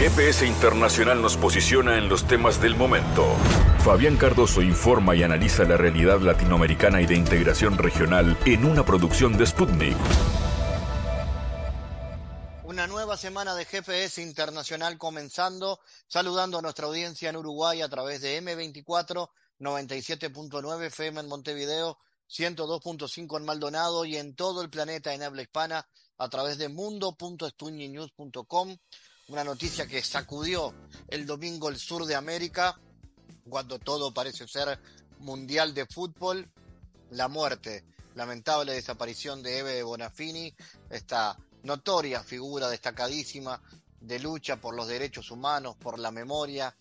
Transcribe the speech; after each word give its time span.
GPS 0.00 0.46
Internacional 0.46 1.20
nos 1.20 1.36
posiciona 1.36 1.98
en 1.98 2.08
los 2.08 2.26
temas 2.26 2.62
del 2.62 2.74
momento. 2.74 3.36
Fabián 3.84 4.16
Cardoso 4.16 4.62
informa 4.62 5.14
y 5.14 5.22
analiza 5.22 5.64
la 5.64 5.76
realidad 5.76 6.20
latinoamericana 6.20 7.02
y 7.02 7.06
de 7.06 7.16
integración 7.16 7.76
regional 7.76 8.38
en 8.46 8.64
una 8.64 8.82
producción 8.82 9.36
de 9.36 9.46
Sputnik. 9.46 9.98
Una 12.64 12.86
nueva 12.86 13.18
semana 13.18 13.54
de 13.54 13.66
GPS 13.66 14.22
Internacional 14.22 14.96
comenzando, 14.96 15.80
saludando 16.06 16.56
a 16.56 16.62
nuestra 16.62 16.86
audiencia 16.86 17.28
en 17.28 17.36
Uruguay 17.36 17.82
a 17.82 17.90
través 17.90 18.22
de 18.22 18.42
M24, 18.42 19.28
97.9 19.58 20.86
FM 20.86 21.20
en 21.20 21.28
Montevideo, 21.28 21.98
102.5 22.30 23.36
en 23.36 23.44
Maldonado 23.44 24.06
y 24.06 24.16
en 24.16 24.34
todo 24.34 24.62
el 24.62 24.70
planeta 24.70 25.12
en 25.12 25.24
habla 25.24 25.42
hispana 25.42 25.86
a 26.16 26.30
través 26.30 26.56
de 26.56 26.70
mundo.stuñinews.com 26.70 28.78
una 29.30 29.44
noticia 29.44 29.86
que 29.86 30.02
sacudió 30.02 30.74
el 31.06 31.24
domingo 31.24 31.68
el 31.68 31.78
sur 31.78 32.04
de 32.04 32.16
América, 32.16 32.76
cuando 33.48 33.78
todo 33.78 34.12
parece 34.12 34.48
ser 34.48 34.80
mundial 35.20 35.72
de 35.72 35.86
fútbol, 35.86 36.50
la 37.10 37.28
muerte, 37.28 37.84
lamentable 38.16 38.72
desaparición 38.72 39.40
de 39.40 39.60
Eve 39.60 39.84
Bonafini, 39.84 40.52
esta 40.90 41.38
notoria 41.62 42.24
figura 42.24 42.68
destacadísima 42.68 43.62
de 44.00 44.18
lucha 44.18 44.56
por 44.56 44.74
los 44.74 44.88
derechos 44.88 45.30
humanos, 45.30 45.76
por 45.76 46.00
la 46.00 46.10
memoria, 46.10 46.76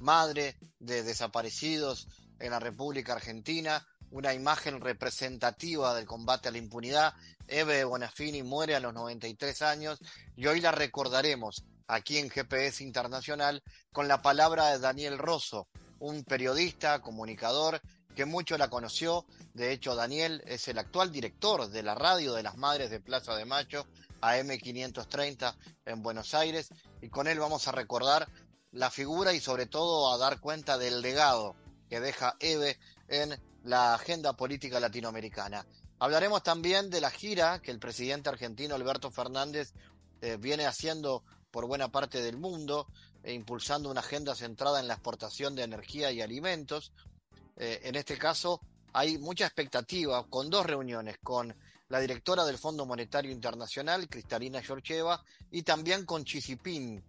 madre 0.00 0.56
de 0.80 1.04
desaparecidos 1.04 2.08
en 2.40 2.50
la 2.50 2.58
República 2.58 3.12
Argentina, 3.12 3.86
una 4.10 4.34
imagen 4.34 4.80
representativa 4.80 5.94
del 5.94 6.06
combate 6.06 6.48
a 6.48 6.52
la 6.52 6.58
impunidad. 6.58 7.14
Eve 7.46 7.84
Bonafini 7.84 8.42
muere 8.42 8.74
a 8.74 8.80
los 8.80 8.92
93 8.92 9.62
años 9.62 10.00
y 10.34 10.46
hoy 10.48 10.60
la 10.60 10.72
recordaremos 10.72 11.64
aquí 11.86 12.18
en 12.18 12.30
GPS 12.30 12.82
Internacional 12.82 13.62
con 13.92 14.08
la 14.08 14.22
palabra 14.22 14.68
de 14.68 14.78
Daniel 14.78 15.18
Rosso, 15.18 15.68
un 15.98 16.24
periodista, 16.24 17.00
comunicador 17.00 17.80
que 18.14 18.24
mucho 18.24 18.58
la 18.58 18.68
conoció. 18.68 19.24
De 19.54 19.72
hecho, 19.72 19.94
Daniel 19.94 20.42
es 20.46 20.68
el 20.68 20.78
actual 20.78 21.12
director 21.12 21.68
de 21.68 21.82
la 21.82 21.94
radio 21.94 22.34
de 22.34 22.42
las 22.42 22.56
Madres 22.56 22.90
de 22.90 23.00
Plaza 23.00 23.34
de 23.36 23.44
Mayo, 23.44 23.86
AM530 24.20 25.56
en 25.86 26.02
Buenos 26.02 26.34
Aires, 26.34 26.68
y 27.00 27.08
con 27.08 27.26
él 27.26 27.38
vamos 27.38 27.66
a 27.68 27.72
recordar 27.72 28.28
la 28.70 28.90
figura 28.90 29.32
y 29.32 29.40
sobre 29.40 29.66
todo 29.66 30.12
a 30.12 30.18
dar 30.18 30.40
cuenta 30.40 30.78
del 30.78 31.02
legado 31.02 31.54
que 31.88 32.00
deja 32.00 32.36
Eve 32.40 32.78
en 33.08 33.38
la 33.64 33.94
agenda 33.94 34.32
política 34.34 34.80
latinoamericana. 34.80 35.66
Hablaremos 35.98 36.42
también 36.42 36.90
de 36.90 37.00
la 37.00 37.10
gira 37.10 37.60
que 37.60 37.70
el 37.70 37.78
presidente 37.78 38.28
argentino 38.28 38.74
Alberto 38.74 39.10
Fernández 39.10 39.72
eh, 40.20 40.36
viene 40.36 40.66
haciendo 40.66 41.22
por 41.52 41.66
buena 41.66 41.92
parte 41.92 42.20
del 42.20 42.38
mundo, 42.38 42.88
e 43.22 43.32
impulsando 43.32 43.90
una 43.90 44.00
agenda 44.00 44.34
centrada 44.34 44.80
en 44.80 44.88
la 44.88 44.94
exportación 44.94 45.54
de 45.54 45.62
energía 45.62 46.10
y 46.10 46.20
alimentos. 46.20 46.92
Eh, 47.56 47.80
en 47.84 47.94
este 47.94 48.18
caso, 48.18 48.60
hay 48.92 49.18
mucha 49.18 49.44
expectativa 49.44 50.26
con 50.28 50.50
dos 50.50 50.66
reuniones, 50.66 51.18
con 51.22 51.54
la 51.88 52.00
directora 52.00 52.44
del 52.44 52.58
Fondo 52.58 52.86
Monetario 52.86 53.30
Internacional, 53.30 54.08
Cristalina 54.08 54.62
Georgieva, 54.62 55.22
y 55.50 55.62
también 55.62 56.04
con 56.06 56.24
Chisipín. 56.24 57.04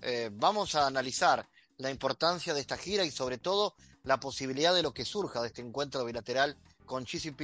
Eh, 0.00 0.30
vamos 0.32 0.76
a 0.76 0.86
analizar 0.86 1.46
la 1.76 1.90
importancia 1.90 2.54
de 2.54 2.60
esta 2.60 2.78
gira 2.78 3.04
y 3.04 3.10
sobre 3.10 3.38
todo 3.38 3.74
la 4.04 4.20
posibilidad 4.20 4.72
de 4.72 4.82
lo 4.82 4.94
que 4.94 5.04
surja 5.04 5.42
de 5.42 5.48
este 5.48 5.62
encuentro 5.62 6.04
bilateral 6.04 6.56
con 6.86 7.04
Xi 7.04 7.34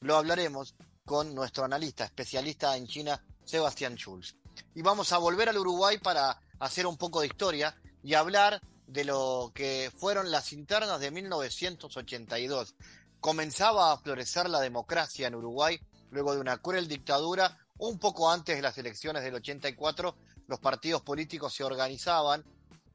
Lo 0.00 0.16
hablaremos 0.16 0.74
con 1.04 1.34
nuestro 1.34 1.64
analista, 1.64 2.04
especialista 2.04 2.76
en 2.76 2.86
China, 2.86 3.24
Sebastián 3.44 3.96
Schulz 3.96 4.36
y 4.74 4.82
vamos 4.82 5.12
a 5.12 5.18
volver 5.18 5.48
al 5.48 5.58
Uruguay 5.58 5.98
para 5.98 6.40
hacer 6.58 6.86
un 6.86 6.96
poco 6.96 7.20
de 7.20 7.26
historia 7.26 7.76
y 8.02 8.14
hablar 8.14 8.60
de 8.86 9.04
lo 9.04 9.52
que 9.54 9.90
fueron 9.96 10.30
las 10.30 10.52
internas 10.52 11.00
de 11.00 11.10
1982. 11.10 12.74
Comenzaba 13.20 13.92
a 13.92 13.98
florecer 13.98 14.48
la 14.48 14.60
democracia 14.60 15.26
en 15.26 15.34
Uruguay 15.34 15.80
luego 16.10 16.34
de 16.34 16.40
una 16.40 16.58
cruel 16.58 16.88
dictadura. 16.88 17.58
Un 17.78 17.98
poco 17.98 18.30
antes 18.30 18.56
de 18.56 18.62
las 18.62 18.78
elecciones 18.78 19.22
del 19.22 19.34
84, 19.34 20.16
los 20.46 20.60
partidos 20.60 21.02
políticos 21.02 21.54
se 21.54 21.64
organizaban 21.64 22.44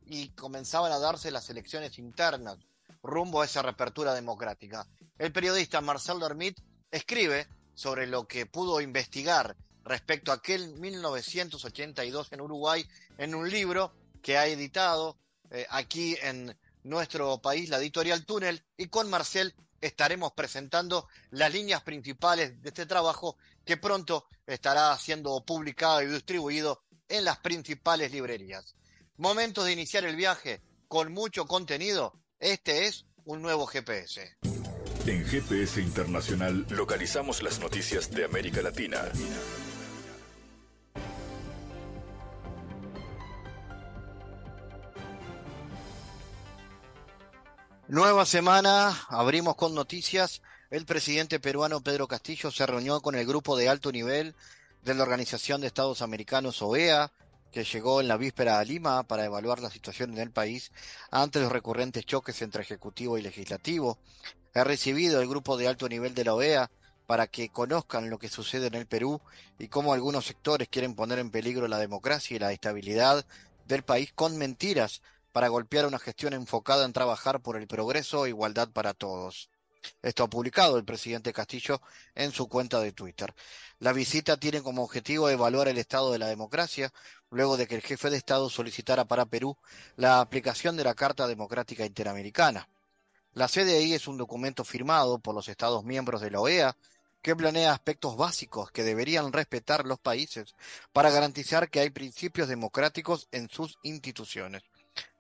y 0.06 0.30
comenzaban 0.30 0.92
a 0.92 1.00
darse 1.00 1.30
las 1.32 1.50
elecciones 1.50 2.00
internas 2.00 2.58
rumbo 3.04 3.42
a 3.42 3.46
esa 3.46 3.62
reapertura 3.62 4.14
democrática. 4.14 4.88
El 5.18 5.32
periodista 5.32 5.82
Marcel 5.82 6.20
Dormit 6.20 6.60
escribe 6.90 7.48
sobre 7.74 8.08
lo 8.08 8.28
que 8.28 8.46
pudo 8.46 8.82
investigar 8.82 9.56
respecto 9.84 10.32
a 10.32 10.36
aquel 10.36 10.74
1982 10.74 12.32
en 12.32 12.42
Uruguay 12.42 12.86
en 13.18 13.36
un 13.36 13.50
libro 13.50 13.94
que 14.22 14.38
ha 14.38 14.48
editado 14.48 15.18
eh, 15.50 15.66
aquí 15.70 16.18
en 16.22 16.56
nuestro 16.84 17.42
país 17.42 17.70
la 17.70 17.78
editorial 17.78 18.26
Túnel 18.26 18.64
y 18.78 18.88
con 18.88 19.10
Marcel 19.10 19.54
estaremos 19.82 20.34
presentando 20.34 21.08
las 21.32 21.52
líneas 21.52 21.82
principales 21.82 22.62
de 22.62 22.70
este 22.70 22.86
trabajo 22.86 23.38
que 23.66 23.78
pronto 23.78 24.28
estará 24.46 24.98
siendo 24.98 25.44
publicado 25.44 26.02
y 26.02 26.08
distribuido 26.08 26.84
en 27.10 27.26
las 27.26 27.40
principales 27.40 28.12
librerías. 28.12 28.76
Momentos 29.18 29.66
de 29.66 29.74
iniciar 29.74 30.06
el 30.06 30.16
viaje 30.16 30.62
con 30.88 31.12
mucho 31.12 31.46
contenido. 31.46 32.14
Este 32.40 32.88
es 32.88 33.06
un 33.26 33.42
nuevo 33.42 33.66
GPS. 33.66 34.38
En 35.06 35.26
GPS 35.26 35.82
Internacional 35.82 36.66
localizamos 36.70 37.42
las 37.42 37.60
noticias 37.60 38.12
de 38.12 38.26
América 38.26 38.62
Latina. 38.62 39.12
Nueva 47.92 48.26
semana, 48.26 48.98
abrimos 49.10 49.58
con 49.58 49.76
noticias. 49.76 50.42
El 50.70 50.86
presidente 50.86 51.42
peruano 51.42 51.82
Pedro 51.82 52.08
Castillo 52.08 52.50
se 52.50 52.66
reunió 52.66 53.02
con 53.02 53.16
el 53.16 53.26
grupo 53.26 53.58
de 53.58 53.68
alto 53.68 53.92
nivel 53.92 54.34
de 54.82 54.94
la 54.94 55.04
Organización 55.04 55.60
de 55.60 55.68
Estados 55.68 56.02
Americanos, 56.02 56.62
OEA, 56.62 57.12
que 57.52 57.66
llegó 57.66 58.00
en 58.00 58.08
la 58.08 58.16
víspera 58.16 58.60
a 58.60 58.64
Lima 58.64 59.04
para 59.04 59.26
evaluar 59.26 59.60
la 59.60 59.70
situación 59.70 60.14
en 60.14 60.20
el 60.20 60.32
país 60.32 60.72
ante 61.12 61.42
los 61.42 61.52
recurrentes 61.52 62.06
choques 62.06 62.42
entre 62.42 62.62
Ejecutivo 62.62 63.18
y 63.18 63.24
Legislativo. 63.24 63.98
Ha 64.56 64.64
recibido 64.64 65.20
el 65.20 65.28
grupo 65.28 65.58
de 65.58 65.68
alto 65.68 65.90
nivel 65.90 66.16
de 66.16 66.24
la 66.24 66.34
OEA 66.34 66.72
para 67.08 67.28
que 67.28 67.50
conozcan 67.50 68.10
lo 68.10 68.20
que 68.20 68.30
sucede 68.30 68.68
en 68.68 68.76
el 68.76 68.86
Perú 68.86 69.20
y 69.60 69.68
cómo 69.68 69.92
algunos 69.92 70.28
sectores 70.28 70.70
quieren 70.70 70.96
poner 70.96 71.20
en 71.20 71.30
peligro 71.30 71.68
la 71.68 71.78
democracia 71.78 72.38
y 72.38 72.40
la 72.40 72.54
estabilidad 72.54 73.26
del 73.68 73.84
país 73.84 74.14
con 74.16 74.38
mentiras 74.38 75.02
para 75.32 75.48
golpear 75.48 75.86
una 75.86 76.00
gestión 76.00 76.34
enfocada 76.34 76.86
en 76.86 76.94
trabajar 76.94 77.42
por 77.42 77.58
el 77.58 77.68
progreso 77.68 78.26
e 78.26 78.30
igualdad 78.30 78.70
para 78.70 78.94
todos. 78.94 79.50
Esto 80.02 80.24
ha 80.24 80.30
publicado 80.30 80.78
el 80.78 80.86
presidente 80.86 81.34
Castillo 81.34 81.82
en 82.14 82.32
su 82.32 82.48
cuenta 82.48 82.80
de 82.80 82.92
Twitter. 82.92 83.34
La 83.80 83.94
visita 83.94 84.38
tiene 84.38 84.62
como 84.62 84.84
objetivo 84.84 85.30
evaluar 85.30 85.68
el 85.68 85.78
estado 85.78 86.12
de 86.12 86.20
la 86.20 86.28
democracia, 86.28 86.94
luego 87.32 87.58
de 87.58 87.68
que 87.68 87.76
el 87.76 87.82
jefe 87.82 88.10
de 88.10 88.18
Estado 88.18 88.50
solicitara 88.50 89.06
para 89.06 89.26
Perú 89.26 89.58
la 89.96 90.20
aplicación 90.20 90.78
de 90.78 90.84
la 90.84 90.94
Carta 90.94 91.28
Democrática 91.28 91.86
Interamericana. 91.86 92.68
La 93.34 93.48
CDI 93.48 93.94
es 93.94 94.08
un 94.08 94.18
documento 94.18 94.64
firmado 94.64 95.18
por 95.18 95.34
los 95.34 95.48
Estados 95.48 95.84
miembros 95.84 96.22
de 96.22 96.32
la 96.32 96.42
OEA 96.42 96.76
que 97.22 97.36
planea 97.36 97.72
aspectos 97.72 98.18
básicos 98.18 98.72
que 98.72 98.84
deberían 98.84 99.32
respetar 99.32 99.86
los 99.86 100.00
países 100.00 100.56
para 100.92 101.12
garantizar 101.12 101.70
que 101.70 101.80
hay 101.80 101.92
principios 101.92 102.48
democráticos 102.50 103.28
en 103.32 103.50
sus 103.50 103.78
instituciones. 103.84 104.64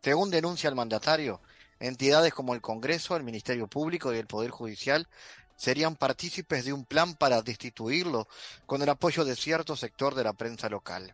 Según 0.01 0.31
denuncia 0.31 0.67
el 0.67 0.75
mandatario, 0.75 1.41
entidades 1.79 2.33
como 2.33 2.53
el 2.53 2.61
Congreso, 2.61 3.15
el 3.15 3.23
Ministerio 3.23 3.67
Público 3.67 4.13
y 4.13 4.17
el 4.17 4.27
Poder 4.27 4.51
Judicial 4.51 5.07
serían 5.55 5.95
partícipes 5.95 6.65
de 6.65 6.73
un 6.73 6.85
plan 6.85 7.13
para 7.13 7.41
destituirlo 7.41 8.27
con 8.65 8.81
el 8.81 8.89
apoyo 8.89 9.25
de 9.25 9.35
cierto 9.35 9.75
sector 9.75 10.15
de 10.15 10.23
la 10.23 10.33
prensa 10.33 10.69
local. 10.69 11.13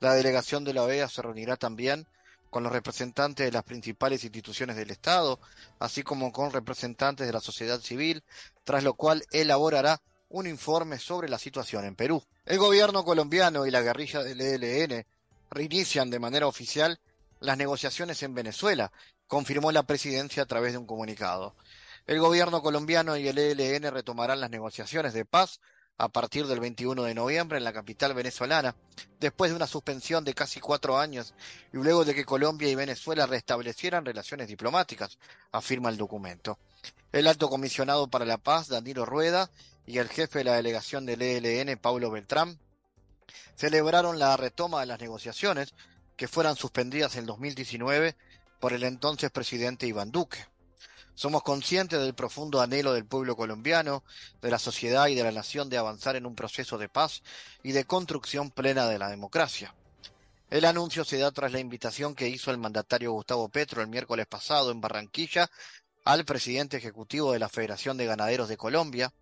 La 0.00 0.14
delegación 0.14 0.64
de 0.64 0.74
la 0.74 0.82
OEA 0.82 1.08
se 1.08 1.22
reunirá 1.22 1.56
también 1.56 2.06
con 2.48 2.62
los 2.62 2.72
representantes 2.72 3.46
de 3.46 3.52
las 3.52 3.64
principales 3.64 4.24
instituciones 4.24 4.76
del 4.76 4.90
Estado, 4.90 5.40
así 5.78 6.02
como 6.02 6.32
con 6.32 6.52
representantes 6.52 7.26
de 7.26 7.32
la 7.32 7.40
sociedad 7.40 7.80
civil, 7.80 8.22
tras 8.64 8.84
lo 8.84 8.94
cual 8.94 9.24
elaborará 9.30 10.00
un 10.28 10.46
informe 10.46 10.98
sobre 10.98 11.28
la 11.28 11.38
situación 11.38 11.84
en 11.84 11.94
Perú. 11.94 12.22
El 12.44 12.58
gobierno 12.58 13.04
colombiano 13.04 13.66
y 13.66 13.70
la 13.70 13.80
guerrilla 13.80 14.22
del 14.22 14.40
ELN 14.40 15.06
reinician 15.50 16.10
de 16.10 16.18
manera 16.18 16.46
oficial 16.46 16.98
las 17.42 17.58
negociaciones 17.58 18.22
en 18.22 18.34
Venezuela, 18.34 18.92
confirmó 19.26 19.72
la 19.72 19.82
presidencia 19.82 20.44
a 20.44 20.46
través 20.46 20.72
de 20.72 20.78
un 20.78 20.86
comunicado. 20.86 21.56
El 22.06 22.20
gobierno 22.20 22.62
colombiano 22.62 23.16
y 23.16 23.28
el 23.28 23.38
ELN 23.38 23.92
retomarán 23.92 24.40
las 24.40 24.50
negociaciones 24.50 25.12
de 25.12 25.24
paz 25.24 25.60
a 25.98 26.08
partir 26.08 26.46
del 26.46 26.60
21 26.60 27.02
de 27.02 27.14
noviembre 27.14 27.58
en 27.58 27.64
la 27.64 27.72
capital 27.72 28.14
venezolana, 28.14 28.74
después 29.20 29.50
de 29.50 29.56
una 29.56 29.66
suspensión 29.66 30.24
de 30.24 30.34
casi 30.34 30.60
cuatro 30.60 30.98
años 30.98 31.34
y 31.72 31.76
luego 31.76 32.04
de 32.04 32.14
que 32.14 32.24
Colombia 32.24 32.68
y 32.68 32.74
Venezuela 32.74 33.26
restablecieran 33.26 34.04
relaciones 34.04 34.48
diplomáticas, 34.48 35.18
afirma 35.50 35.90
el 35.90 35.96
documento. 35.96 36.58
El 37.12 37.26
alto 37.26 37.48
comisionado 37.50 38.08
para 38.08 38.24
la 38.24 38.38
paz, 38.38 38.68
Danilo 38.68 39.04
Rueda, 39.04 39.50
y 39.84 39.98
el 39.98 40.08
jefe 40.08 40.38
de 40.38 40.44
la 40.44 40.54
delegación 40.54 41.06
del 41.06 41.22
ELN, 41.22 41.76
Paulo 41.78 42.10
Beltrán, 42.10 42.58
celebraron 43.56 44.18
la 44.18 44.36
retoma 44.36 44.80
de 44.80 44.86
las 44.86 45.00
negociaciones 45.00 45.74
que 46.22 46.28
fueran 46.28 46.54
suspendidas 46.54 47.16
en 47.16 47.26
2019 47.26 48.14
por 48.60 48.72
el 48.72 48.84
entonces 48.84 49.32
presidente 49.32 49.88
Iván 49.88 50.12
Duque. 50.12 50.46
Somos 51.16 51.42
conscientes 51.42 51.98
del 51.98 52.14
profundo 52.14 52.60
anhelo 52.60 52.92
del 52.92 53.06
pueblo 53.06 53.34
colombiano, 53.34 54.04
de 54.40 54.48
la 54.48 54.60
sociedad 54.60 55.08
y 55.08 55.16
de 55.16 55.24
la 55.24 55.32
nación 55.32 55.68
de 55.68 55.78
avanzar 55.78 56.14
en 56.14 56.24
un 56.24 56.36
proceso 56.36 56.78
de 56.78 56.88
paz 56.88 57.24
y 57.64 57.72
de 57.72 57.86
construcción 57.86 58.52
plena 58.52 58.86
de 58.86 59.00
la 59.00 59.08
democracia. 59.08 59.74
El 60.48 60.64
anuncio 60.64 61.04
se 61.04 61.18
da 61.18 61.32
tras 61.32 61.50
la 61.50 61.58
invitación 61.58 62.14
que 62.14 62.28
hizo 62.28 62.52
el 62.52 62.58
mandatario 62.58 63.10
Gustavo 63.10 63.48
Petro 63.48 63.82
el 63.82 63.88
miércoles 63.88 64.28
pasado 64.28 64.70
en 64.70 64.80
Barranquilla 64.80 65.50
al 66.04 66.24
presidente 66.24 66.76
ejecutivo 66.76 67.32
de 67.32 67.40
la 67.40 67.48
Federación 67.48 67.96
de 67.96 68.06
Ganaderos 68.06 68.48
de 68.48 68.56
Colombia 68.56 69.12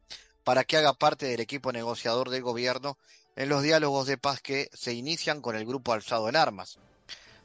para 0.44 0.64
que 0.64 0.76
haga 0.76 0.92
parte 0.92 1.24
del 1.24 1.40
equipo 1.40 1.72
negociador 1.72 2.28
del 2.28 2.42
gobierno 2.42 2.98
en 3.36 3.48
los 3.48 3.62
diálogos 3.62 4.06
de 4.06 4.18
paz 4.18 4.42
que 4.42 4.68
se 4.74 4.92
inician 4.92 5.40
con 5.40 5.56
el 5.56 5.64
grupo 5.64 5.94
alzado 5.94 6.28
en 6.28 6.36
armas. 6.36 6.78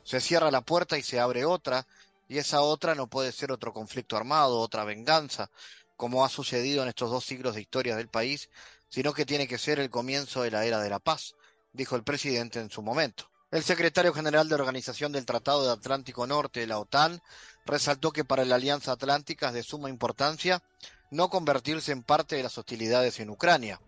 Se 0.06 0.22
cierra 0.22 0.52
la 0.52 0.62
puerta 0.62 0.98
y 0.98 1.04
se 1.04 1.20
abre 1.20 1.44
otra, 1.44 1.86
y 2.30 2.38
esa 2.38 2.62
otra 2.62 2.96
no 2.96 3.08
puede 3.08 3.32
ser 3.32 3.52
otro 3.52 3.74
conflicto 3.74 4.16
armado, 4.16 4.60
otra 4.60 4.86
venganza, 4.86 5.50
como 5.98 6.24
ha 6.24 6.30
sucedido 6.30 6.84
en 6.84 6.90
estos 6.90 7.10
dos 7.10 7.26
siglos 7.26 7.56
de 7.56 7.62
historia 7.62 7.96
del 7.96 8.08
país, 8.08 8.50
sino 8.88 9.14
que 9.14 9.26
tiene 9.26 9.48
que 9.48 9.58
ser 9.58 9.80
el 9.80 9.90
comienzo 9.90 10.44
de 10.44 10.52
la 10.52 10.64
era 10.64 10.80
de 10.80 10.90
la 10.90 11.00
paz, 11.00 11.34
dijo 11.74 11.96
el 11.96 12.04
presidente 12.04 12.60
en 12.60 12.70
su 12.70 12.82
momento. 12.82 13.30
El 13.52 13.64
secretario 13.64 14.14
general 14.14 14.48
de 14.48 14.56
Organización 14.56 15.12
del 15.12 15.26
Tratado 15.26 15.66
de 15.66 15.72
Atlántico 15.74 16.28
Norte 16.28 16.68
la 16.68 16.80
OTAN 16.80 17.22
resaltó 17.66 18.12
que 18.12 18.26
para 18.26 18.46
la 18.46 18.56
Alianza 18.56 18.92
Atlántica 18.92 19.48
es 19.48 19.54
de 19.54 19.64
suma 19.64 19.90
importancia 19.90 20.62
no 21.10 21.30
convertirse 21.30 21.92
en 21.92 22.04
parte 22.04 22.36
de 22.36 22.44
las 22.44 22.58
hostilidades 22.58 23.20
en 23.20 23.30
Ucrania. 23.30 23.80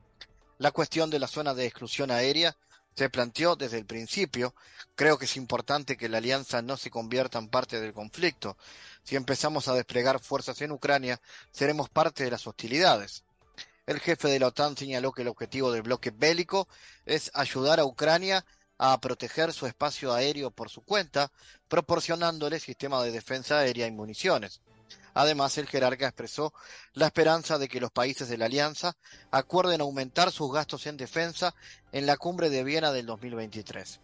La 0.58 0.72
cuestión 0.72 1.10
de 1.10 1.20
la 1.20 1.28
zona 1.28 1.54
de 1.54 1.66
exclusión 1.66 2.12
aérea 2.12 2.56
se 2.98 3.12
planteó 3.12 3.56
desde 3.56 3.78
el 3.78 3.86
principio. 3.86 4.56
Creo 4.96 5.20
que 5.20 5.26
es 5.26 5.38
importante 5.38 5.96
que 5.96 6.10
la 6.10 6.18
alianza 6.18 6.64
no 6.64 6.78
se 6.78 6.90
convierta 6.90 7.38
en 7.38 7.48
parte 7.48 7.80
del 7.80 7.94
conflicto. 7.94 8.58
Si 9.04 9.16
empezamos 9.16 9.68
a 9.68 9.76
desplegar 9.76 10.20
fuerzas 10.20 10.60
en 10.62 10.72
Ucrania, 10.72 11.22
seremos 11.52 11.90
parte 11.90 12.24
de 12.24 12.32
las 12.32 12.48
hostilidades. 12.48 13.24
El 13.86 14.00
jefe 14.00 14.28
de 14.30 14.40
la 14.40 14.48
OTAN 14.48 14.76
señaló 14.76 15.12
que 15.12 15.22
el 15.22 15.28
objetivo 15.28 15.72
del 15.72 15.84
bloque 15.84 16.10
bélico 16.10 16.68
es 17.06 17.30
ayudar 17.36 17.80
a 17.80 17.86
Ucrania 17.86 18.44
a 18.80 19.00
proteger 19.00 19.54
su 19.54 19.68
espacio 19.68 20.12
aéreo 20.12 20.50
por 20.50 20.70
su 20.70 20.82
cuenta, 20.82 21.32
proporcionándole 21.68 22.60
sistemas 22.60 23.04
de 23.04 23.12
defensa 23.12 23.60
aérea 23.60 23.86
y 23.86 23.92
municiones. 23.92 24.60
Además, 25.14 25.58
el 25.58 25.68
jerarca 25.68 26.08
expresó 26.08 26.54
la 26.94 27.08
esperanza 27.08 27.58
de 27.58 27.68
que 27.68 27.80
los 27.80 27.92
países 27.92 28.30
de 28.30 28.38
la 28.38 28.46
alianza 28.46 28.96
acuerden 29.32 29.82
aumentar 29.82 30.32
sus 30.32 30.52
gastos 30.52 30.86
en 30.86 30.98
defensa 30.98 31.56
en 31.92 32.06
la 32.06 32.18
cumbre 32.18 32.50
de 32.50 32.64
Viena 32.64 32.92
del 32.92 33.06
2023. 33.08 34.00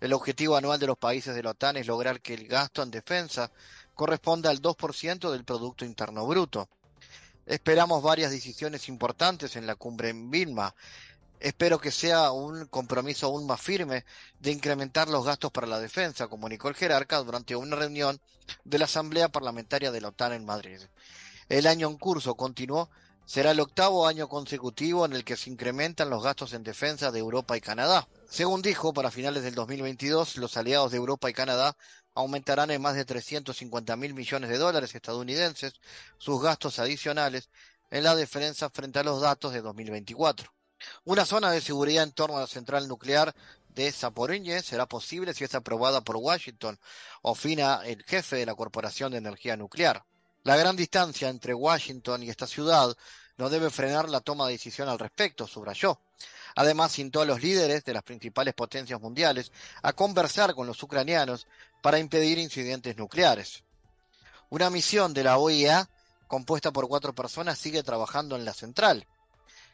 El 0.00 0.12
objetivo 0.12 0.56
anual 0.56 0.78
de 0.78 0.86
los 0.86 0.96
países 0.96 1.34
de 1.34 1.42
la 1.42 1.50
OTAN 1.50 1.76
es 1.76 1.86
lograr 1.86 2.20
que 2.20 2.34
el 2.34 2.46
gasto 2.46 2.82
en 2.82 2.90
defensa 2.90 3.50
corresponda 3.94 4.50
al 4.50 4.62
2% 4.62 5.30
del 5.30 5.44
Producto 5.44 5.84
Interno 5.84 6.26
Bruto. 6.26 6.68
Esperamos 7.46 8.02
varias 8.02 8.30
decisiones 8.30 8.88
importantes 8.88 9.56
en 9.56 9.66
la 9.66 9.74
cumbre 9.74 10.08
en 10.08 10.30
Vilma, 10.30 10.74
Espero 11.40 11.78
que 11.78 11.90
sea 11.90 12.30
un 12.30 12.66
compromiso 12.66 13.26
aún 13.26 13.46
más 13.46 13.60
firme 13.60 14.04
de 14.40 14.50
incrementar 14.50 15.08
los 15.08 15.24
gastos 15.24 15.50
para 15.50 15.66
la 15.66 15.80
defensa, 15.80 16.28
comunicó 16.28 16.68
el 16.68 16.74
jerarca 16.74 17.18
durante 17.18 17.54
una 17.56 17.76
reunión 17.76 18.20
de 18.64 18.78
la 18.78 18.86
Asamblea 18.86 19.28
Parlamentaria 19.28 19.90
de 19.90 20.00
la 20.00 20.08
OTAN 20.08 20.32
en 20.32 20.46
Madrid. 20.46 20.80
El 21.48 21.66
año 21.66 21.88
en 21.88 21.98
curso 21.98 22.34
continuó, 22.34 22.88
será 23.26 23.50
el 23.50 23.60
octavo 23.60 24.06
año 24.06 24.28
consecutivo 24.28 25.04
en 25.04 25.12
el 25.12 25.24
que 25.24 25.36
se 25.36 25.50
incrementan 25.50 26.10
los 26.10 26.22
gastos 26.22 26.52
en 26.54 26.62
defensa 26.62 27.10
de 27.10 27.18
Europa 27.18 27.56
y 27.56 27.60
Canadá. 27.60 28.08
Según 28.28 28.62
dijo, 28.62 28.92
para 28.92 29.10
finales 29.10 29.42
del 29.42 29.54
2022, 29.54 30.38
los 30.38 30.56
aliados 30.56 30.92
de 30.92 30.96
Europa 30.98 31.28
y 31.28 31.34
Canadá 31.34 31.76
aumentarán 32.14 32.70
en 32.70 32.80
más 32.80 32.94
de 32.94 33.04
350 33.04 33.96
mil 33.96 34.14
millones 34.14 34.48
de 34.50 34.58
dólares 34.58 34.94
estadounidenses 34.94 35.74
sus 36.16 36.40
gastos 36.40 36.78
adicionales 36.78 37.50
en 37.90 38.04
la 38.04 38.14
defensa 38.14 38.70
frente 38.70 39.00
a 39.00 39.04
los 39.04 39.20
datos 39.20 39.52
de 39.52 39.60
2024. 39.60 40.50
Una 41.04 41.24
zona 41.24 41.50
de 41.50 41.60
seguridad 41.60 42.04
en 42.04 42.12
torno 42.12 42.36
a 42.36 42.40
la 42.40 42.46
central 42.46 42.88
nuclear 42.88 43.34
de 43.74 43.90
Zaporizhzhia 43.90 44.62
será 44.62 44.86
posible 44.86 45.34
si 45.34 45.44
es 45.44 45.54
aprobada 45.54 46.00
por 46.00 46.16
Washington, 46.16 46.78
opina 47.22 47.80
el 47.84 48.02
jefe 48.04 48.36
de 48.36 48.46
la 48.46 48.54
Corporación 48.54 49.12
de 49.12 49.18
Energía 49.18 49.56
Nuclear. 49.56 50.04
La 50.44 50.56
gran 50.56 50.76
distancia 50.76 51.28
entre 51.28 51.54
Washington 51.54 52.22
y 52.22 52.30
esta 52.30 52.46
ciudad 52.46 52.96
no 53.36 53.50
debe 53.50 53.70
frenar 53.70 54.08
la 54.08 54.20
toma 54.20 54.46
de 54.46 54.52
decisión 54.52 54.88
al 54.88 54.98
respecto, 54.98 55.46
subrayó. 55.46 55.98
Además, 56.54 56.98
instó 57.00 57.22
a 57.22 57.24
los 57.24 57.42
líderes 57.42 57.84
de 57.84 57.94
las 57.94 58.04
principales 58.04 58.54
potencias 58.54 59.00
mundiales 59.00 59.50
a 59.82 59.92
conversar 59.92 60.54
con 60.54 60.68
los 60.68 60.80
ucranianos 60.82 61.48
para 61.82 61.98
impedir 61.98 62.38
incidentes 62.38 62.96
nucleares. 62.96 63.64
Una 64.50 64.70
misión 64.70 65.12
de 65.14 65.24
la 65.24 65.38
OIA, 65.38 65.88
compuesta 66.28 66.70
por 66.70 66.86
cuatro 66.86 67.12
personas, 67.12 67.58
sigue 67.58 67.82
trabajando 67.82 68.36
en 68.36 68.44
la 68.44 68.54
central 68.54 69.06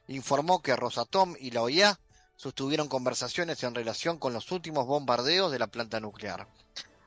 informó 0.09 0.63
que 0.63 0.77
Rosatom 0.77 1.35
y 1.39 1.51
la 1.51 1.63
OIA 1.63 2.01
sostuvieron 2.37 2.89
conversaciones 2.89 3.63
en 3.65 3.75
relación 3.75 4.19
con 4.19 4.33
los 4.33 4.51
últimos 4.51 4.87
bombardeos 4.87 5.53
de 5.53 5.59
la 5.59 5.67
planta 5.67 6.01
nuclear. 6.01 6.49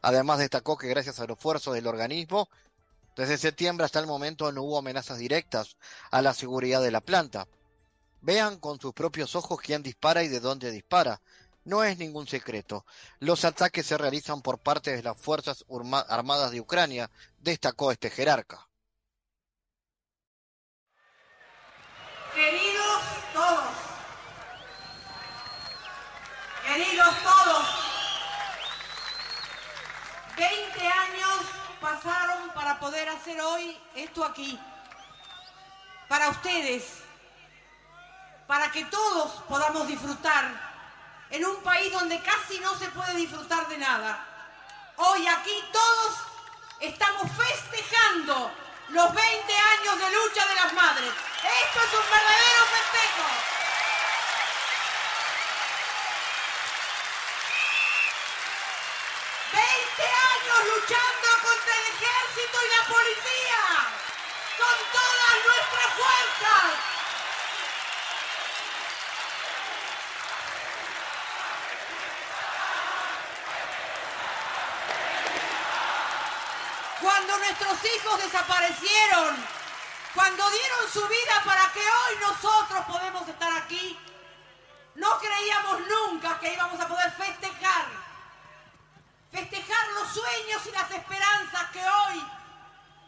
Además 0.01 0.39
destacó 0.39 0.77
que 0.77 0.87
gracias 0.87 1.19
a 1.19 1.25
los 1.25 1.37
esfuerzos 1.37 1.73
del 1.73 1.87
organismo, 1.87 2.49
desde 3.15 3.37
septiembre 3.37 3.85
hasta 3.85 3.99
el 3.99 4.07
momento 4.07 4.51
no 4.51 4.63
hubo 4.63 4.77
amenazas 4.77 5.17
directas 5.17 5.77
a 6.11 6.21
la 6.21 6.33
seguridad 6.33 6.81
de 6.81 6.91
la 6.91 7.01
planta. 7.01 7.47
Vean 8.21 8.57
con 8.57 8.79
sus 8.79 8.93
propios 8.93 9.35
ojos 9.35 9.59
quién 9.61 9.83
dispara 9.83 10.23
y 10.23 10.27
de 10.27 10.39
dónde 10.39 10.71
dispara. 10.71 11.21
No 11.65 11.83
es 11.83 11.97
ningún 11.97 12.27
secreto. 12.27 12.85
Los 13.19 13.45
ataques 13.45 13.85
se 13.85 13.97
realizan 13.97 14.41
por 14.41 14.59
parte 14.59 14.95
de 14.95 15.03
las 15.03 15.17
Fuerzas 15.17 15.63
Armadas 16.09 16.51
de 16.51 16.59
Ucrania, 16.59 17.09
destacó 17.39 17.91
este 17.91 18.09
jerarca. 18.09 18.67
Queridos 26.73 27.15
todos, 27.21 27.65
20 30.35 30.87
años 30.87 31.39
pasaron 31.79 32.49
para 32.49 32.79
poder 32.79 33.07
hacer 33.09 33.39
hoy 33.41 33.79
esto 33.93 34.25
aquí, 34.25 34.59
para 36.07 36.29
ustedes, 36.29 37.03
para 38.47 38.71
que 38.71 38.85
todos 38.85 39.33
podamos 39.47 39.87
disfrutar 39.87 40.45
en 41.29 41.45
un 41.45 41.57
país 41.57 41.93
donde 41.93 42.19
casi 42.21 42.59
no 42.59 42.73
se 42.79 42.87
puede 42.87 43.13
disfrutar 43.17 43.67
de 43.67 43.77
nada. 43.77 44.25
Hoy 44.95 45.27
aquí 45.27 45.63
todos 45.71 46.15
estamos 46.79 47.31
festejando 47.33 48.51
los 48.89 49.13
20 49.13 49.53
años 49.53 49.99
de 49.99 50.11
lucha 50.11 50.47
de 50.47 50.55
las 50.55 50.73
madres. 50.73 51.11
Esto 51.37 51.79
es 51.85 51.93
un 51.93 52.09
verdadero 52.09 52.65
festejo. 52.65 53.53
20 59.53 60.03
años 60.03 60.43
luchando 60.65 61.27
contra 61.41 61.73
el 61.75 61.85
ejército 61.93 62.57
y 62.63 62.69
la 62.75 62.83
policía, 62.87 63.63
con 64.57 64.77
todas 64.91 65.35
nuestras 65.47 65.89
fuerzas. 65.99 66.63
Cuando 77.01 77.37
nuestros 77.37 77.77
hijos 77.85 78.23
desaparecieron, 78.23 79.45
cuando 80.15 80.49
dieron 80.49 80.91
su 80.91 81.07
vida 81.07 81.43
para 81.43 81.71
que 81.73 81.81
hoy 81.81 82.17
nosotros 82.21 82.85
podemos 82.87 83.27
estar 83.27 83.51
aquí, 83.57 83.99
no 84.95 85.19
creíamos 85.19 85.79
nunca 85.87 86.39
que 86.39 86.53
íbamos 86.53 86.79
a 86.79 86.87
poder 86.87 87.11
festejar 87.11 88.02
festejar 89.33 89.87
los 89.93 90.13
sueños 90.13 90.61
y 90.67 90.71
las 90.71 90.91
esperanzas 90.91 91.71
que 91.71 91.79
hoy 91.79 92.23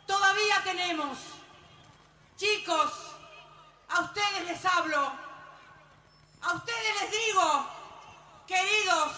todavía 0.08 0.64
tenemos. 0.64 1.18
Chicos, 2.36 2.92
a 3.90 4.00
ustedes 4.02 4.46
les 4.48 4.66
hablo, 4.66 5.12
a 6.42 6.54
ustedes 6.54 7.02
les 7.02 7.12
digo, 7.12 7.68
queridos, 8.48 9.12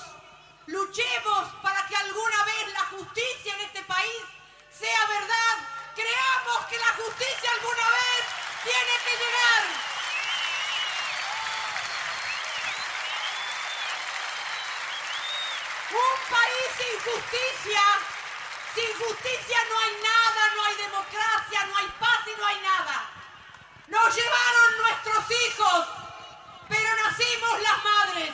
luchemos 0.68 1.48
para 1.64 1.88
que 1.88 1.96
alguna 1.96 2.44
vez 2.44 2.74
la 2.74 2.86
justicia 2.98 3.56
en 3.56 3.62
este 3.62 3.82
país 3.84 4.22
sea 4.70 5.08
verdad. 5.08 5.56
Creamos 5.96 6.66
que 6.70 6.78
la 6.78 6.94
justicia 6.94 7.50
alguna 7.56 7.90
vez 7.90 8.24
tiene 8.64 8.94
que 9.06 9.14
llegar. 9.24 9.97
Un 15.98 16.18
país 16.30 16.68
sin 16.78 16.96
justicia, 17.12 17.84
sin 18.76 18.92
justicia 19.02 19.58
no 19.70 19.80
hay 19.80 19.94
nada, 20.04 20.42
no 20.56 20.64
hay 20.66 20.76
democracia, 20.76 21.66
no 21.66 21.78
hay 21.78 21.88
paz 22.00 22.20
y 22.28 22.40
no 22.40 22.46
hay 22.46 22.60
nada. 22.62 23.10
Nos 23.88 24.16
llevaron 24.16 24.78
nuestros 24.78 25.24
hijos, 25.32 25.88
pero 26.70 26.90
nacimos 27.04 27.62
las 27.62 27.84
madres. 27.84 28.32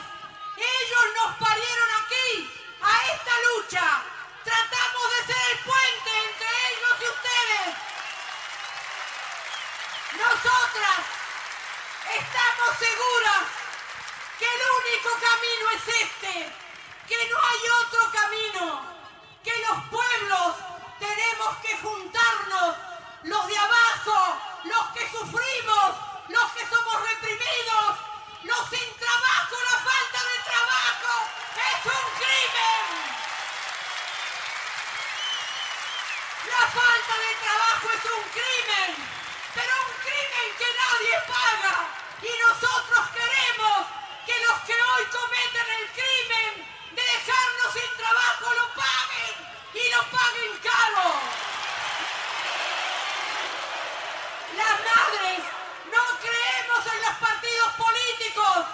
Ellos 0.56 1.04
nos 1.16 1.36
parieron 1.36 1.88
aquí, 2.02 2.50
a 2.82 2.92
esta 3.14 3.32
lucha. 3.48 4.02
Tratamos 4.44 5.06
de 5.10 5.32
ser 5.32 5.42
el 5.52 5.58
puente 5.60 6.10
entre 6.28 6.48
ellos 6.70 6.94
y 7.00 7.06
ustedes. 7.16 7.74
Nosotras 10.18 11.00
estamos 12.14 12.78
seguras 12.78 13.42
que 14.38 14.44
el 14.44 14.60
único 14.80 15.10
camino 15.18 15.70
es 15.70 15.88
este, 16.02 16.63
que 17.06 17.28
no 17.30 17.38
hay 17.38 17.60
otro 17.84 18.10
camino, 18.12 18.80
que 19.42 19.58
los 19.66 19.84
pueblos 19.90 20.54
tenemos 20.98 21.56
que 21.58 21.76
juntarnos, 21.78 22.76
los 23.24 23.46
de 23.46 23.58
abajo, 23.58 24.38
los 24.64 24.86
que 24.94 25.10
sufrimos, 25.10 25.96
los 26.28 26.52
que 26.52 26.66
somos 26.66 27.02
reprimidos, 27.02 27.96
los 28.44 28.68
sin 28.70 28.98
trabajo, 28.98 29.56
la 29.70 29.78
falta 29.78 30.20
de 30.30 30.38
trabajo, 30.50 31.12
es 31.56 31.86
un 31.86 32.06
crimen. 32.20 32.84
La 36.46 36.66
falta 36.68 37.14
de 37.24 37.34
trabajo 37.44 37.88
es 37.90 38.04
un 38.04 38.24
crimen, 38.36 39.08
pero 39.54 39.72
un 39.88 39.94
crimen 40.04 40.48
que 40.58 40.68
nadie 40.82 41.16
paga. 41.26 41.88
Y 42.22 42.32
nosotros 42.46 43.08
queremos 43.12 43.86
que 44.26 44.40
los 44.46 44.60
que 44.60 44.74
hoy 44.74 45.04
cometen 45.12 45.66
el 45.80 45.88
crimen 45.92 46.74
de 46.92 47.02
dejarnos 47.02 47.72
sin 47.72 47.90
trabajo 47.96 48.54
lo 48.54 48.66
paguen 48.74 49.34
y 49.74 49.90
lo 49.90 50.02
paguen 50.10 50.52
caro. 50.62 51.06
Las 54.56 54.76
madres 54.84 55.40
no 55.90 56.02
creemos 56.20 56.82
en 56.94 57.00
los 57.02 57.16
partidos 57.18 57.72
políticos. 57.74 58.66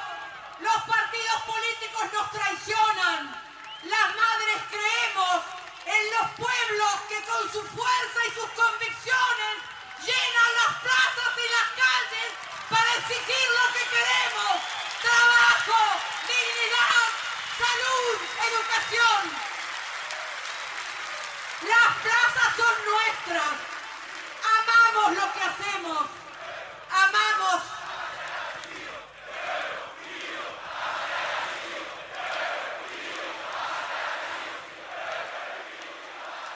Los 0.60 0.82
partidos 0.84 1.40
políticos 1.46 2.04
nos 2.12 2.30
traicionan. 2.30 3.20
Las 3.84 4.06
madres 4.14 4.39
creemos 4.70 5.42
en 5.86 6.02
los 6.14 6.26
pueblos 6.36 6.94
que 7.08 7.20
con 7.24 7.42
su 7.52 7.62
fuerza 7.62 8.18
y 8.26 8.30
sus 8.34 8.50
convicciones 8.50 9.54
llenan 10.02 10.50
las 10.60 10.72
plazas 10.82 11.32
y 11.36 11.46
las 11.50 11.68
calles 11.76 12.30
para 12.68 12.94
exigir 12.94 13.46
lo 13.58 13.66
que 13.74 13.84
queremos. 13.94 14.54
Trabajo, 15.02 15.80
dignidad, 16.28 17.06
salud, 17.58 18.16
educación. 18.48 19.20
Las 21.68 21.90
plazas 22.02 22.56
son 22.56 22.74
nuestras. 22.90 23.54
Amamos 24.58 25.08
lo 25.16 25.32
que 25.32 25.42
hacemos. 25.42 26.06
Amamos. 26.90 27.62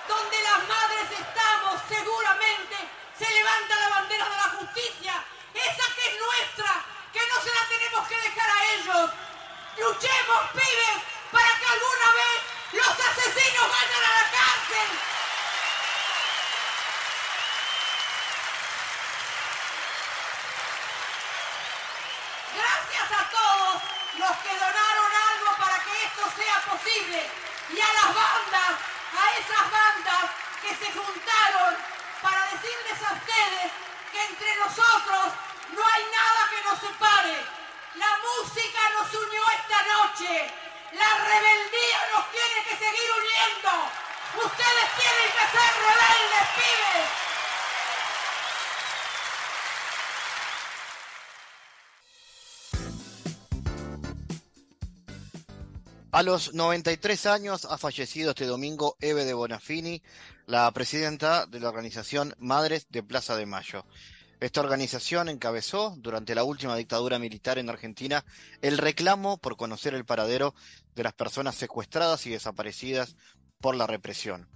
Donde 0.09 0.43
las 0.43 0.69
madres 0.69 1.11
estamos, 1.11 1.81
seguramente 1.89 2.77
se 3.19 3.31
levanta 3.31 3.77
la 3.77 3.89
bandera 3.89 4.29
de 4.29 4.37
la 4.37 4.49
justicia. 4.59 5.25
Esa 5.55 5.95
que 5.95 6.07
es 6.09 6.15
nuestra, 6.19 6.85
que 7.13 7.21
no 7.29 7.41
se 7.43 7.51
la 7.55 7.69
tenemos 7.69 8.09
que 8.09 8.17
dejar 8.17 8.51
a 8.51 8.74
Luchemos, 8.85 10.51
pibes, 10.53 11.03
para 11.33 11.49
que 11.59 11.67
alguna 11.67 12.09
vez 12.21 12.41
los 12.73 12.91
asesinos 12.91 13.69
vayan 13.71 14.05
a 14.05 14.13
la 14.13 14.31
cárcel. 14.31 14.89
Gracias 22.55 23.09
a 23.11 23.31
todos 23.31 23.83
los 24.19 24.37
que 24.37 24.53
donaron 24.53 25.13
algo 25.33 25.57
para 25.57 25.79
que 25.83 26.05
esto 26.05 26.23
sea 26.37 26.61
posible 26.71 27.31
y 27.71 27.81
a 27.81 27.93
las 27.95 28.15
bandas, 28.15 28.73
a 29.17 29.33
esas 29.41 29.71
bandas 29.71 30.31
que 30.61 30.77
se 30.77 30.93
juntaron 30.93 31.75
para 32.21 32.45
decirles 32.53 33.01
a 33.01 33.15
ustedes 33.15 33.73
que 34.13 34.25
entre 34.27 34.57
nosotros 34.57 35.33
no 35.73 35.83
hay 35.89 36.05
nada 36.13 36.51
que 36.51 36.63
nos 36.69 36.81
separe. 36.81 37.64
La 37.97 38.19
música 38.19 38.81
nos 38.99 39.09
unió 39.15 39.41
esta 39.55 39.81
noche. 39.95 40.51
La 40.93 41.11
rebeldía 41.25 42.01
nos 42.13 42.25
tiene 42.33 42.59
que 42.69 42.77
seguir 42.77 43.09
uniendo. 43.21 43.71
Ustedes 44.45 44.89
tienen 44.99 45.31
que 45.31 45.47
ser 45.55 45.71
rebeldes, 45.79 46.47
pibes. 46.57 47.09
A 56.11 56.23
los 56.25 56.53
93 56.53 57.27
años 57.27 57.65
ha 57.65 57.79
fallecido 57.79 58.31
este 58.31 58.47
domingo 58.47 58.97
Eve 59.01 59.25
de 59.25 59.35
Bonafini, 59.35 60.03
la 60.47 60.69
presidenta 60.73 61.47
de 61.47 61.61
la 61.61 61.69
organización 61.69 62.35
Madres 62.39 62.89
de 62.91 63.05
Plaza 63.05 63.37
de 63.37 63.47
Mayo. 63.47 63.85
Esta 64.45 64.61
organización 64.61 65.31
encabezó, 65.31 65.95
durante 65.97 66.35
la 66.35 66.45
última 66.45 66.77
dictadura 66.77 67.19
militar 67.19 67.57
en 67.57 67.71
Argentina, 67.71 68.27
el 68.61 68.77
reclamo 68.77 69.39
por 69.39 69.57
conocer 69.57 69.95
el 69.95 70.05
paradero 70.05 70.55
de 70.95 71.03
las 71.03 71.15
personas 71.15 71.55
secuestradas 71.55 72.27
y 72.27 72.31
desaparecidas 72.31 73.17
por 73.59 73.75
la 73.75 73.87
represión. 73.87 74.47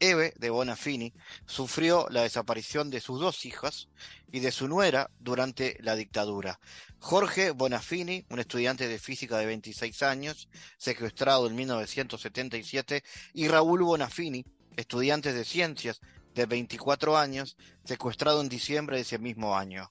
Eve 0.00 0.34
de 0.38 0.50
Bonafini 0.50 1.14
sufrió 1.46 2.08
la 2.10 2.22
desaparición 2.22 2.90
de 2.90 3.00
sus 3.00 3.20
dos 3.20 3.44
hijas 3.44 3.88
y 4.32 4.40
de 4.40 4.50
su 4.50 4.66
nuera 4.66 5.08
durante 5.20 5.76
la 5.82 5.94
dictadura. 5.94 6.58
Jorge 6.98 7.52
Bonafini, 7.52 8.26
un 8.30 8.40
estudiante 8.40 8.88
de 8.88 8.98
física 8.98 9.38
de 9.38 9.46
26 9.46 10.02
años, 10.02 10.48
secuestrado 10.78 11.46
en 11.46 11.54
1977, 11.54 13.04
y 13.34 13.46
Raúl 13.46 13.84
Bonafini, 13.84 14.44
estudiante 14.76 15.32
de 15.32 15.44
ciencias 15.44 16.00
de 16.38 16.46
24 16.46 17.18
años, 17.18 17.56
secuestrado 17.84 18.40
en 18.40 18.48
diciembre 18.48 18.96
de 18.96 19.02
ese 19.02 19.18
mismo 19.18 19.56
año. 19.56 19.90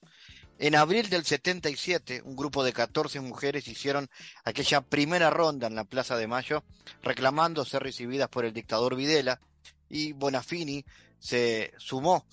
En 0.59 0.75
abril 0.75 1.09
del 1.09 1.25
77, 1.25 2.21
un 2.23 2.35
grupo 2.35 2.63
de 2.63 2.71
14 2.71 3.19
mujeres 3.19 3.67
hicieron 3.67 4.09
aquella 4.45 4.81
primera 4.81 5.29
ronda 5.29 5.67
en 5.67 5.75
la 5.75 5.83
Plaza 5.83 6.15
de 6.15 6.25
Mayo, 6.25 6.63
reclamando 7.03 7.65
ser 7.65 7.83
recibidas 7.83 8.29
por 8.29 8.45
el 8.45 8.53
dictador 8.53 8.95
Videla, 8.95 9.39
y 9.89 10.13
Bonafini 10.13 10.85
se 11.19 11.73
sumó. 11.77 12.25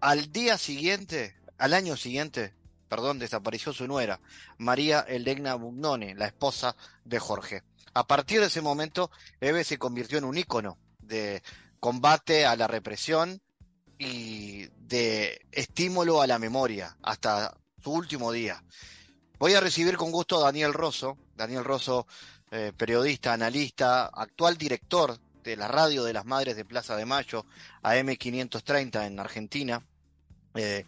Al 0.00 0.32
día 0.32 0.56
siguiente, 0.56 1.36
al 1.58 1.74
año 1.74 1.96
siguiente, 1.96 2.54
perdón, 2.88 3.18
desapareció 3.18 3.74
su 3.74 3.86
nuera, 3.86 4.20
María 4.56 5.00
Elegna 5.00 5.54
Bugnone, 5.54 6.14
la 6.14 6.26
esposa 6.26 6.76
de 7.04 7.18
Jorge. 7.18 7.62
A 7.92 8.06
partir 8.06 8.40
de 8.40 8.46
ese 8.46 8.62
momento, 8.62 9.10
Eve 9.40 9.64
se 9.64 9.78
convirtió 9.78 10.16
en 10.16 10.24
un 10.24 10.38
ícono 10.38 10.78
de 11.00 11.42
combate 11.84 12.46
a 12.46 12.56
la 12.56 12.66
represión 12.66 13.42
y 13.98 14.68
de 14.88 15.38
estímulo 15.52 16.22
a 16.22 16.26
la 16.26 16.38
memoria 16.38 16.96
hasta 17.02 17.54
su 17.78 17.92
último 17.92 18.32
día. 18.32 18.64
Voy 19.38 19.52
a 19.52 19.60
recibir 19.60 19.98
con 19.98 20.10
gusto 20.10 20.38
a 20.38 20.44
Daniel 20.44 20.72
Rosso, 20.72 21.18
Daniel 21.36 21.62
Rosso, 21.62 22.06
eh, 22.50 22.72
periodista, 22.74 23.34
analista, 23.34 24.06
actual 24.06 24.56
director 24.56 25.20
de 25.42 25.58
la 25.58 25.68
radio 25.68 26.04
de 26.04 26.14
las 26.14 26.24
Madres 26.24 26.56
de 26.56 26.64
Plaza 26.64 26.96
de 26.96 27.04
Mayo, 27.04 27.44
AM530 27.82 29.06
en 29.06 29.20
Argentina. 29.20 29.86
Eh, 30.54 30.86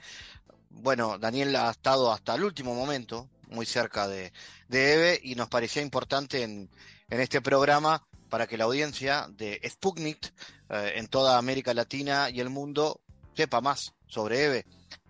bueno, 0.70 1.18
Daniel 1.18 1.56
ha 1.56 1.72
estado 1.72 2.10
hasta 2.10 2.36
el 2.36 2.44
último 2.44 2.74
momento 2.74 3.28
muy 3.48 3.66
cerca 3.66 4.08
de, 4.08 4.32
de 4.68 4.94
Eve 4.94 5.20
y 5.22 5.34
nos 5.34 5.50
parecía 5.50 5.82
importante 5.82 6.42
en, 6.42 6.70
en, 7.10 7.20
este 7.20 7.42
programa 7.42 8.02
para 8.28 8.46
que 8.46 8.56
la 8.56 8.64
audiencia 8.64 9.26
de 9.30 9.60
Sputnik 9.68 10.32
eh, 10.70 10.92
en 10.96 11.08
toda 11.08 11.38
América 11.38 11.74
Latina 11.74 12.30
y 12.30 12.40
el 12.40 12.50
mundo 12.50 13.00
sepa 13.34 13.60
más 13.60 13.94
sobre 14.06 14.44
Eve. 14.44 14.64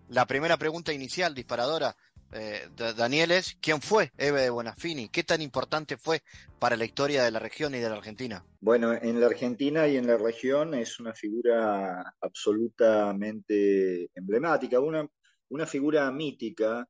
La 0.09 0.27
primera 0.27 0.57
pregunta 0.57 0.93
inicial, 0.93 1.35
disparadora, 1.35 1.97
eh, 2.33 2.69
Daniel, 2.97 3.31
es 3.31 3.57
¿quién 3.61 3.81
fue 3.81 4.13
Eve 4.19 4.43
de 4.43 4.51
Bonafini? 4.51 5.09
¿Qué 5.09 5.23
tan 5.23 5.41
importante 5.41 5.97
fue 5.97 6.23
para 6.59 6.77
la 6.77 6.85
historia 6.85 7.25
de 7.25 7.31
la 7.31 7.39
región 7.39 7.75
y 7.75 7.79
de 7.79 7.89
la 7.89 7.97
Argentina? 7.97 8.45
Bueno, 8.61 8.93
en 8.93 9.21
la 9.21 9.27
Argentina 9.27 9.87
y 9.87 9.97
en 9.97 10.07
la 10.07 10.17
región 10.17 10.75
es 10.75 10.99
una 10.99 11.15
figura 11.15 12.15
absolutamente 12.21 14.11
emblemática, 14.15 14.81
una, 14.81 15.09
una 15.49 15.67
figura 15.67 16.11
mítica 16.11 16.89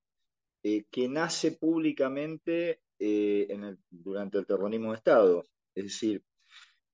eh, 0.62 0.84
que 0.90 1.08
nace 1.08 1.52
públicamente 1.52 2.80
eh, 2.98 3.46
en 3.50 3.64
el, 3.64 3.78
durante 3.90 4.38
el 4.38 4.46
terrorismo 4.46 4.92
de 4.92 4.96
Estado. 4.96 5.44
Es 5.76 5.84
decir, 5.84 6.22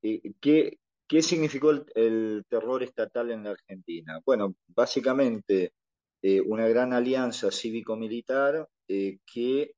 eh, 0.02 0.20
¿qué, 0.40 0.78
¿qué, 1.08 1.22
significó 1.22 1.70
el, 1.94 2.44
terror 2.48 2.82
estatal 2.82 3.30
en 3.30 3.44
la 3.44 3.50
Argentina? 3.50 4.20
Bueno, 4.26 4.56
básicamente 4.66 5.72
eh, 6.20 6.40
una 6.40 6.66
gran 6.68 6.92
alianza 6.92 7.52
cívico-militar 7.52 8.68
eh, 8.88 9.18
que, 9.32 9.74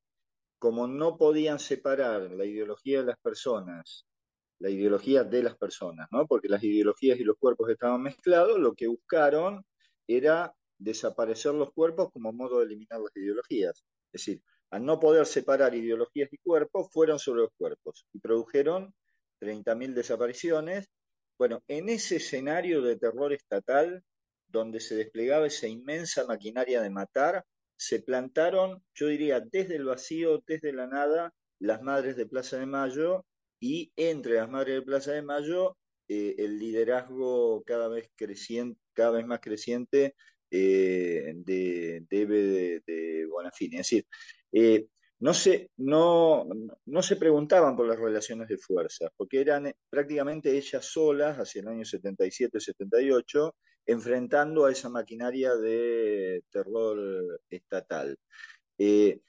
como 0.59 0.87
no 0.87 1.17
podían 1.17 1.59
separar 1.59 2.31
la 2.31 2.45
ideología 2.45 3.01
de 3.01 3.05
las 3.05 3.19
personas, 3.19 4.05
la 4.59 4.69
ideología 4.71 5.23
de 5.23 5.43
las 5.43 5.55
personas, 5.55 6.07
¿no? 6.11 6.25
porque 6.27 6.49
las 6.49 6.63
ideologías 6.63 7.19
y 7.19 7.23
los 7.23 7.37
cuerpos 7.37 7.69
estaban 7.69 8.01
mezclados, 8.01 8.59
lo 8.59 8.73
que 8.73 8.87
buscaron 8.87 9.63
era 10.07 10.53
desaparecer 10.79 11.53
los 11.53 11.71
cuerpos 11.73 12.11
como 12.11 12.33
modo 12.33 12.59
de 12.59 12.65
eliminar 12.65 12.99
las 13.01 13.15
ideologías. 13.15 13.85
Es 14.11 14.25
decir, 14.25 14.41
al 14.71 14.85
no 14.85 14.99
poder 14.99 15.25
separar 15.25 15.73
ideologías 15.75 16.31
y 16.31 16.37
cuerpos, 16.37 16.89
fueron 16.91 17.19
sobre 17.19 17.41
los 17.41 17.51
cuerpos 17.57 18.05
y 18.13 18.19
produjeron 18.19 18.93
30.000 19.39 19.93
desapariciones. 19.93 20.89
Bueno, 21.37 21.63
en 21.67 21.89
ese 21.89 22.17
escenario 22.17 22.81
de 22.81 22.97
terror 22.97 23.33
estatal, 23.33 24.03
donde 24.47 24.79
se 24.79 24.95
desplegaba 24.95 25.47
esa 25.47 25.67
inmensa 25.67 26.25
maquinaria 26.25 26.81
de 26.81 26.89
matar, 26.89 27.45
se 27.77 28.01
plantaron, 28.01 28.83
yo 28.93 29.07
diría, 29.07 29.41
desde 29.41 29.75
el 29.75 29.85
vacío, 29.85 30.43
desde 30.47 30.71
la 30.71 30.87
nada, 30.87 31.33
las 31.59 31.81
madres 31.81 32.15
de 32.15 32.25
Plaza 32.25 32.57
de 32.57 32.65
Mayo 32.65 33.25
y 33.59 33.91
entre 33.95 34.35
las 34.35 34.49
madres 34.49 34.75
de 34.75 34.81
Plaza 34.81 35.11
de 35.11 35.21
Mayo 35.21 35.77
eh, 36.07 36.35
el 36.37 36.59
liderazgo 36.59 37.63
cada 37.65 37.87
vez 37.87 38.09
creciente, 38.15 38.79
cada 38.93 39.11
vez 39.11 39.25
más 39.25 39.39
creciente 39.39 40.15
eh, 40.51 41.33
de, 41.35 42.05
de, 42.09 42.81
de, 42.85 43.25
Bonafini. 43.25 43.77
Es 43.77 43.89
decir, 43.89 44.05
eh, 44.57 44.87
no, 45.19 45.33
se, 45.33 45.69
no, 45.75 46.47
no 46.85 47.01
se 47.03 47.17
preguntaban 47.17 47.75
por 47.75 47.87
las 47.87 47.99
relaciones 47.99 48.47
de 48.47 48.57
fuerza, 48.57 49.09
porque 49.17 49.41
eran 49.41 49.73
prácticamente 49.89 50.57
ellas 50.57 50.85
solas, 50.85 51.37
hacia 51.37 51.61
el 51.61 51.67
año 51.67 51.83
77-78, 51.83 53.53
enfrentando 53.85 54.65
a 54.65 54.71
esa 54.71 54.89
maquinaria 54.89 55.55
de 55.55 56.41
terror 56.49 56.97
estatal. 57.49 58.17
Eh, 58.77 59.19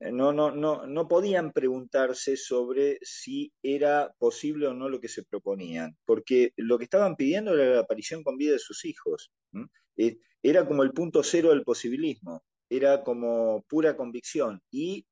no, 0.00 0.32
no, 0.32 0.50
no, 0.50 0.86
no 0.86 1.06
podían 1.06 1.52
preguntarse 1.52 2.38
sobre 2.38 2.98
si 3.02 3.52
era 3.62 4.10
posible 4.18 4.68
o 4.68 4.72
no 4.72 4.88
lo 4.88 5.00
que 5.00 5.08
se 5.08 5.22
proponían, 5.24 5.98
porque 6.06 6.54
lo 6.56 6.78
que 6.78 6.84
estaban 6.84 7.16
pidiendo 7.16 7.52
era 7.52 7.74
la 7.74 7.80
aparición 7.80 8.22
con 8.22 8.38
vida 8.38 8.52
de 8.52 8.58
sus 8.58 8.86
hijos. 8.86 9.30
Eh, 9.98 10.16
era 10.42 10.66
como 10.66 10.82
el 10.82 10.92
punto 10.92 11.22
cero 11.22 11.50
del 11.50 11.62
posibilismo, 11.62 12.42
era 12.70 13.02
como 13.02 13.62
pura 13.68 13.96
convicción. 13.96 14.62
Y 14.70 15.06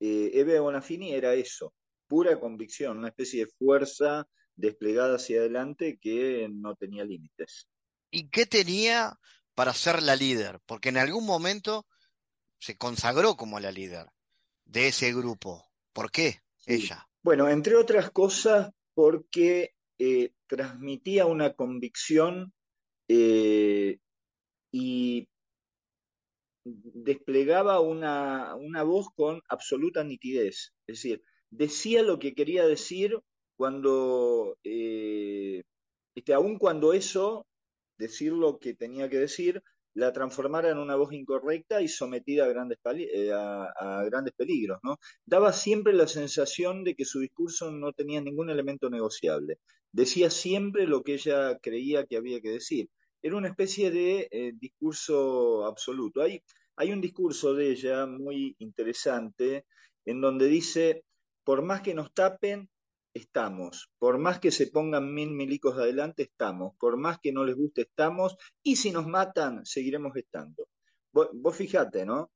eh, 0.00 0.32
Eve 0.34 0.58
Bonafini 0.58 1.12
era 1.14 1.32
eso, 1.34 1.72
pura 2.06 2.38
convicción, 2.38 2.98
una 2.98 3.08
especie 3.08 3.46
de 3.46 3.52
fuerza 3.58 4.28
desplegada 4.56 5.16
hacia 5.16 5.38
adelante 5.40 5.98
que 6.00 6.48
no 6.52 6.74
tenía 6.74 7.04
límites. 7.04 7.68
¿Y 8.10 8.28
qué 8.28 8.46
tenía 8.46 9.18
para 9.54 9.72
ser 9.72 10.02
la 10.02 10.16
líder? 10.16 10.60
Porque 10.66 10.90
en 10.90 10.98
algún 10.98 11.24
momento 11.24 11.86
se 12.58 12.76
consagró 12.76 13.36
como 13.36 13.60
la 13.60 13.72
líder 13.72 14.06
de 14.64 14.88
ese 14.88 15.12
grupo. 15.12 15.64
¿Por 15.92 16.10
qué 16.10 16.40
ella? 16.66 17.08
Bueno, 17.22 17.48
entre 17.48 17.76
otras 17.76 18.10
cosas, 18.10 18.70
porque 18.94 19.74
eh, 19.98 20.32
transmitía 20.46 21.26
una 21.26 21.54
convicción 21.54 22.52
eh, 23.08 23.98
y 24.70 25.28
desplegaba 26.64 27.80
una, 27.80 28.54
una, 28.56 28.82
voz 28.82 29.08
con 29.14 29.40
absoluta 29.48 30.02
nitidez. 30.02 30.72
Es 30.86 30.96
decir, 30.96 31.22
decía 31.50 32.02
lo 32.02 32.18
que 32.18 32.34
quería 32.34 32.66
decir 32.66 33.18
cuando, 33.56 34.56
eh, 34.64 35.62
este, 36.14 36.34
aun 36.34 36.58
cuando 36.58 36.92
eso, 36.92 37.46
decir 37.98 38.32
lo 38.32 38.58
que 38.58 38.74
tenía 38.74 39.08
que 39.08 39.18
decir, 39.18 39.62
la 39.94 40.12
transformara 40.12 40.70
en 40.70 40.78
una 40.78 40.96
voz 40.96 41.12
incorrecta 41.12 41.80
y 41.80 41.88
sometida 41.88 42.44
a 42.44 42.48
grandes, 42.48 42.78
eh, 42.96 43.30
a, 43.32 44.02
grandes 44.04 44.34
peligros. 44.34 44.78
¿no? 44.82 44.98
Daba 45.24 45.52
siempre 45.52 45.92
la 45.92 46.08
sensación 46.08 46.82
de 46.84 46.94
que 46.96 47.04
su 47.04 47.20
discurso 47.20 47.70
no 47.70 47.92
tenía 47.92 48.20
ningún 48.20 48.50
elemento 48.50 48.90
negociable. 48.90 49.60
Decía 49.92 50.30
siempre 50.30 50.86
lo 50.86 51.02
que 51.04 51.14
ella 51.14 51.58
creía 51.62 52.06
que 52.06 52.16
había 52.16 52.40
que 52.40 52.50
decir. 52.50 52.88
Era 53.24 53.38
una 53.38 53.48
especie 53.48 53.90
de 53.90 54.28
eh, 54.30 54.52
discurso 54.54 55.64
absoluto. 55.64 56.20
Hay, 56.20 56.92
un 56.92 57.00
discurso 57.00 57.54
de 57.54 57.70
ella 57.70 58.04
muy 58.04 58.54
interesante 58.58 59.64
en 60.04 60.20
donde 60.20 60.46
dice, 60.46 61.06
por 61.42 61.62
más 61.62 61.80
que 61.80 61.94
nos 61.94 62.12
tapen, 62.12 62.68
estamos. 63.14 63.88
Por 63.98 64.18
más 64.18 64.40
que 64.40 64.50
se 64.50 64.66
pongan 64.66 65.14
mil 65.14 65.30
milicos 65.30 65.78
adelante, 65.78 66.24
estamos. 66.24 66.76
Por 66.78 66.98
más 66.98 67.18
que 67.18 67.32
no 67.32 67.46
les 67.46 67.56
guste, 67.56 67.80
estamos. 67.88 68.36
Y 68.62 68.76
si 68.76 68.90
nos 68.90 69.06
matan, 69.06 69.64
seguiremos 69.64 70.14
estando. 70.16 70.68
Vos, 71.10 71.30
vos 71.32 71.56
fijate, 71.56 72.04
¿no? 72.04 72.30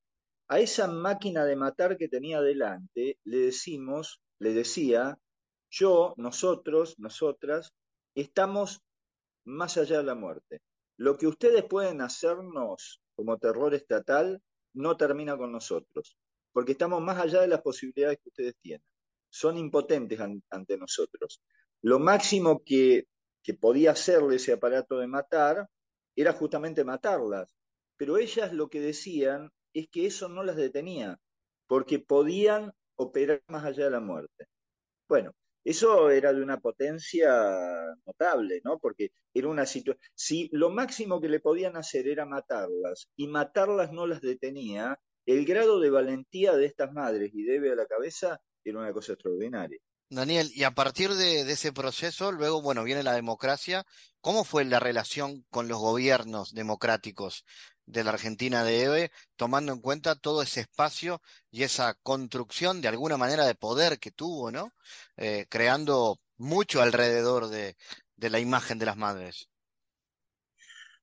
A 0.48 0.58
esa 0.58 0.88
máquina 0.88 1.44
de 1.44 1.56
matar 1.56 1.98
que 1.98 2.08
tenía 2.08 2.38
adelante, 2.38 3.18
le 3.24 3.36
decimos, 3.36 4.22
le 4.38 4.54
decía, 4.54 5.18
yo, 5.68 6.14
nosotros, 6.16 6.98
nosotras, 6.98 7.74
estamos 8.14 8.80
más 9.44 9.76
allá 9.76 9.98
de 9.98 10.04
la 10.04 10.14
muerte. 10.14 10.62
Lo 10.98 11.16
que 11.16 11.26
ustedes 11.26 11.64
pueden 11.64 12.00
hacernos 12.00 13.00
como 13.14 13.38
terror 13.38 13.72
estatal 13.74 14.42
no 14.74 14.96
termina 14.96 15.36
con 15.36 15.52
nosotros, 15.52 16.18
porque 16.52 16.72
estamos 16.72 17.00
más 17.00 17.18
allá 17.18 17.40
de 17.40 17.48
las 17.48 17.62
posibilidades 17.62 18.18
que 18.18 18.28
ustedes 18.28 18.56
tienen 18.60 18.84
son 19.30 19.58
impotentes 19.58 20.18
ante 20.50 20.76
nosotros. 20.76 21.42
Lo 21.82 21.98
máximo 21.98 22.62
que, 22.64 23.06
que 23.42 23.54
podía 23.54 23.92
hacerle 23.92 24.36
ese 24.36 24.52
aparato 24.52 24.98
de 24.98 25.06
matar 25.06 25.68
era 26.16 26.32
justamente 26.32 26.84
matarlas, 26.84 27.54
pero 27.96 28.18
ellas 28.18 28.52
lo 28.52 28.68
que 28.68 28.80
decían 28.80 29.50
es 29.72 29.88
que 29.88 30.06
eso 30.06 30.28
no 30.28 30.42
las 30.42 30.56
detenía, 30.56 31.20
porque 31.66 31.98
podían 31.98 32.72
operar 32.96 33.42
más 33.46 33.64
allá 33.64 33.84
de 33.84 33.90
la 33.90 34.00
muerte. 34.00 34.46
Bueno, 35.08 35.32
eso 35.64 36.10
era 36.10 36.32
de 36.32 36.42
una 36.42 36.60
potencia 36.60 37.30
notable, 38.06 38.60
¿no? 38.64 38.78
Porque 38.78 39.12
era 39.34 39.48
una 39.48 39.66
situación. 39.66 40.00
Si 40.14 40.48
lo 40.52 40.70
máximo 40.70 41.20
que 41.20 41.28
le 41.28 41.40
podían 41.40 41.76
hacer 41.76 42.08
era 42.08 42.24
matarlas 42.24 43.08
y 43.16 43.26
matarlas 43.26 43.92
no 43.92 44.06
las 44.06 44.20
detenía, 44.20 44.98
el 45.26 45.44
grado 45.44 45.78
de 45.80 45.90
valentía 45.90 46.56
de 46.56 46.66
estas 46.66 46.92
madres 46.92 47.32
y 47.34 47.42
debe 47.42 47.72
a 47.72 47.76
la 47.76 47.86
cabeza 47.86 48.40
era 48.64 48.78
una 48.78 48.92
cosa 48.92 49.12
extraordinaria. 49.12 49.78
Daniel, 50.10 50.50
y 50.54 50.64
a 50.64 50.70
partir 50.70 51.10
de, 51.10 51.40
ese 51.40 51.70
proceso, 51.70 52.32
luego, 52.32 52.62
bueno, 52.62 52.82
viene 52.82 53.02
la 53.02 53.12
democracia. 53.12 53.84
¿Cómo 54.20 54.42
fue 54.42 54.64
la 54.64 54.80
relación 54.80 55.44
con 55.50 55.68
los 55.68 55.78
gobiernos 55.78 56.54
democráticos 56.54 57.44
de 57.88 58.04
la 58.04 58.10
Argentina 58.10 58.64
de 58.64 58.82
EVE, 58.82 59.10
tomando 59.36 59.72
en 59.72 59.80
cuenta 59.80 60.14
todo 60.14 60.42
ese 60.42 60.60
espacio 60.60 61.20
y 61.50 61.62
esa 61.62 61.94
construcción 62.02 62.80
de 62.80 62.88
alguna 62.88 63.16
manera 63.16 63.46
de 63.46 63.54
poder 63.54 63.98
que 63.98 64.10
tuvo, 64.10 64.50
¿no? 64.50 64.72
Eh, 65.16 65.46
creando 65.48 66.18
mucho 66.36 66.82
alrededor 66.82 67.48
de, 67.48 67.76
la 68.16 68.40
imagen 68.40 68.78
de 68.78 68.86
las 68.86 68.96
madres. 68.96 69.48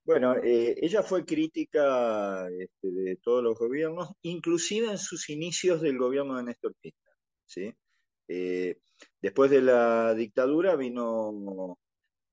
Bueno, 0.04 0.36
eh, 0.36 0.76
ella 0.80 1.02
fue 1.02 1.26
crítica 1.26 2.48
este, 2.50 2.92
de 2.92 3.16
todos 3.16 3.44
los 3.44 3.58
gobiernos, 3.58 4.12
inclusive 4.22 4.92
en 4.92 5.00
sus 5.00 5.30
inicios 5.30 5.82
del 5.82 5.98
gobierno 5.98 6.38
de 6.38 6.44
Néstor 6.44 6.76
Kirchner. 6.76 7.16
¿sí? 7.46 7.74
Eh, 8.28 8.78
después 9.20 9.50
de 9.50 9.62
la 9.62 10.14
dictadura 10.14 10.76
vino, 10.76 11.80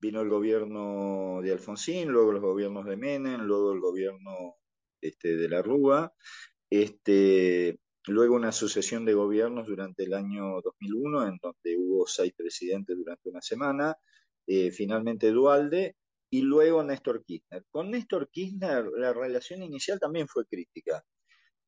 vino 0.02 0.20
el 0.20 0.28
gobierno 0.28 1.40
de 1.42 1.52
Alfonsín, 1.52 2.08
luego 2.08 2.32
los 2.32 2.42
gobiernos 2.42 2.84
de 2.86 2.96
Menem, 2.96 3.42
luego 3.42 3.72
el 3.72 3.80
gobierno 3.80 4.56
este, 5.00 5.36
de 5.36 5.48
la 5.48 5.62
Rúa, 5.62 6.12
este, 6.68 7.78
luego 8.08 8.34
una 8.34 8.50
sucesión 8.50 9.04
de 9.04 9.14
gobiernos 9.14 9.68
durante 9.68 10.02
el 10.02 10.14
año 10.14 10.60
2001, 10.60 11.28
en 11.28 11.38
donde 11.40 11.76
hubo 11.78 12.06
seis 12.08 12.32
presidentes 12.36 12.96
durante 12.96 13.28
una 13.28 13.40
semana, 13.40 13.96
eh, 14.48 14.72
finalmente 14.72 15.30
Dualde, 15.30 15.94
y 16.30 16.42
luego 16.42 16.82
Néstor 16.82 17.24
Kirchner. 17.24 17.64
Con 17.70 17.92
Néstor 17.92 18.28
Kirchner 18.28 18.86
la 18.96 19.12
relación 19.12 19.62
inicial 19.62 20.00
también 20.00 20.26
fue 20.26 20.46
crítica, 20.46 21.04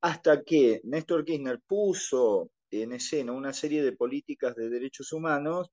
hasta 0.00 0.42
que 0.42 0.80
Néstor 0.82 1.24
Kirchner 1.24 1.60
puso 1.64 2.50
en 2.72 2.94
escena 2.94 3.30
una 3.30 3.52
serie 3.52 3.84
de 3.84 3.92
políticas 3.92 4.56
de 4.56 4.70
derechos 4.70 5.12
humanos 5.12 5.70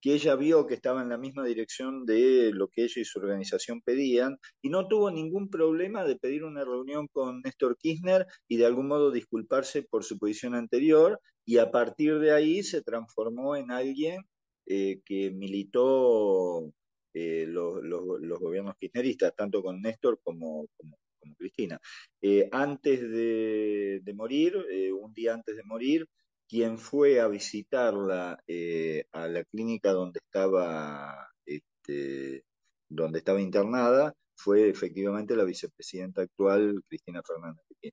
que 0.00 0.14
ella 0.14 0.36
vio 0.36 0.66
que 0.66 0.74
estaba 0.74 1.02
en 1.02 1.08
la 1.08 1.18
misma 1.18 1.44
dirección 1.44 2.04
de 2.06 2.50
lo 2.52 2.68
que 2.68 2.84
ella 2.84 3.02
y 3.02 3.04
su 3.04 3.18
organización 3.18 3.82
pedían, 3.82 4.38
y 4.62 4.70
no 4.70 4.88
tuvo 4.88 5.10
ningún 5.10 5.50
problema 5.50 6.04
de 6.04 6.16
pedir 6.16 6.44
una 6.44 6.64
reunión 6.64 7.08
con 7.12 7.40
Néstor 7.42 7.76
Kirchner 7.76 8.26
y 8.48 8.56
de 8.56 8.66
algún 8.66 8.88
modo 8.88 9.10
disculparse 9.10 9.82
por 9.82 10.04
su 10.04 10.18
posición 10.18 10.54
anterior, 10.54 11.20
y 11.44 11.58
a 11.58 11.70
partir 11.70 12.18
de 12.18 12.32
ahí 12.32 12.62
se 12.62 12.82
transformó 12.82 13.56
en 13.56 13.70
alguien 13.70 14.22
eh, 14.66 15.00
que 15.04 15.32
militó 15.32 16.72
eh, 17.12 17.44
los, 17.48 17.80
gobiernos 18.38 18.76
kirchneristas, 18.78 19.34
tanto 19.34 19.62
con 19.62 19.80
Néstor 19.80 20.20
como, 20.22 20.68
como, 20.76 20.96
Cristina. 21.36 21.80
Eh, 22.22 22.48
antes 22.52 23.00
de, 23.00 24.12
morir, 24.14 24.56
un 24.96 25.12
día 25.12 25.34
antes 25.34 25.56
de 25.56 25.62
morir, 25.64 26.06
quien 26.50 26.78
fue 26.78 27.20
a 27.20 27.28
visitarla 27.28 28.42
eh, 28.48 29.04
a 29.12 29.28
la 29.28 29.44
clínica 29.44 29.92
donde 29.92 30.18
estaba, 30.18 31.28
este, 31.46 32.44
donde 32.88 33.20
estaba 33.20 33.40
internada 33.40 34.12
fue 34.34 34.68
efectivamente 34.68 35.36
la 35.36 35.44
vicepresidenta 35.44 36.22
actual, 36.22 36.82
Cristina 36.88 37.22
Fernández 37.24 37.62
de 37.68 37.92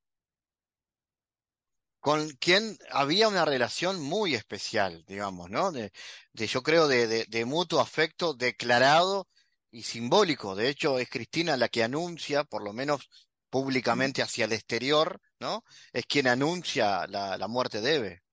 Con 2.00 2.30
quien 2.40 2.78
había 2.90 3.28
una 3.28 3.46
relación 3.46 4.02
muy 4.02 4.34
especial, 4.34 5.06
digamos, 5.06 5.52
¿no? 5.52 5.72
De, 5.72 5.92
yo 6.34 6.64
creo, 6.64 6.88
de, 6.88 7.26
de 7.26 7.46
mutuo 7.46 7.80
afecto 7.80 8.34
declarado 8.34 9.28
y 9.70 9.84
simbólico. 9.84 10.56
De 10.56 10.70
hecho, 10.70 10.98
es 10.98 11.10
Cristina 11.10 11.58
la 11.58 11.70
que 11.70 11.84
anuncia, 11.84 12.44
por 12.44 12.64
lo 12.64 12.74
menos 12.74 13.08
públicamente 13.52 14.24
hacia 14.24 14.46
el 14.46 14.54
exterior, 14.54 15.20
¿no? 15.40 15.64
Es 15.94 16.08
quien 16.08 16.28
anuncia 16.28 17.06
la, 17.06 17.38
la 17.38 17.48
muerte 17.48 17.82
de 17.82 17.96
Eve. 17.96 18.27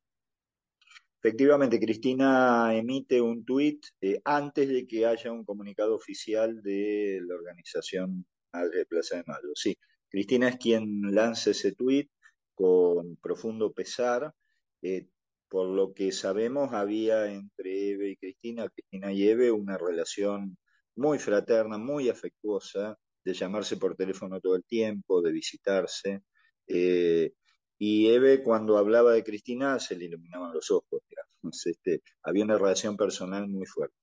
Efectivamente, 1.24 1.80
Cristina 1.80 2.74
emite 2.76 3.18
un 3.18 3.46
tuit 3.46 3.82
eh, 4.02 4.20
antes 4.26 4.68
de 4.68 4.86
que 4.86 5.06
haya 5.06 5.32
un 5.32 5.42
comunicado 5.42 5.94
oficial 5.94 6.62
de 6.62 7.18
la 7.26 7.34
organización 7.34 8.26
Madre 8.52 8.80
de 8.80 8.84
Plaza 8.84 9.16
de 9.16 9.24
Mayo. 9.26 9.52
Sí, 9.54 9.74
Cristina 10.10 10.50
es 10.50 10.58
quien 10.58 11.14
lanza 11.14 11.52
ese 11.52 11.72
tuit 11.72 12.10
con 12.54 13.16
profundo 13.16 13.72
pesar. 13.72 14.34
Eh, 14.82 15.08
por 15.48 15.68
lo 15.68 15.94
que 15.94 16.12
sabemos, 16.12 16.74
había 16.74 17.32
entre 17.32 17.92
Eve 17.92 18.10
y 18.10 18.16
Cristina, 18.16 18.68
Cristina 18.68 19.10
y 19.10 19.26
Eve, 19.26 19.50
una 19.50 19.78
relación 19.78 20.58
muy 20.94 21.18
fraterna, 21.18 21.78
muy 21.78 22.10
afectuosa, 22.10 22.98
de 23.24 23.32
llamarse 23.32 23.78
por 23.78 23.96
teléfono 23.96 24.42
todo 24.42 24.56
el 24.56 24.64
tiempo, 24.64 25.22
de 25.22 25.32
visitarse. 25.32 26.20
Eh, 26.66 27.32
y 27.78 28.08
Eve, 28.08 28.42
cuando 28.42 28.78
hablaba 28.78 29.12
de 29.12 29.24
Cristina, 29.24 29.78
se 29.80 29.96
le 29.96 30.06
iluminaban 30.06 30.52
los 30.52 30.70
ojos, 30.70 31.00
digamos. 31.08 31.66
Este, 31.66 32.02
había 32.22 32.44
una 32.44 32.58
relación 32.58 32.96
personal 32.96 33.48
muy 33.48 33.66
fuerte. 33.66 33.96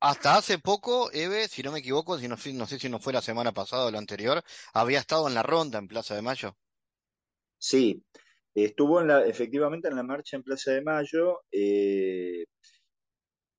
Hasta 0.00 0.36
hace 0.36 0.58
poco, 0.58 1.10
Eve, 1.12 1.48
si 1.48 1.62
no 1.62 1.72
me 1.72 1.80
equivoco, 1.80 2.18
si 2.18 2.28
no, 2.28 2.36
no 2.54 2.66
sé 2.66 2.78
si 2.78 2.88
no 2.88 3.00
fue 3.00 3.12
la 3.12 3.20
semana 3.20 3.52
pasada 3.52 3.86
o 3.86 3.90
la 3.90 3.98
anterior, 3.98 4.42
había 4.72 5.00
estado 5.00 5.26
en 5.26 5.34
la 5.34 5.42
ronda 5.42 5.78
en 5.78 5.88
Plaza 5.88 6.14
de 6.14 6.22
Mayo. 6.22 6.56
Sí, 7.58 8.04
estuvo 8.54 9.00
en 9.00 9.08
la, 9.08 9.26
efectivamente 9.26 9.88
en 9.88 9.96
la 9.96 10.04
marcha 10.04 10.36
en 10.36 10.44
Plaza 10.44 10.70
de 10.70 10.82
Mayo, 10.82 11.40
eh, 11.50 12.44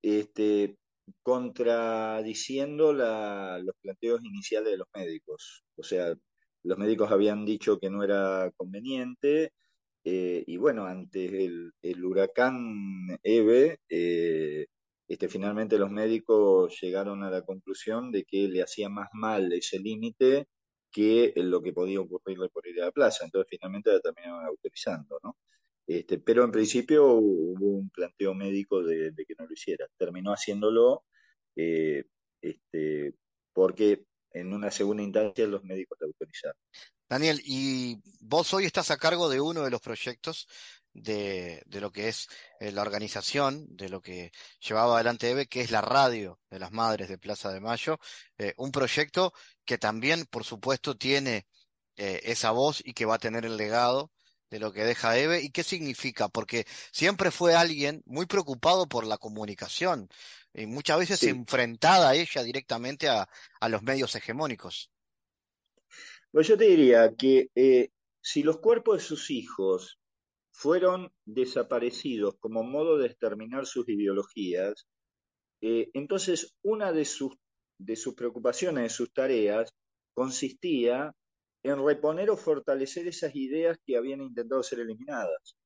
este, 0.02 0.78
contradiciendo 1.22 2.94
la, 2.94 3.60
los 3.60 3.76
planteos 3.82 4.24
iniciales 4.24 4.72
de 4.72 4.78
los 4.78 4.88
médicos. 4.96 5.66
O 5.76 5.84
sea, 5.84 6.16
los 6.64 6.78
médicos 6.78 7.12
habían 7.12 7.46
dicho 7.46 7.80
que 7.80 7.90
no 7.90 8.04
era 8.04 8.52
conveniente 8.58 9.54
eh, 10.04 10.44
y 10.48 10.58
bueno, 10.58 10.86
ante 10.86 11.46
el, 11.46 12.06
huracán 12.06 13.20
Eve, 13.24 13.80
eh, 13.90 14.68
este, 15.08 15.28
finalmente 15.30 15.78
los 15.78 15.92
médicos 15.92 16.78
llegaron 16.82 17.24
a 17.24 17.30
la 17.30 17.44
conclusión 17.44 18.12
de 18.12 18.24
que 18.26 18.48
le 18.48 18.62
hacía 18.64 18.90
más 18.90 19.10
mal 19.14 19.52
ese 19.54 19.80
límite 19.80 20.48
que 20.92 21.34
lo 21.36 21.62
que 21.62 21.74
podía 21.74 22.02
ocurrirle 22.02 22.50
por 22.50 22.68
ir 22.68 22.82
a 22.82 22.86
la 22.88 22.92
plaza. 22.92 23.26
Entonces 23.26 23.50
finalmente 23.50 23.92
la 23.92 24.00
terminaron 24.00 24.46
autorizando, 24.46 25.20
¿no? 25.24 25.38
Este, 25.88 26.20
pero 26.20 26.44
en 26.44 26.52
principio 26.52 27.06
hubo 27.14 27.68
un 27.68 27.90
planteo 27.90 28.34
médico 28.36 28.84
de, 28.84 29.14
que 29.28 29.36
no 29.38 29.46
lo 29.48 29.54
hiciera. 29.54 29.88
Terminó 29.98 30.32
haciéndolo 30.34 31.04
eh, 31.56 32.06
este, 32.42 33.16
porque 33.54 34.06
en 34.32 34.54
una 34.54 34.72
segunda 34.72 35.04
instancia 35.04 35.48
los 35.48 35.64
médicos 35.64 35.98
la 36.00 36.08
autorizaron. 36.08 36.58
Daniel, 37.08 37.42
y 37.44 37.98
vos 38.20 38.54
hoy 38.54 38.66
estás 38.66 38.92
a 38.92 38.98
cargo 38.98 39.30
de 39.30 39.42
uno 39.42 39.64
de 39.64 39.72
los 39.72 39.82
proyectos 39.82 40.48
de, 40.94 41.64
lo 41.70 41.92
que 41.92 42.08
es 42.08 42.28
eh, 42.60 42.72
la 42.72 42.82
organización, 42.82 43.66
de 43.70 43.90
lo 43.90 44.02
que 44.02 44.32
llevaba 44.60 44.96
adelante 44.96 45.30
EVE, 45.30 45.48
que 45.48 45.62
es 45.62 45.72
la 45.72 45.82
radio 45.82 46.40
de 46.50 46.60
las 46.60 46.72
Madres 46.72 47.10
de 47.10 47.18
Plaza 47.18 47.52
de 47.52 47.60
Mayo, 47.60 48.00
eh, 48.38 48.54
un 48.58 48.72
proyecto 48.72 49.34
que 49.66 49.78
también, 49.78 50.26
por 50.26 50.44
supuesto, 50.44 50.98
tiene 50.98 51.48
esa 52.02 52.52
voz 52.52 52.82
y 52.86 52.94
que 52.94 53.04
va 53.04 53.16
a 53.16 53.20
tener 53.20 53.46
el 53.46 53.58
legado 53.58 54.10
de 54.50 54.60
lo 54.60 54.72
que 54.72 54.84
deja 54.84 55.18
Eve 55.18 55.42
y 55.42 55.52
qué 55.52 55.64
significa, 55.64 56.28
porque 56.28 56.66
siempre 56.92 57.32
fue 57.32 57.56
alguien 57.56 58.02
muy 58.06 58.26
preocupado 58.26 58.88
por 58.88 59.06
la 59.06 59.18
comunicación 59.18 60.10
y 60.54 60.66
muchas 60.66 61.00
veces 61.00 61.24
enfrentada 61.24 62.10
a 62.10 62.16
ella 62.16 62.44
directamente 62.44 63.08
a, 63.08 63.28
los 63.70 63.84
medios 63.84 64.16
hegemónicos. 64.16 64.92
Pues 66.32 66.48
yo 66.48 66.58
te 66.58 66.66
diría 66.66 67.14
que 67.16 67.50
eh, 67.56 67.92
si 68.22 68.44
los 68.44 68.60
cuerpos 68.60 68.98
de 68.98 69.04
sus 69.04 69.30
hijos 69.32 70.00
fueron 70.52 71.12
desaparecidos 71.26 72.36
como 72.40 72.64
modo 72.64 72.98
de 72.98 73.08
exterminar 73.08 73.66
sus 73.66 73.88
ideologías, 73.88 74.88
eh, 75.62 75.90
entonces 75.94 76.56
una 76.64 76.92
de 76.92 77.06
sus, 77.06 77.36
de 77.78 77.96
sus 77.96 78.16
preocupaciones, 78.16 78.84
de 78.84 78.90
sus 78.90 79.14
tareas, 79.14 79.74
consistía 80.14 81.14
en 81.64 81.86
reponer 81.86 82.30
o 82.30 82.38
fortalecer 82.38 83.08
esas 83.08 83.36
ideas 83.36 83.78
que 83.86 83.98
habían 83.98 84.22
intentado 84.22 84.64
ser 84.64 84.80
eliminadas. 84.80 85.58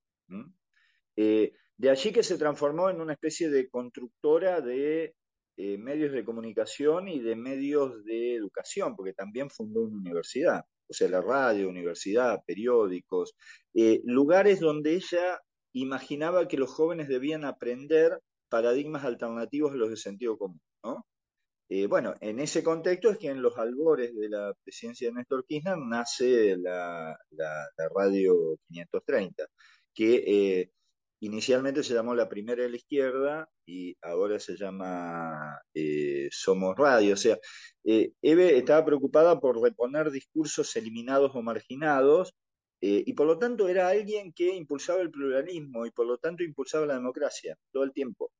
Eh, 1.15 1.53
de 1.77 1.89
allí 1.89 2.12
que 2.12 2.23
se 2.23 2.38
transformó 2.38 2.89
en 2.89 3.01
una 3.01 3.13
especie 3.13 3.49
de 3.49 3.69
constructora 3.69 4.62
de 4.62 5.15
eh, 5.58 5.77
medios 5.77 6.12
de 6.12 6.25
comunicación 6.25 7.08
y 7.08 7.19
de 7.19 7.36
medios 7.36 8.03
de 8.06 8.36
educación, 8.36 8.95
porque 8.95 9.13
también 9.13 9.49
fundó 9.49 9.82
una 9.82 9.97
universidad, 9.97 10.65
o 10.88 10.93
sea, 10.93 11.10
la 11.10 11.21
radio, 11.21 11.69
universidad, 11.69 12.41
periódicos, 12.45 13.36
eh, 13.75 14.01
lugares 14.06 14.60
donde 14.60 14.95
ella 14.95 15.39
imaginaba 15.73 16.47
que 16.47 16.58
los 16.58 16.71
jóvenes 16.71 17.08
debían 17.08 17.45
aprender 17.45 18.19
paradigmas 18.49 19.03
alternativos 19.03 19.73
a 19.73 19.75
los 19.75 19.89
de 19.89 19.97
sentido 19.97 20.38
común, 20.38 20.62
¿no? 20.84 21.06
Eh, 21.69 21.88
bueno, 21.88 22.13
en 22.21 22.39
ese 22.39 22.63
contexto 22.63 23.10
es 23.10 23.17
que 23.17 23.30
en 23.30 23.41
los 23.41 23.58
albores 23.58 24.15
de 24.15 24.30
la 24.30 24.54
presidencia 24.63 25.08
de 25.08 25.15
Néstor 25.15 25.45
Kirchner 25.45 25.78
nace 25.78 26.58
la, 26.58 27.17
radio 27.95 28.58
530, 28.67 29.45
que 29.93 30.15
eh, 30.62 30.71
inicialmente 31.21 31.84
se 31.84 31.93
llamó 31.93 32.15
la 32.15 32.30
primera 32.30 32.63
de 32.63 32.69
la 32.69 32.76
izquierda 32.78 33.49
y 33.65 33.95
ahora 34.02 34.39
se 34.39 34.58
llama 34.58 35.60
eh, 35.73 36.28
Somos 36.32 36.76
Radio. 36.78 37.13
O 37.13 37.17
sea, 37.17 37.38
Eve 37.84 38.58
estaba 38.58 38.86
preocupada 38.86 39.39
por 39.39 39.62
reponer 39.62 40.12
discursos 40.12 40.76
eliminados 40.76 41.32
o 41.36 41.41
marginados 41.41 42.34
y 42.82 43.13
por 43.13 43.28
lo 43.28 43.39
tanto 43.39 43.69
era 43.69 43.88
alguien 43.88 44.34
que 44.34 44.54
impulsaba 44.56 45.02
el 45.02 45.10
pluralismo 45.10 45.86
y 45.86 45.91
por 45.91 46.06
lo 46.06 46.17
tanto 46.17 46.43
impulsaba 46.43 46.86
la 46.86 46.95
democracia 46.95 47.58
todo 47.71 47.84
el 47.84 47.93
tiempo 47.93 48.32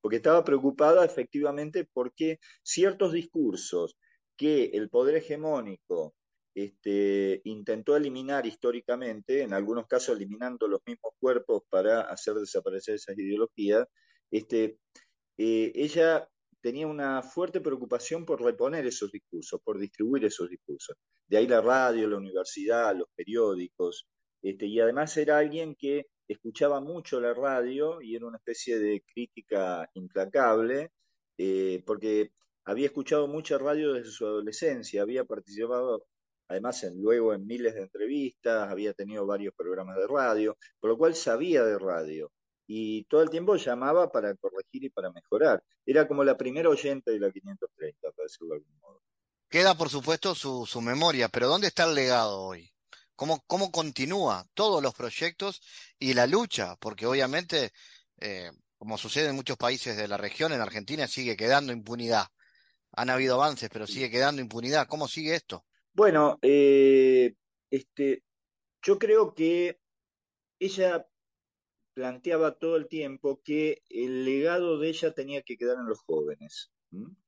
porque 0.00 0.16
estaba 0.16 0.44
preocupada 0.44 1.04
efectivamente 1.04 1.88
porque 1.92 2.38
ciertos 2.62 3.12
discursos 3.12 3.96
que 4.36 4.66
el 4.72 4.88
poder 4.88 5.16
hegemónico 5.16 6.14
este, 6.54 7.40
intentó 7.44 7.96
eliminar 7.96 8.46
históricamente, 8.46 9.42
en 9.42 9.52
algunos 9.52 9.86
casos 9.86 10.16
eliminando 10.16 10.66
los 10.66 10.80
mismos 10.86 11.12
cuerpos 11.18 11.62
para 11.68 12.02
hacer 12.02 12.34
desaparecer 12.34 12.96
esas 12.96 13.18
ideologías, 13.18 13.86
este, 14.30 14.78
eh, 15.38 15.72
ella 15.74 16.28
tenía 16.60 16.86
una 16.86 17.22
fuerte 17.22 17.60
preocupación 17.60 18.24
por 18.26 18.42
reponer 18.42 18.86
esos 18.86 19.10
discursos, 19.10 19.60
por 19.64 19.78
distribuir 19.78 20.24
esos 20.24 20.50
discursos. 20.50 20.96
De 21.26 21.38
ahí 21.38 21.46
la 21.46 21.60
radio, 21.60 22.08
la 22.08 22.18
universidad, 22.18 22.94
los 22.96 23.08
periódicos, 23.14 24.06
este, 24.42 24.66
y 24.66 24.80
además 24.80 25.16
era 25.16 25.38
alguien 25.38 25.74
que 25.74 26.06
escuchaba 26.32 26.80
mucho 26.80 27.20
la 27.20 27.34
radio 27.34 28.00
y 28.00 28.16
era 28.16 28.26
una 28.26 28.38
especie 28.38 28.78
de 28.78 29.02
crítica 29.02 29.88
implacable, 29.94 30.92
eh, 31.38 31.82
porque 31.86 32.32
había 32.64 32.86
escuchado 32.86 33.26
mucha 33.26 33.58
radio 33.58 33.94
desde 33.94 34.10
su 34.10 34.26
adolescencia, 34.26 35.02
había 35.02 35.24
participado 35.24 36.06
además 36.48 36.84
luego 36.94 37.32
en 37.32 37.46
miles 37.46 37.74
de 37.74 37.82
entrevistas, 37.82 38.68
había 38.68 38.92
tenido 38.92 39.24
varios 39.24 39.54
programas 39.54 39.96
de 39.96 40.06
radio, 40.08 40.56
por 40.80 40.90
lo 40.90 40.98
cual 40.98 41.14
sabía 41.14 41.64
de 41.64 41.78
radio 41.78 42.32
y 42.72 43.02
todo 43.04 43.22
el 43.22 43.30
tiempo 43.30 43.56
llamaba 43.56 44.12
para 44.12 44.32
corregir 44.36 44.84
y 44.84 44.90
para 44.90 45.10
mejorar. 45.10 45.60
Era 45.84 46.06
como 46.06 46.22
la 46.22 46.36
primera 46.36 46.68
oyente 46.68 47.10
de 47.10 47.18
la 47.18 47.32
530, 47.32 48.12
para 48.12 48.24
decirlo 48.24 48.50
de 48.50 48.54
algún 48.54 48.78
modo. 48.78 49.02
Queda, 49.48 49.76
por 49.76 49.88
supuesto, 49.88 50.36
su, 50.36 50.64
su 50.66 50.80
memoria, 50.80 51.28
pero 51.28 51.48
¿dónde 51.48 51.66
está 51.66 51.88
el 51.88 51.96
legado 51.96 52.40
hoy? 52.40 52.70
Cómo, 53.20 53.44
cómo 53.46 53.70
continúa 53.70 54.46
todos 54.54 54.82
los 54.82 54.94
proyectos 54.94 55.60
y 55.98 56.14
la 56.14 56.26
lucha, 56.26 56.76
porque 56.76 57.04
obviamente, 57.04 57.70
eh, 58.18 58.50
como 58.78 58.96
sucede 58.96 59.28
en 59.28 59.36
muchos 59.36 59.58
países 59.58 59.94
de 59.94 60.08
la 60.08 60.16
región, 60.16 60.54
en 60.54 60.62
Argentina 60.62 61.06
sigue 61.06 61.36
quedando 61.36 61.70
impunidad. 61.70 62.28
Han 62.92 63.10
habido 63.10 63.34
avances, 63.34 63.68
pero 63.70 63.86
sigue 63.86 64.10
quedando 64.10 64.40
impunidad. 64.40 64.86
¿Cómo 64.86 65.06
sigue 65.06 65.34
esto? 65.34 65.66
Bueno, 65.92 66.38
eh, 66.40 67.34
este, 67.70 68.22
yo 68.80 68.98
creo 68.98 69.34
que 69.34 69.78
ella 70.58 71.06
planteaba 71.92 72.58
todo 72.58 72.76
el 72.76 72.88
tiempo 72.88 73.42
que 73.44 73.82
el 73.90 74.24
legado 74.24 74.78
de 74.78 74.88
ella 74.88 75.12
tenía 75.12 75.42
que 75.42 75.58
quedar 75.58 75.76
en 75.76 75.88
los 75.88 76.00
jóvenes. 76.00 76.72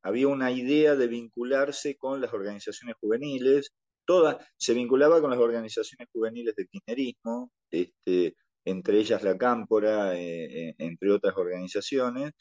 Había 0.00 0.28
una 0.28 0.50
idea 0.50 0.96
de 0.96 1.06
vincularse 1.06 1.98
con 1.98 2.22
las 2.22 2.32
organizaciones 2.32 2.96
juveniles, 2.98 3.74
toda, 4.12 4.38
se 4.58 4.74
vinculaba 4.74 5.22
con 5.22 5.30
las 5.30 5.38
organizaciones 5.38 6.06
juveniles 6.12 6.54
del 6.54 6.68
kirchnerismo, 6.68 7.50
este, 7.70 8.36
entre 8.62 8.98
ellas 8.98 9.22
la 9.22 9.38
Cámpora, 9.38 10.14
eh, 10.14 10.68
eh, 10.68 10.74
entre 10.76 11.10
otras 11.10 11.34
organizaciones, 11.34 12.32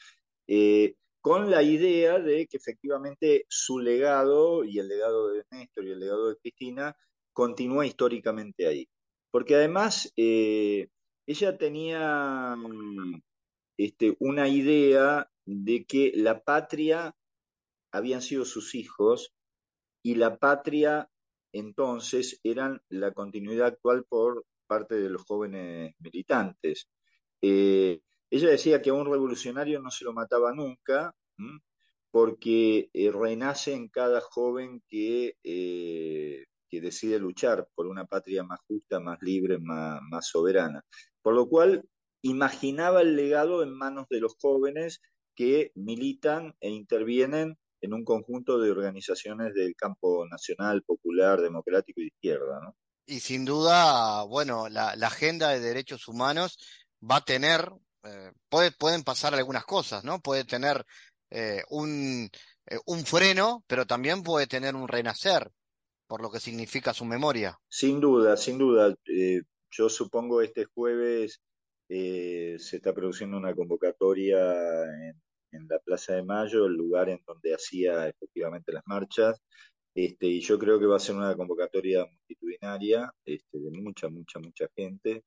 eh, 0.46 0.96
con 1.22 1.50
la 1.50 1.62
idea 1.62 2.18
de 2.18 2.46
que 2.46 2.58
efectivamente 2.58 3.46
su 3.48 3.78
legado 3.78 4.64
y 4.64 4.80
el 4.80 4.88
legado 4.88 5.30
de 5.30 5.44
Néstor 5.50 5.86
y 5.86 5.92
el 5.92 6.00
legado 6.00 6.28
de 6.28 6.36
Cristina 6.36 6.94
continúa 7.32 7.86
históricamente 7.86 8.66
ahí. 8.66 8.86
Porque 9.30 9.54
además 9.54 10.12
ella 10.14 11.56
tenía 11.56 12.54
este, 13.78 14.14
una 14.18 14.46
idea 14.46 15.26
de 15.46 15.86
que 15.86 16.12
la 16.16 16.42
patria 16.42 17.16
habían 17.92 18.20
sido 18.20 18.44
sus 18.44 18.74
hijos 18.74 19.32
y 20.04 20.16
la 20.16 20.36
patria 20.36 21.08
entonces 21.52 22.40
eran 22.42 22.80
la 22.88 23.12
continuidad 23.12 23.68
actual 23.68 24.04
por 24.08 24.44
parte 24.66 24.96
de 24.96 25.10
los 25.10 25.22
jóvenes 25.24 25.94
militantes. 25.98 26.88
ella 27.40 28.48
decía 28.50 28.80
que 28.80 28.90
a 28.90 28.94
un 28.94 29.06
revolucionario 29.10 29.80
no 29.80 29.90
se 29.90 30.04
lo 30.04 30.12
mataba 30.12 30.52
nunca, 30.52 31.14
porque 32.10 32.90
renace 33.12 33.74
en 33.74 33.88
cada 33.88 34.20
joven 34.20 34.82
que, 34.88 35.36
que 35.42 36.80
decide 36.80 37.18
luchar 37.18 37.68
por 37.74 37.86
una 37.86 38.06
patria 38.06 38.44
más 38.44 38.60
justa, 38.66 39.00
más 39.00 39.18
libre, 39.20 39.58
más 39.58 40.26
soberana. 40.28 40.82
Por 41.22 41.34
lo 41.34 41.48
cual 41.48 41.84
imaginaba 42.22 43.02
el 43.02 43.16
legado 43.16 43.62
en 43.62 43.76
manos 43.76 44.06
de 44.08 44.20
los 44.20 44.36
jóvenes 44.40 45.00
que 45.34 45.72
militan 45.74 46.54
e 46.60 46.70
intervienen 46.70 47.58
en 47.82 47.92
un 47.92 48.04
conjunto 48.04 48.58
de 48.58 48.70
organizaciones 48.70 49.52
del 49.54 49.74
campo 49.74 50.24
nacional, 50.26 50.82
popular, 50.82 51.40
democrático 51.40 52.00
y 52.00 52.04
de 52.04 52.08
izquierda. 52.08 52.60
¿no? 52.62 52.76
Y 53.06 53.20
sin 53.20 53.44
duda, 53.44 54.22
bueno, 54.22 54.68
la, 54.68 54.92
agenda 55.02 55.50
de 55.50 55.60
derechos 55.60 56.06
humanos 56.06 56.58
va 57.02 57.16
a 57.16 57.24
tener, 57.24 57.70
eh, 58.04 58.32
puede, 58.48 58.70
pueden 58.70 59.02
pasar 59.02 59.34
algunas 59.34 59.64
cosas, 59.64 60.04
¿no? 60.04 60.20
Puede 60.20 60.44
tener 60.44 60.86
eh, 61.30 61.64
un, 61.70 62.30
eh, 62.66 62.78
un 62.86 63.04
freno, 63.04 63.64
pero 63.66 63.84
también 63.84 64.22
puede 64.22 64.46
tener 64.46 64.76
un 64.76 64.86
renacer, 64.86 65.50
por 66.06 66.22
lo 66.22 66.30
que 66.30 66.38
significa 66.38 66.94
su 66.94 67.04
memoria. 67.04 67.58
Sin 67.68 68.00
duda, 68.00 68.36
sin 68.36 68.58
duda. 68.58 68.94
yo 69.70 69.88
supongo 69.88 70.40
este 70.40 70.66
jueves 70.66 71.40
se 71.88 72.76
está 72.76 72.94
produciendo 72.94 73.36
una 73.36 73.54
convocatoria 73.54 74.38
en 74.84 75.20
en 75.52 75.66
la 75.68 75.78
Plaza 75.78 76.14
de 76.14 76.22
Mayo, 76.22 76.66
el 76.66 76.74
lugar 76.74 77.08
en 77.08 77.20
donde 77.26 77.54
hacía 77.54 78.08
efectivamente 78.08 78.72
las 78.72 78.82
marchas. 78.86 79.40
Este, 79.94 80.26
y 80.26 80.40
yo 80.40 80.58
creo 80.58 80.78
que 80.78 80.86
va 80.86 80.96
a 80.96 81.00
ser 81.00 81.14
una 81.16 81.36
convocatoria 81.36 82.06
multitudinaria 82.06 83.12
este, 83.24 83.58
de 83.58 83.70
mucha, 83.70 84.08
mucha, 84.08 84.38
mucha 84.38 84.66
gente. 84.74 85.24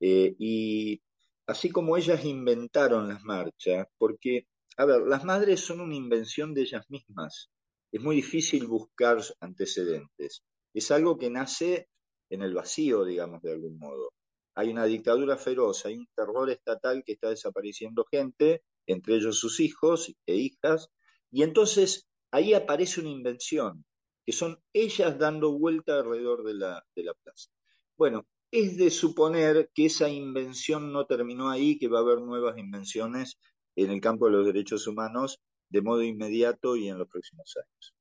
Eh, 0.00 0.34
y 0.38 1.00
así 1.46 1.70
como 1.70 1.96
ellas 1.96 2.24
inventaron 2.24 3.08
las 3.08 3.22
marchas, 3.24 3.86
porque, 3.98 4.46
a 4.76 4.84
ver, 4.86 5.02
las 5.02 5.24
madres 5.24 5.60
son 5.60 5.80
una 5.80 5.94
invención 5.94 6.54
de 6.54 6.62
ellas 6.62 6.84
mismas. 6.88 7.50
Es 7.92 8.00
muy 8.00 8.16
difícil 8.16 8.66
buscar 8.66 9.18
antecedentes. 9.40 10.42
Es 10.74 10.90
algo 10.90 11.18
que 11.18 11.30
nace 11.30 11.88
en 12.30 12.42
el 12.42 12.54
vacío, 12.54 13.04
digamos, 13.04 13.42
de 13.42 13.52
algún 13.52 13.78
modo. 13.78 14.12
Hay 14.54 14.70
una 14.70 14.86
dictadura 14.86 15.36
feroz, 15.36 15.84
hay 15.86 15.96
un 15.96 16.08
terror 16.14 16.50
estatal 16.50 17.02
que 17.04 17.12
está 17.12 17.28
desapareciendo 17.28 18.06
gente 18.10 18.62
entre 18.86 19.16
ellos 19.16 19.38
sus 19.38 19.60
hijos 19.60 20.14
e 20.26 20.34
hijas, 20.34 20.90
y 21.30 21.42
entonces 21.42 22.06
ahí 22.30 22.54
aparece 22.54 23.00
una 23.00 23.10
invención, 23.10 23.84
que 24.24 24.32
son 24.32 24.60
ellas 24.72 25.18
dando 25.18 25.58
vuelta 25.58 25.98
alrededor 25.98 26.44
de 26.44 26.54
la, 26.54 26.84
de 26.94 27.04
la 27.04 27.14
plaza. 27.14 27.50
Bueno, 27.96 28.26
es 28.50 28.76
de 28.76 28.90
suponer 28.90 29.70
que 29.74 29.86
esa 29.86 30.08
invención 30.08 30.92
no 30.92 31.06
terminó 31.06 31.50
ahí, 31.50 31.78
que 31.78 31.88
va 31.88 31.98
a 31.98 32.02
haber 32.02 32.20
nuevas 32.20 32.58
invenciones 32.58 33.38
en 33.74 33.90
el 33.90 34.00
campo 34.00 34.26
de 34.26 34.32
los 34.32 34.46
derechos 34.46 34.86
humanos 34.86 35.40
de 35.68 35.82
modo 35.82 36.02
inmediato 36.02 36.76
y 36.76 36.88
en 36.88 36.98
los 36.98 37.08
próximos 37.08 37.56
años. 37.56 37.94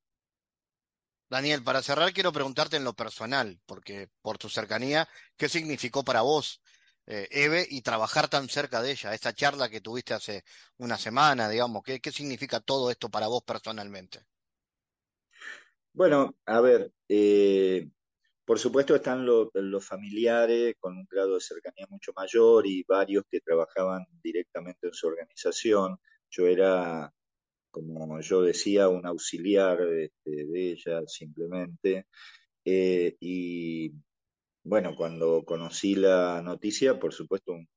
Daniel, 1.29 1.63
para 1.63 1.81
cerrar 1.81 2.13
quiero 2.13 2.31
preguntarte 2.31 2.77
en 2.77 2.83
lo 2.83 2.93
personal, 2.93 3.59
porque 3.65 4.09
por 4.21 4.37
tu 4.37 4.47
cercanía, 4.47 5.09
¿qué 5.37 5.49
significó 5.49 6.03
para 6.03 6.21
vos 6.21 6.61
eh, 7.07 7.27
Eve 7.31 7.65
y 7.69 7.81
trabajar 7.81 8.27
tan 8.27 8.49
cerca 8.49 8.81
de 8.81 8.91
ella, 8.91 9.13
esta 9.13 9.33
charla 9.33 9.69
que 9.69 9.81
tuviste 9.81 10.13
hace 10.13 10.43
una 10.77 10.97
semana, 10.97 11.49
digamos, 11.49 11.83
¿qué, 11.83 11.99
qué 11.99 12.11
significa 12.11 12.59
todo 12.59 12.89
esto 12.89 13.09
para 13.09 13.27
vos 13.27 13.43
personalmente? 13.43 14.25
Bueno, 15.93 16.35
a 16.45 16.59
ver, 16.59 16.91
eh, 17.07 17.87
por 18.43 18.59
supuesto 18.59 18.95
están 18.95 19.25
los 19.25 19.85
familiares 19.85 20.75
con 20.79 20.97
un 20.97 21.07
grado 21.09 21.35
de 21.35 21.41
cercanía 21.41 21.87
mucho 21.89 22.11
mayor 22.15 22.67
y 22.67 22.83
varios 22.83 23.23
que 23.29 23.39
trabajaban 23.39 24.05
directamente 24.21 24.87
en 24.87 24.93
su 24.93 25.07
organización. 25.07 25.97
Yo 26.29 26.47
era, 26.47 27.13
como 27.71 28.19
yo 28.19 28.41
decía, 28.41 28.89
un 28.89 29.05
auxiliar 29.05 29.81
este, 29.81 30.45
de 30.45 30.71
ella 30.71 31.01
simplemente. 31.07 32.07
Eh, 32.65 33.15
y 33.19 33.93
bueno, 34.65 34.95
cuando 34.95 35.43
conocí 35.45 35.95
la 35.95 36.41
noticia, 36.41 36.99
por 36.99 37.13
supuesto, 37.13 37.53
un, 37.53 37.67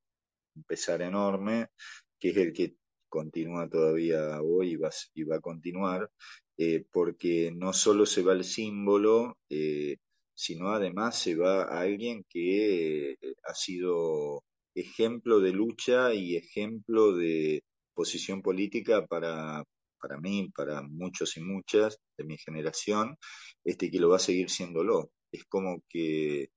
pesar 0.66 1.02
enorme, 1.02 1.68
que 2.18 2.30
es 2.30 2.36
el 2.38 2.52
que 2.52 2.76
continúa 3.08 3.68
todavía 3.68 4.40
hoy 4.42 4.72
y 4.72 4.76
va, 4.76 4.90
y 5.14 5.24
va 5.24 5.36
a 5.36 5.40
continuar, 5.40 6.10
eh, 6.56 6.84
porque 6.92 7.52
no 7.54 7.72
solo 7.72 8.06
se 8.06 8.22
va 8.22 8.32
el 8.32 8.44
símbolo, 8.44 9.36
eh, 9.50 9.96
sino 10.34 10.70
además 10.70 11.18
se 11.18 11.36
va 11.36 11.64
a 11.64 11.80
alguien 11.82 12.24
que 12.28 13.12
eh, 13.12 13.18
ha 13.44 13.54
sido 13.54 14.44
ejemplo 14.74 15.40
de 15.40 15.52
lucha 15.52 16.14
y 16.14 16.36
ejemplo 16.36 17.12
de 17.14 17.62
posición 17.94 18.42
política 18.42 19.06
para, 19.06 19.64
para 20.00 20.18
mí, 20.18 20.50
para 20.54 20.82
muchos 20.82 21.36
y 21.36 21.40
muchas 21.42 21.98
de 22.16 22.24
mi 22.24 22.38
generación, 22.38 23.16
este, 23.64 23.90
que 23.90 24.00
lo 24.00 24.08
va 24.10 24.16
a 24.16 24.20
seguir 24.20 24.50
siéndolo. 24.50 25.10
Es 25.32 25.44
como 25.44 25.82
que 25.88 26.50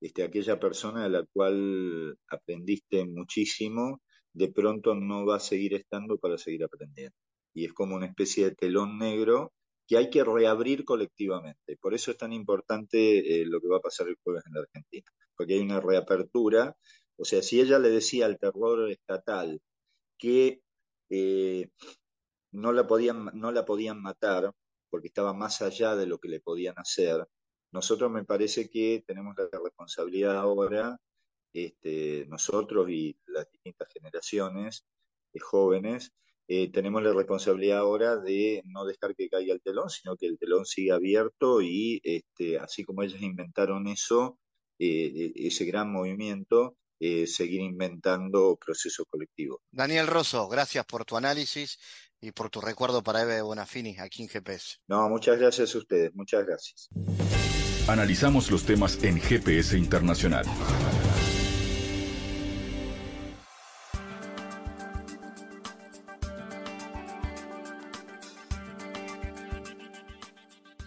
este, 0.00 0.22
aquella 0.22 0.58
persona 0.58 1.04
de 1.04 1.10
la 1.10 1.26
cual 1.32 2.16
aprendiste 2.28 3.04
muchísimo, 3.06 4.00
de 4.32 4.48
pronto 4.52 4.94
no 4.94 5.26
va 5.26 5.36
a 5.36 5.40
seguir 5.40 5.74
estando 5.74 6.18
para 6.18 6.38
seguir 6.38 6.64
aprendiendo. 6.64 7.16
Y 7.54 7.64
es 7.66 7.72
como 7.72 7.96
una 7.96 8.06
especie 8.06 8.44
de 8.44 8.54
telón 8.54 8.98
negro 8.98 9.52
que 9.86 9.96
hay 9.96 10.08
que 10.08 10.22
reabrir 10.24 10.84
colectivamente. 10.84 11.76
Por 11.80 11.94
eso 11.94 12.12
es 12.12 12.16
tan 12.16 12.32
importante 12.32 13.42
eh, 13.42 13.44
lo 13.46 13.60
que 13.60 13.68
va 13.68 13.78
a 13.78 13.80
pasar 13.80 14.08
el 14.08 14.16
jueves 14.22 14.44
en 14.46 14.54
la 14.54 14.60
Argentina, 14.60 15.10
porque 15.36 15.54
hay 15.54 15.60
una 15.60 15.80
reapertura. 15.80 16.76
O 17.16 17.24
sea, 17.24 17.42
si 17.42 17.60
ella 17.60 17.78
le 17.78 17.90
decía 17.90 18.26
al 18.26 18.38
terror 18.38 18.90
estatal 18.90 19.60
que 20.16 20.62
eh, 21.10 21.68
no, 22.52 22.72
la 22.72 22.86
podían, 22.86 23.30
no 23.34 23.52
la 23.52 23.64
podían 23.64 24.00
matar 24.00 24.52
porque 24.90 25.08
estaba 25.08 25.32
más 25.34 25.62
allá 25.62 25.96
de 25.96 26.06
lo 26.06 26.18
que 26.18 26.28
le 26.28 26.40
podían 26.40 26.74
hacer, 26.78 27.26
nosotros 27.72 28.10
me 28.10 28.24
parece 28.24 28.68
que 28.68 29.02
tenemos 29.06 29.36
la 29.36 29.58
responsabilidad 29.62 30.36
ahora, 30.36 30.98
este, 31.52 32.26
nosotros 32.28 32.88
y 32.90 33.16
las 33.26 33.50
distintas 33.50 33.88
generaciones 33.92 34.84
de 35.32 35.40
jóvenes, 35.40 36.12
eh, 36.52 36.68
tenemos 36.72 37.00
la 37.02 37.12
responsabilidad 37.12 37.78
ahora 37.78 38.16
de 38.16 38.62
no 38.64 38.84
dejar 38.84 39.14
que 39.14 39.28
caiga 39.28 39.54
el 39.54 39.62
telón, 39.62 39.88
sino 39.88 40.16
que 40.16 40.26
el 40.26 40.36
telón 40.36 40.66
siga 40.66 40.96
abierto 40.96 41.62
y 41.62 42.00
este, 42.02 42.58
así 42.58 42.82
como 42.82 43.04
ellos 43.04 43.22
inventaron 43.22 43.86
eso, 43.86 44.36
eh, 44.80 45.32
e, 45.36 45.46
ese 45.46 45.64
gran 45.64 45.92
movimiento, 45.92 46.76
eh, 46.98 47.28
seguir 47.28 47.60
inventando 47.60 48.56
procesos 48.56 49.06
colectivos. 49.08 49.60
Daniel 49.70 50.08
Rosso, 50.08 50.48
gracias 50.48 50.84
por 50.86 51.04
tu 51.04 51.16
análisis 51.16 51.78
y 52.20 52.32
por 52.32 52.50
tu 52.50 52.60
recuerdo 52.60 53.02
para 53.02 53.22
Eve 53.22 53.42
Bonafini 53.42 53.96
aquí 54.00 54.24
en 54.24 54.28
GPS. 54.28 54.78
No, 54.88 55.08
muchas 55.08 55.38
gracias 55.38 55.72
a 55.76 55.78
ustedes, 55.78 56.12
muchas 56.14 56.44
gracias. 56.44 56.88
Analizamos 57.90 58.52
los 58.52 58.64
temas 58.64 59.02
en 59.02 59.20
GPS 59.20 59.76
Internacional. 59.76 60.46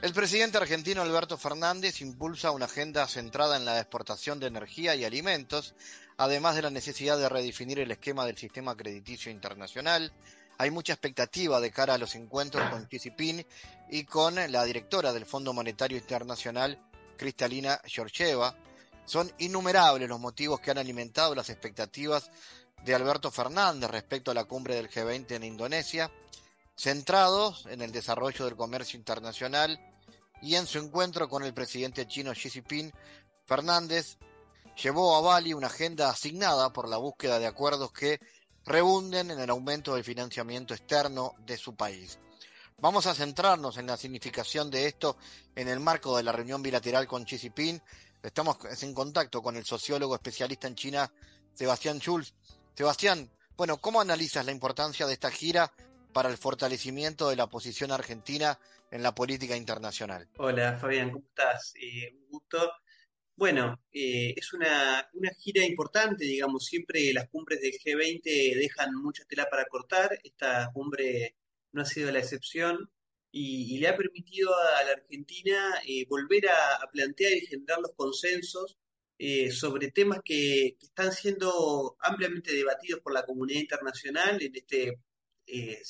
El 0.02 0.14
presidente 0.14 0.58
argentino 0.58 1.02
Alberto 1.02 1.38
Fernández 1.38 2.00
impulsa 2.00 2.52
una 2.52 2.66
agenda 2.66 3.06
centrada 3.10 3.58
en 3.58 3.66
la 3.66 3.82
exportación 3.82 4.40
de 4.40 4.48
energía 4.48 4.96
y 4.96 5.04
alimentos, 5.04 5.76
además 6.16 6.56
de 6.56 6.62
la 6.62 6.70
necesidad 6.70 7.18
de 7.18 7.28
redefinir 7.28 7.80
el 7.80 7.92
esquema 7.92 8.26
del 8.26 8.38
sistema 8.38 8.78
crediticio 8.78 9.30
internacional. 9.30 10.14
Hay 10.58 10.72
mucha 10.72 10.94
expectativa 10.94 11.60
de 11.60 11.72
cara 11.72 11.96
a 11.96 11.98
los 11.98 12.16
encuentros 12.16 12.70
con 12.70 12.86
Xi 12.86 13.46
y 13.92 14.06
con 14.06 14.36
la 14.36 14.64
directora 14.64 15.12
del 15.12 15.26
Fondo 15.26 15.52
Monetario 15.52 15.98
Internacional, 15.98 16.80
Cristalina 17.18 17.80
Georgieva. 17.86 18.56
Son 19.06 19.32
innumerables 19.38 20.08
los 20.08 20.20
motivos 20.20 20.60
que 20.60 20.72
han 20.72 20.78
alimentado 20.78 21.36
las 21.36 21.50
expectativas 21.50 22.32
de 22.84 22.96
Alberto 22.96 23.32
Fernández 23.32 23.90
respecto 23.90 24.32
a 24.32 24.34
la 24.34 24.46
cumbre 24.46 24.76
del 24.76 24.90
G20 24.90 25.32
en 25.32 25.44
Indonesia, 25.44 26.12
centrados 26.76 27.66
en 27.68 27.82
el 27.82 27.92
desarrollo 27.92 28.46
del 28.46 28.56
comercio 28.56 28.98
internacional 28.98 29.80
y 30.42 30.56
en 30.56 30.68
su 30.68 30.80
encuentro 30.80 31.30
con 31.30 31.44
el 31.44 31.54
presidente 31.54 32.06
chino 32.08 32.34
Xi 32.34 32.50
Jinping, 32.50 32.92
Fernández 33.46 34.18
llevó 34.82 35.16
a 35.16 35.22
Bali 35.22 35.54
una 35.54 35.68
agenda 35.68 36.10
asignada 36.10 36.74
por 36.74 36.90
la 36.90 36.98
búsqueda 36.98 37.40
de 37.40 37.48
acuerdos 37.48 37.92
que 37.92 38.20
rebunden 38.66 39.32
en 39.32 39.40
el 39.40 39.50
aumento 39.50 39.96
del 39.96 40.04
financiamiento 40.04 40.74
externo 40.74 41.34
de 41.40 41.58
su 41.58 41.76
país. 41.76 42.20
Vamos 42.78 43.08
a 43.08 43.14
centrarnos 43.14 43.78
en 43.78 43.88
la 43.88 43.98
significación 43.98 44.70
de 44.70 44.88
esto 44.88 45.18
en 45.56 45.68
el 45.68 45.80
marco 45.80 46.18
de 46.18 46.24
la 46.24 46.32
reunión 46.32 46.62
bilateral 46.62 47.08
con 47.08 47.24
Xi 47.26 47.38
Jinping. 47.38 47.82
Estamos 48.22 48.58
en 48.82 48.94
contacto 48.94 49.42
con 49.42 49.56
el 49.56 49.66
sociólogo 49.66 50.16
especialista 50.16 50.68
en 50.68 50.76
China, 50.76 51.12
Sebastián 51.54 52.00
Schulz. 52.00 52.34
Sebastián, 52.76 53.30
bueno, 53.56 53.78
¿cómo 53.78 54.02
analizas 54.02 54.46
la 54.46 54.52
importancia 54.52 55.06
de 55.06 55.14
esta 55.14 55.32
gira 55.32 55.72
para 56.12 56.30
el 56.30 56.38
fortalecimiento 56.38 57.30
de 57.30 57.36
la 57.36 57.48
posición 57.48 57.92
argentina 57.92 58.60
en 58.92 59.04
la 59.04 59.14
política 59.14 59.56
internacional? 59.56 60.28
Hola 60.38 60.78
Fabián, 60.78 61.12
¿cómo 61.12 61.26
estás? 61.28 61.74
un 61.76 62.30
gusto. 62.30 62.72
Bueno, 63.36 63.82
eh, 63.92 64.34
es 64.36 64.54
una, 64.54 65.10
gira 65.40 65.66
importante, 65.66 66.24
digamos, 66.26 66.66
siempre 66.66 67.12
las 67.14 67.30
cumbres 67.30 67.62
del 67.62 67.74
G20 67.74 68.56
dejan 68.56 68.94
mucha 68.94 69.26
tela 69.26 69.48
para 69.50 69.66
cortar, 69.66 70.20
esta 70.24 70.70
cumbre 70.72 71.36
no 71.74 71.82
ha 71.82 71.86
sido 71.86 72.12
la 72.12 72.20
excepción 72.20 72.90
y, 73.32 73.78
le 73.80 73.88
ha 73.88 73.98
permitido 73.98 74.52
a 74.56 74.84
la 74.84 74.92
Argentina 74.92 75.82
eh, 75.88 76.06
volver 76.08 76.48
a, 76.50 76.90
plantear 76.92 77.34
y 77.34 77.48
generar 77.48 77.80
los 77.80 77.94
consensos 77.96 78.78
eh, 79.18 79.52
sobre 79.52 79.92
temas 79.92 80.20
que, 80.24 80.78
están 80.82 81.12
siendo 81.12 81.98
ampliamente 82.00 82.54
debatidos 82.54 83.02
por 83.02 83.14
la 83.14 83.26
comunidad 83.26 83.62
internacional 83.62 84.42
en 84.42 84.56
este 84.56 85.00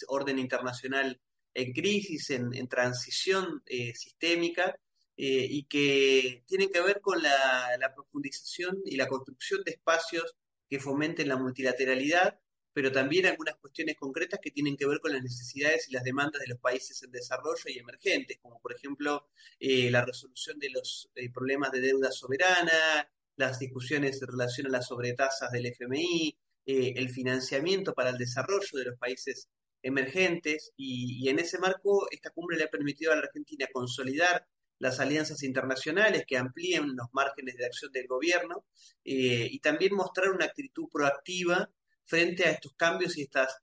orden 0.08 0.40
internacional 0.40 1.22
en 1.54 1.74
crisis, 1.74 2.32
en 2.32 2.68
transición 2.68 3.62
sistémica 3.94 4.76
eh, 5.16 5.46
y 5.48 5.66
que 5.66 6.44
tienen 6.48 6.72
que 6.72 6.82
ver 6.82 7.00
con 7.00 7.22
la, 7.22 7.92
profundización 7.96 8.82
y 8.84 8.96
la 8.96 9.08
construcción 9.08 9.64
de 9.64 9.72
espacios 9.72 10.36
que 10.68 10.80
fomenten 10.80 11.28
la 11.28 11.38
multilateralidad, 11.38 12.40
pero 12.74 12.92
también 12.92 13.26
algunas 13.26 13.56
cuestiones 13.56 13.96
concretas 13.96 14.40
que 14.42 14.52
tienen 14.52 14.76
que 14.76 14.86
ver 14.86 15.00
con 15.00 15.14
las 15.14 15.22
necesidades 15.22 15.88
y 15.90 15.94
las 15.94 16.04
demandas 16.04 16.42
de 16.42 16.48
los 16.48 16.60
países 16.60 17.02
en 17.04 17.12
desarrollo 17.12 17.64
y 17.68 17.78
emergentes, 17.78 18.40
como 18.42 18.60
por 18.60 18.74
ejemplo 18.74 19.28
eh, 19.60 19.90
la 19.92 20.04
resolución 20.04 20.60
de 20.60 20.70
los 20.72 21.10
eh, 21.16 21.32
problemas 21.32 21.72
de 21.72 21.82
deuda 21.82 22.12
soberana, 22.12 23.08
las 23.36 23.60
discusiones 23.60 24.22
en 24.22 24.28
relación 24.28 24.68
a 24.68 24.72
las 24.72 24.88
sobretasas 24.88 25.52
del 25.52 25.68
FMI, 25.68 26.38
el 26.66 27.10
financiamiento 27.10 27.94
para 27.94 28.12
el 28.12 28.18
desarrollo 28.18 28.78
de 28.78 28.86
los 28.86 28.98
países 28.98 29.50
emergentes, 29.84 30.72
y, 30.78 31.28
en 31.30 31.40
ese 31.40 31.60
marco 31.60 32.08
esta 32.10 32.32
cumbre 32.32 32.58
le 32.58 32.64
ha 32.64 32.70
permitido 32.70 33.12
a 33.12 33.16
la 33.16 33.24
Argentina 33.24 33.68
consolidar 33.72 34.48
las 34.80 35.00
alianzas 35.00 35.44
internacionales 35.44 36.24
que 36.28 36.38
amplíen 36.38 36.96
los 36.96 37.08
márgenes 37.14 37.56
de 37.56 37.66
acción 37.66 37.92
del 37.92 38.08
gobierno 38.08 38.66
eh, 39.04 39.48
y 39.52 39.60
también 39.60 39.94
mostrar 39.94 40.32
una 40.32 40.46
actitud 40.46 40.90
proactiva 40.92 41.70
frente 42.06 42.46
a 42.46 42.52
estos 42.52 42.74
cambios 42.74 43.18
y 43.18 43.24
estas 43.24 43.60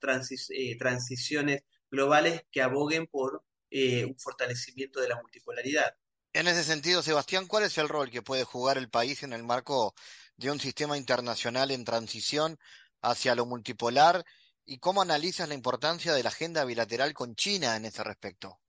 eh, 0.51 0.77
transiciones 0.79 1.63
globales 1.91 2.45
que 2.51 2.63
aboguen 2.63 3.07
por 3.07 3.45
eh, 3.71 4.05
un 4.05 4.19
fortalecimiento 4.19 5.01
de 5.01 5.09
la 5.09 5.21
multipolaridad. 5.21 5.95
En 6.33 6.47
ese 6.47 6.63
sentido, 6.63 7.03
Sebastián, 7.03 7.47
¿cuál 7.47 7.65
es 7.65 7.77
el 7.79 7.89
rol 7.89 8.11
que 8.11 8.23
puede 8.23 8.45
jugar 8.45 8.79
el 8.79 8.89
país 8.89 9.23
en 9.23 9.33
el 9.33 9.43
marco 9.43 9.95
de 10.37 10.51
un 10.51 10.61
sistema 10.61 10.97
internacional 10.97 11.71
en 11.71 11.85
transición 11.85 12.59
hacia 13.03 13.35
lo 13.35 13.47
multipolar 13.47 14.25
y 14.65 14.79
cómo 14.79 15.03
analizas 15.03 15.49
la 15.49 15.55
importancia 15.55 16.15
de 16.15 16.23
la 16.23 16.29
agenda 16.29 16.65
bilateral 16.65 17.13
con 17.13 17.35
China 17.35 17.77
en 17.77 17.85
ese 17.85 18.05
respecto? 18.05 18.61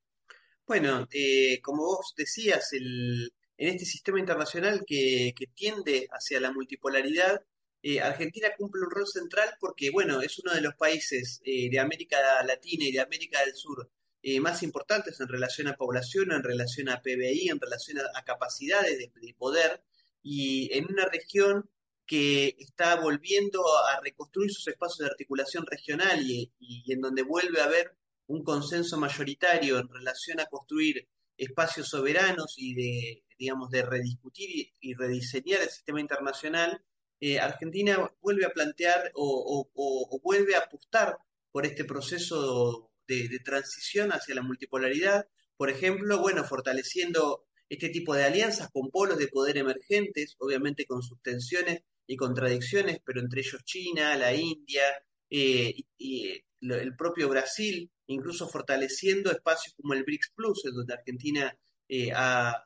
Bueno, 0.65 1.07
eh, 1.11 1.61
como 1.61 1.83
vos 1.83 2.13
decías, 2.15 2.71
en 2.73 3.29
este 3.57 3.85
sistema 3.85 4.19
internacional 4.19 4.83
que, 4.87 5.33
tiende 5.53 6.07
hacia 6.11 6.39
la 6.39 6.51
multipolaridad, 6.51 7.41
eh, 7.81 7.99
Argentina 7.99 8.49
cumple 8.57 8.81
un 8.81 8.91
rol 8.91 9.07
central 9.07 9.49
porque, 9.59 9.89
bueno, 9.89 10.21
es 10.21 10.39
uno 10.39 10.53
de 10.53 10.61
los 10.61 10.75
países 10.75 11.41
eh, 11.43 11.69
de 11.69 11.79
América 11.79 12.17
Latina 12.43 12.85
y 12.85 12.91
de 12.91 12.99
América 12.99 13.43
del 13.43 13.55
Sur 13.55 13.89
más 14.39 14.61
importantes 14.61 15.19
en 15.19 15.27
relación 15.27 15.67
a 15.67 15.75
población, 15.75 16.31
en 16.31 16.43
relación 16.43 16.89
a 16.89 17.01
PBI, 17.01 17.49
en 17.49 17.59
relación 17.59 17.97
a, 17.97 18.23
capacidades 18.23 18.99
de, 18.99 19.33
poder, 19.35 19.83
y 20.21 20.71
en 20.77 20.85
una 20.85 21.05
región 21.05 21.71
que 22.05 22.55
está 22.59 22.97
volviendo 22.97 23.63
a 23.87 23.99
reconstruir 23.99 24.51
sus 24.51 24.67
espacios 24.67 24.99
de 24.99 25.11
articulación 25.11 25.65
regional 25.65 26.21
y 26.21 26.51
en 26.87 27.01
donde 27.01 27.23
vuelve 27.23 27.61
a 27.61 27.65
haber 27.65 27.97
un 28.31 28.43
consenso 28.43 28.97
mayoritario 28.97 29.79
en 29.79 29.89
relación 29.89 30.39
a 30.39 30.45
construir 30.45 31.07
espacios 31.37 31.89
soberanos 31.89 32.55
y 32.57 32.73
de, 32.75 33.23
digamos, 33.37 33.69
de 33.69 33.81
rediscutir 33.83 34.71
y, 34.79 34.93
rediseñar 34.93 35.61
el 35.61 35.69
sistema 35.69 35.99
internacional, 35.99 36.83
eh, 37.21 37.39
Argentina 37.39 38.11
vuelve 38.19 38.45
a 38.45 38.49
plantear 38.49 39.11
o, 39.13 39.69
vuelve 40.23 40.55
a 40.55 40.59
apostar 40.59 41.17
por 41.51 41.65
este 41.65 41.85
proceso 41.85 42.91
de, 43.07 43.39
transición 43.45 44.11
hacia 44.11 44.35
la 44.35 44.41
multipolaridad, 44.41 45.27
por 45.55 45.69
ejemplo, 45.69 46.19
bueno, 46.19 46.43
fortaleciendo 46.43 47.45
este 47.69 47.89
tipo 47.89 48.15
de 48.15 48.23
alianzas 48.23 48.69
con 48.71 48.89
polos 48.89 49.19
de 49.19 49.27
poder 49.27 49.57
emergentes, 49.57 50.35
obviamente 50.39 50.85
con 50.85 51.03
sus 51.03 51.21
tensiones 51.21 51.83
y 52.07 52.17
contradicciones, 52.17 52.99
pero 53.05 53.21
entre 53.21 53.41
ellos 53.41 53.63
China, 53.63 54.17
la 54.17 54.33
India 54.33 54.83
eh, 55.29 55.75
y 55.97 56.43
el 56.61 56.95
propio 56.95 57.29
Brasil, 57.29 57.91
incluso 58.07 58.47
fortaleciendo 58.47 59.31
espacios 59.31 59.75
como 59.75 59.93
el 59.93 60.03
BRICS 60.03 60.31
Plus, 60.35 60.65
en 60.65 60.73
donde 60.73 60.93
Argentina 60.93 61.55
eh, 61.87 62.11
ha, 62.15 62.63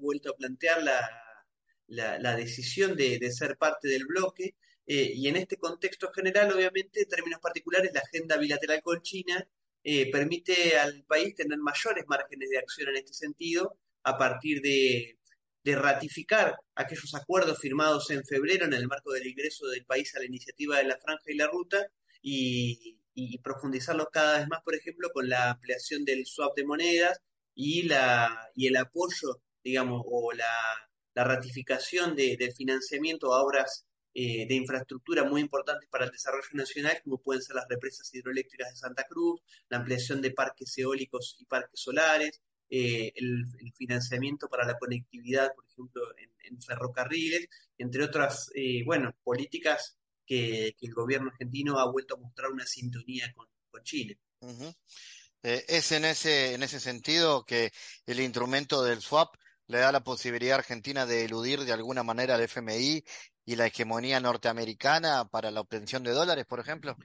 vuelto 0.00 0.30
a 0.30 0.36
plantear 0.36 0.82
la, 0.82 1.25
decisión 2.36 2.96
de, 2.96 3.30
ser 3.32 3.56
parte 3.56 3.88
del 3.88 4.06
bloque. 4.06 4.54
Eh, 4.86 5.12
y 5.14 5.28
en 5.28 5.36
este 5.36 5.56
contexto 5.56 6.12
general, 6.12 6.52
obviamente, 6.52 7.02
en 7.02 7.08
términos 7.08 7.40
particulares, 7.40 7.90
la 7.92 8.00
agenda 8.00 8.36
bilateral 8.36 8.80
con 8.82 9.02
China 9.02 9.46
eh, 9.82 10.10
permite 10.10 10.76
al 10.78 11.04
país 11.04 11.34
tener 11.34 11.58
mayores 11.58 12.04
márgenes 12.06 12.50
de 12.50 12.58
acción 12.58 12.88
en 12.90 12.96
este 12.96 13.14
sentido 13.14 13.78
a 14.04 14.16
partir 14.16 14.60
de, 14.62 15.18
ratificar 15.64 16.54
aquellos 16.76 17.12
acuerdos 17.16 17.58
firmados 17.58 18.08
en 18.12 18.24
febrero 18.24 18.66
en 18.66 18.72
el 18.72 18.86
marco 18.86 19.12
del 19.12 19.26
ingreso 19.26 19.66
del 19.66 19.84
país 19.84 20.14
a 20.14 20.20
la 20.20 20.26
iniciativa 20.26 20.78
de 20.78 20.84
la 20.84 20.96
Franja 20.96 21.24
y 21.26 21.34
la 21.34 21.48
Ruta 21.48 21.84
y, 22.22 23.00
y 23.14 23.38
profundizarlo 23.38 24.08
cada 24.12 24.38
vez 24.38 24.48
más, 24.48 24.62
por 24.62 24.76
ejemplo, 24.76 25.10
con 25.12 25.28
la 25.28 25.50
ampliación 25.50 26.04
del 26.04 26.26
swap 26.26 26.54
de 26.54 26.64
monedas 26.64 27.20
y, 27.54 27.84
la, 27.84 28.50
y 28.54 28.66
el 28.68 28.76
apoyo, 28.76 29.42
digamos, 29.64 30.02
o 30.06 30.32
la, 30.32 30.46
ratificación 31.24 32.14
de, 32.14 32.36
del 32.36 32.52
financiamiento 32.52 33.32
a 33.34 33.42
obras 33.42 33.86
eh, 34.18 34.46
de 34.48 34.54
infraestructura 34.54 35.24
muy 35.24 35.42
importantes 35.42 35.90
para 35.90 36.06
el 36.06 36.10
desarrollo 36.10 36.48
nacional, 36.54 36.98
como 37.04 37.18
pueden 37.18 37.42
ser 37.42 37.54
las 37.54 37.68
represas 37.68 38.08
hidroeléctricas 38.14 38.70
de 38.70 38.76
Santa 38.76 39.04
Cruz, 39.04 39.42
la 39.68 39.76
ampliación 39.76 40.22
de 40.22 40.30
parques 40.30 40.72
eólicos 40.78 41.36
y 41.38 41.44
parques 41.44 41.78
solares, 41.78 42.40
eh, 42.70 43.12
el, 43.14 43.44
financiamiento 43.76 44.48
para 44.48 44.66
la 44.66 44.78
conectividad, 44.78 45.52
por 45.54 45.66
ejemplo, 45.66 46.02
en, 46.16 46.62
ferrocarriles, 46.62 47.46
entre 47.76 48.04
otras, 48.04 48.50
eh, 48.54 48.82
bueno, 48.86 49.14
políticas 49.22 49.98
que, 50.24 50.74
el 50.80 50.94
gobierno 50.94 51.30
argentino 51.30 51.78
ha 51.78 51.92
vuelto 51.92 52.14
a 52.14 52.18
mostrar 52.18 52.50
una 52.50 52.64
sintonía 52.64 53.30
con, 53.34 53.46
Chile. 53.82 54.18
Es 55.42 55.92
en 55.92 56.06
ese, 56.06 56.54
en 56.54 56.62
ese 56.62 56.80
sentido 56.80 57.44
que 57.44 57.70
el 58.06 58.20
instrumento 58.20 58.82
del 58.82 59.02
swap 59.02 59.36
le 59.68 59.78
da 59.78 59.92
la 59.92 60.04
posibilidad 60.04 60.56
a 60.56 60.58
Argentina 60.58 61.06
de 61.06 61.24
eludir 61.24 61.60
de 61.60 61.72
alguna 61.72 62.02
manera 62.02 62.34
al 62.34 62.42
FMI 62.42 63.04
y 63.44 63.56
la 63.56 63.66
hegemonía 63.66 64.20
norteamericana 64.20 65.28
para 65.28 65.50
la 65.50 65.60
obtención 65.60 66.02
de 66.02 66.12
dólares, 66.12 66.46
por 66.46 66.60
ejemplo. 66.60 66.96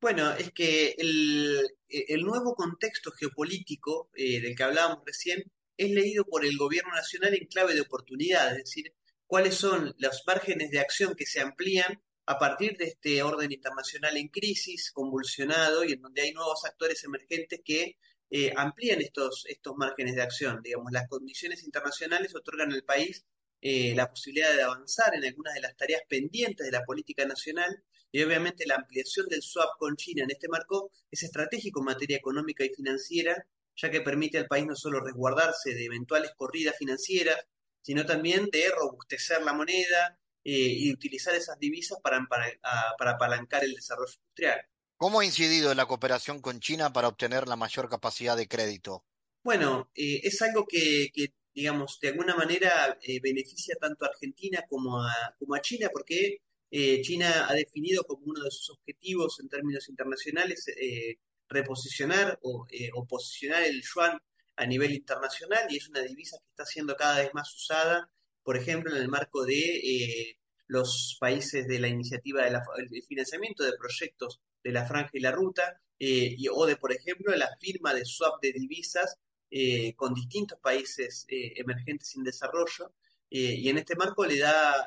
Bueno, 0.00 0.32
es 0.32 0.52
que 0.52 0.94
el, 0.98 2.22
nuevo 2.22 2.54
contexto 2.54 3.10
geopolítico 3.12 4.10
eh, 4.14 4.40
del 4.40 4.54
que 4.54 4.62
hablábamos 4.62 5.02
recién 5.06 5.42
es 5.76 5.90
leído 5.90 6.24
por 6.24 6.44
el 6.44 6.56
gobierno 6.56 6.92
nacional 6.94 7.34
en 7.34 7.46
clave 7.46 7.74
de 7.74 7.80
oportunidad, 7.80 8.52
es 8.52 8.64
decir, 8.64 8.94
cuáles 9.26 9.54
son 9.54 9.94
los 9.98 10.22
márgenes 10.26 10.70
de 10.70 10.80
acción 10.80 11.14
que 11.14 11.26
se 11.26 11.40
amplían 11.40 12.02
a 12.26 12.38
partir 12.38 12.76
de 12.76 12.86
este 12.86 13.22
orden 13.22 13.52
internacional 13.52 14.16
en 14.16 14.28
crisis, 14.28 14.90
convulsionado 14.92 15.84
y 15.84 15.92
en 15.92 16.02
donde 16.02 16.22
hay 16.22 16.32
nuevos 16.32 16.64
actores 16.64 17.02
emergentes 17.04 17.60
que 17.64 17.96
eh, 18.30 18.52
amplían 18.56 19.00
estos, 19.00 19.44
estos 19.48 19.74
márgenes 19.76 20.14
de 20.16 20.22
acción. 20.22 20.60
Digamos, 20.62 20.92
las 20.92 21.08
condiciones 21.08 21.62
internacionales 21.64 22.34
otorgan 22.34 22.72
al 22.72 22.82
país 22.82 23.24
eh, 23.60 23.94
la 23.94 24.10
posibilidad 24.10 24.54
de 24.54 24.62
avanzar 24.62 25.14
en 25.14 25.24
algunas 25.24 25.54
de 25.54 25.60
las 25.60 25.76
tareas 25.76 26.02
pendientes 26.08 26.66
de 26.66 26.72
la 26.72 26.84
política 26.84 27.24
nacional 27.24 27.82
y 28.12 28.22
obviamente 28.22 28.66
la 28.66 28.76
ampliación 28.76 29.26
del 29.28 29.42
swap 29.42 29.78
con 29.78 29.96
China 29.96 30.24
en 30.24 30.30
este 30.30 30.48
marco 30.48 30.90
es 31.10 31.22
estratégico 31.22 31.80
en 31.80 31.86
materia 31.86 32.16
económica 32.16 32.64
y 32.64 32.70
financiera, 32.70 33.46
ya 33.76 33.90
que 33.90 34.00
permite 34.00 34.38
al 34.38 34.46
país 34.46 34.66
no 34.66 34.76
solo 34.76 35.00
resguardarse 35.00 35.74
de 35.74 35.84
eventuales 35.84 36.32
corridas 36.36 36.76
financieras, 36.78 37.38
sino 37.82 38.06
también 38.06 38.48
de 38.50 38.68
robustecer 38.68 39.42
la 39.42 39.52
moneda, 39.52 40.18
eh, 40.48 40.76
y 40.78 40.92
utilizar 40.92 41.34
esas 41.34 41.58
divisas 41.58 41.98
para, 42.00 42.24
para, 42.28 43.10
apalancar 43.10 43.64
el 43.64 43.74
desarrollo 43.74 44.12
industrial. 44.12 44.60
¿Cómo 44.96 45.20
ha 45.20 45.24
incidido 45.24 45.74
la 45.74 45.86
cooperación 45.86 46.40
con 46.40 46.60
China 46.60 46.92
para 46.92 47.08
obtener 47.08 47.48
la 47.48 47.56
mayor 47.56 47.88
capacidad 47.88 48.36
de 48.36 48.48
crédito? 48.48 49.04
Bueno, 49.42 49.90
eh, 49.94 50.20
es 50.24 50.40
algo 50.42 50.66
que, 50.66 51.10
digamos, 51.54 51.98
de 52.00 52.08
alguna 52.08 52.34
manera 52.34 52.98
eh, 53.02 53.20
beneficia 53.20 53.76
tanto 53.80 54.04
a 54.04 54.08
Argentina 54.08 54.64
como 54.68 55.02
a, 55.02 55.34
como 55.38 55.54
a 55.54 55.60
China, 55.60 55.88
porque 55.92 56.38
China 57.02 57.46
ha 57.48 57.54
definido 57.54 58.04
como 58.04 58.24
uno 58.26 58.42
de 58.42 58.50
sus 58.50 58.70
objetivos 58.70 59.40
en 59.40 59.48
términos 59.48 59.88
internacionales 59.88 60.66
reposicionar 61.48 62.38
o, 62.42 62.66
posicionar 63.08 63.62
el 63.62 63.82
yuan 63.82 64.18
a 64.56 64.66
nivel 64.66 64.92
internacional 64.92 65.64
y 65.70 65.76
es 65.78 65.88
una 65.88 66.02
divisa 66.02 66.36
que 66.38 66.48
está 66.50 66.66
siendo 66.66 66.94
cada 66.96 67.20
vez 67.20 67.32
más 67.32 67.54
usada 67.54 68.10
por 68.46 68.56
ejemplo, 68.56 68.94
en 68.94 69.02
el 69.02 69.08
marco 69.08 69.44
de 69.44 69.58
eh, 69.58 70.38
los 70.68 71.16
países 71.18 71.66
de 71.66 71.80
la 71.80 71.88
iniciativa 71.88 72.44
del 72.44 73.02
financiamiento 73.02 73.64
de 73.64 73.76
proyectos 73.76 74.40
de 74.66 74.72
la 74.72 74.84
franja 74.84 75.10
y 75.12 75.20
la 75.20 75.30
ruta, 75.30 75.80
eh, 75.98 76.34
y, 76.36 76.48
o 76.48 76.66
de, 76.66 76.76
por 76.76 76.92
ejemplo, 76.92 77.34
la 77.36 77.56
firma 77.58 77.94
de 77.94 78.04
swap 78.04 78.42
de 78.42 78.52
divisas 78.52 79.18
eh, 79.50 79.94
con 79.94 80.12
distintos 80.12 80.58
países 80.60 81.24
emergentes 81.28 82.14
en 82.16 82.24
desarrollo. 82.24 82.92
y 83.28 83.68
en 83.68 83.78
este 83.78 83.96
marco 83.96 84.24
le 84.24 84.38
da, 84.38 84.86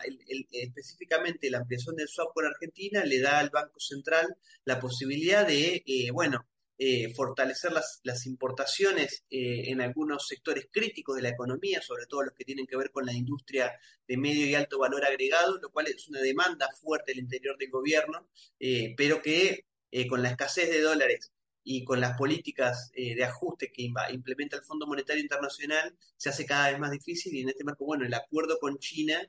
específicamente 0.51 1.49
la 1.49 1.59
ampliación 1.59 1.95
del 1.95 2.07
swap 2.07 2.33
con 2.33 2.45
Argentina, 2.45 3.03
le 3.05 3.19
da 3.19 3.39
al 3.39 3.49
Banco 3.49 3.79
Central 3.79 4.37
la 4.65 4.79
posibilidad 4.79 5.45
de, 5.47 5.83
bueno, 6.13 6.45
eh, 6.81 7.13
fortalecer 7.13 7.73
las, 7.73 7.99
las 8.03 8.25
importaciones 8.25 9.25
eh, 9.29 9.63
en 9.69 9.81
algunos 9.81 10.25
sectores 10.25 10.69
críticos 10.71 11.17
de 11.17 11.23
la 11.23 11.27
economía, 11.27 11.81
sobre 11.81 12.05
todo 12.05 12.23
los 12.23 12.33
que 12.33 12.45
tienen 12.45 12.65
que 12.65 12.77
ver 12.77 12.89
con 12.89 13.05
la 13.05 13.11
industria 13.11 13.77
de 14.07 14.15
medio 14.15 14.45
y 14.45 14.55
alto 14.55 14.79
valor 14.79 15.03
agregado, 15.03 15.59
lo 15.61 15.71
cual 15.71 15.87
es 15.87 16.07
una 16.07 16.21
demanda 16.21 16.69
fuerte 16.81 17.11
al 17.11 17.19
interior 17.19 17.57
del 17.57 17.69
gobierno, 17.69 18.29
eh, 18.61 18.93
pero 18.95 19.21
que 19.21 19.65
con 20.07 20.21
la 20.21 20.29
escasez 20.29 20.69
de 20.69 20.81
dólares 20.81 21.31
y 21.63 21.83
con 21.83 21.99
las 21.99 22.17
políticas 22.17 22.91
de 22.93 23.23
ajuste 23.23 23.71
que 23.71 23.91
implementa 24.11 24.55
el 24.55 24.63
Fondo 24.63 24.87
Monetario 24.87 25.21
Internacional, 25.21 25.95
se 26.17 26.29
hace 26.29 26.45
cada 26.45 26.71
vez 26.71 26.79
más 26.79 26.91
difícil 26.91 27.35
y 27.35 27.41
en 27.41 27.49
este 27.49 27.63
marco, 27.63 27.85
bueno, 27.85 28.05
el 28.05 28.13
acuerdo 28.13 28.57
con 28.59 28.77
China 28.79 29.19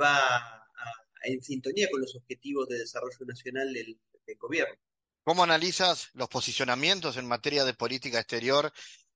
va 0.00 0.64
en 1.22 1.42
sintonía 1.42 1.88
con 1.90 2.00
los 2.00 2.14
objetivos 2.16 2.68
de 2.68 2.78
desarrollo 2.78 3.24
nacional 3.26 3.72
del 3.72 3.98
gobierno. 4.38 4.74
¿Cómo 5.24 5.42
analizas 5.42 6.10
los 6.12 6.28
posicionamientos 6.28 7.16
en 7.16 7.26
materia 7.26 7.64
de 7.64 7.72
política 7.72 8.18
exterior 8.20 8.70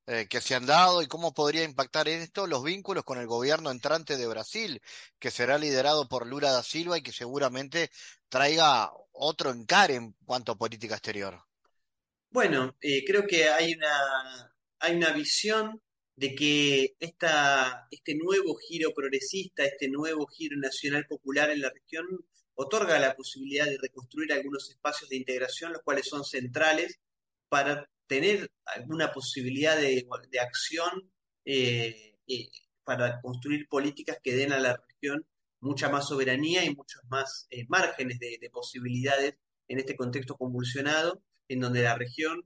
eh, 0.06 0.26
que 0.26 0.40
se 0.40 0.54
han 0.54 0.64
dado 0.64 1.02
y 1.02 1.06
cómo 1.06 1.34
podría 1.34 1.64
impactar 1.64 2.08
esto 2.08 2.46
los 2.46 2.64
vínculos 2.64 3.04
con 3.04 3.18
el 3.18 3.26
gobierno 3.26 3.70
entrante 3.70 4.16
de 4.16 4.26
Brasil, 4.26 4.80
que 5.18 5.30
será 5.30 5.58
liderado 5.58 6.08
por 6.08 6.26
Lula 6.26 6.50
da 6.50 6.62
Silva 6.62 6.96
y 6.96 7.02
que 7.02 7.12
seguramente 7.12 7.90
traiga 8.30 8.90
otro 9.18 9.50
encare 9.50 9.94
en 9.94 10.14
cuanto 10.24 10.52
a 10.52 10.58
política 10.58 10.94
exterior? 10.94 11.40
Bueno, 12.30 12.76
eh, 12.80 13.04
creo 13.04 13.26
que 13.26 13.48
hay 13.48 13.74
una, 13.74 14.54
hay 14.80 14.96
una 14.96 15.12
visión 15.12 15.80
de 16.16 16.34
que 16.34 16.96
esta, 16.98 17.86
este 17.90 18.16
nuevo 18.16 18.56
giro 18.56 18.92
progresista, 18.92 19.64
este 19.64 19.88
nuevo 19.88 20.26
giro 20.26 20.56
nacional 20.58 21.06
popular 21.06 21.50
en 21.50 21.60
la 21.60 21.70
región 21.70 22.06
otorga 22.54 22.98
la 22.98 23.14
posibilidad 23.14 23.66
de 23.66 23.78
reconstruir 23.80 24.32
algunos 24.32 24.68
espacios 24.68 25.08
de 25.08 25.16
integración, 25.16 25.72
los 25.72 25.82
cuales 25.82 26.06
son 26.08 26.24
centrales 26.24 26.98
para 27.48 27.88
tener 28.08 28.50
alguna 28.64 29.12
posibilidad 29.12 29.76
de, 29.76 30.06
acción 30.40 31.12
eh, 31.44 32.16
eh, 32.26 32.48
para 32.82 33.20
construir 33.20 33.68
políticas 33.68 34.18
que 34.22 34.34
den 34.34 34.52
a 34.52 34.58
la 34.58 34.82
región 34.88 35.24
mucha 35.60 35.88
más 35.88 36.08
soberanía 36.08 36.64
y 36.64 36.74
muchos 36.74 37.02
más 37.08 37.46
eh, 37.50 37.66
márgenes 37.68 38.18
de, 38.18 38.38
posibilidades 38.52 39.34
en 39.68 39.78
este 39.78 39.96
contexto 39.96 40.36
convulsionado, 40.36 41.22
en 41.48 41.60
donde 41.60 41.82
la 41.82 41.96
región 41.96 42.42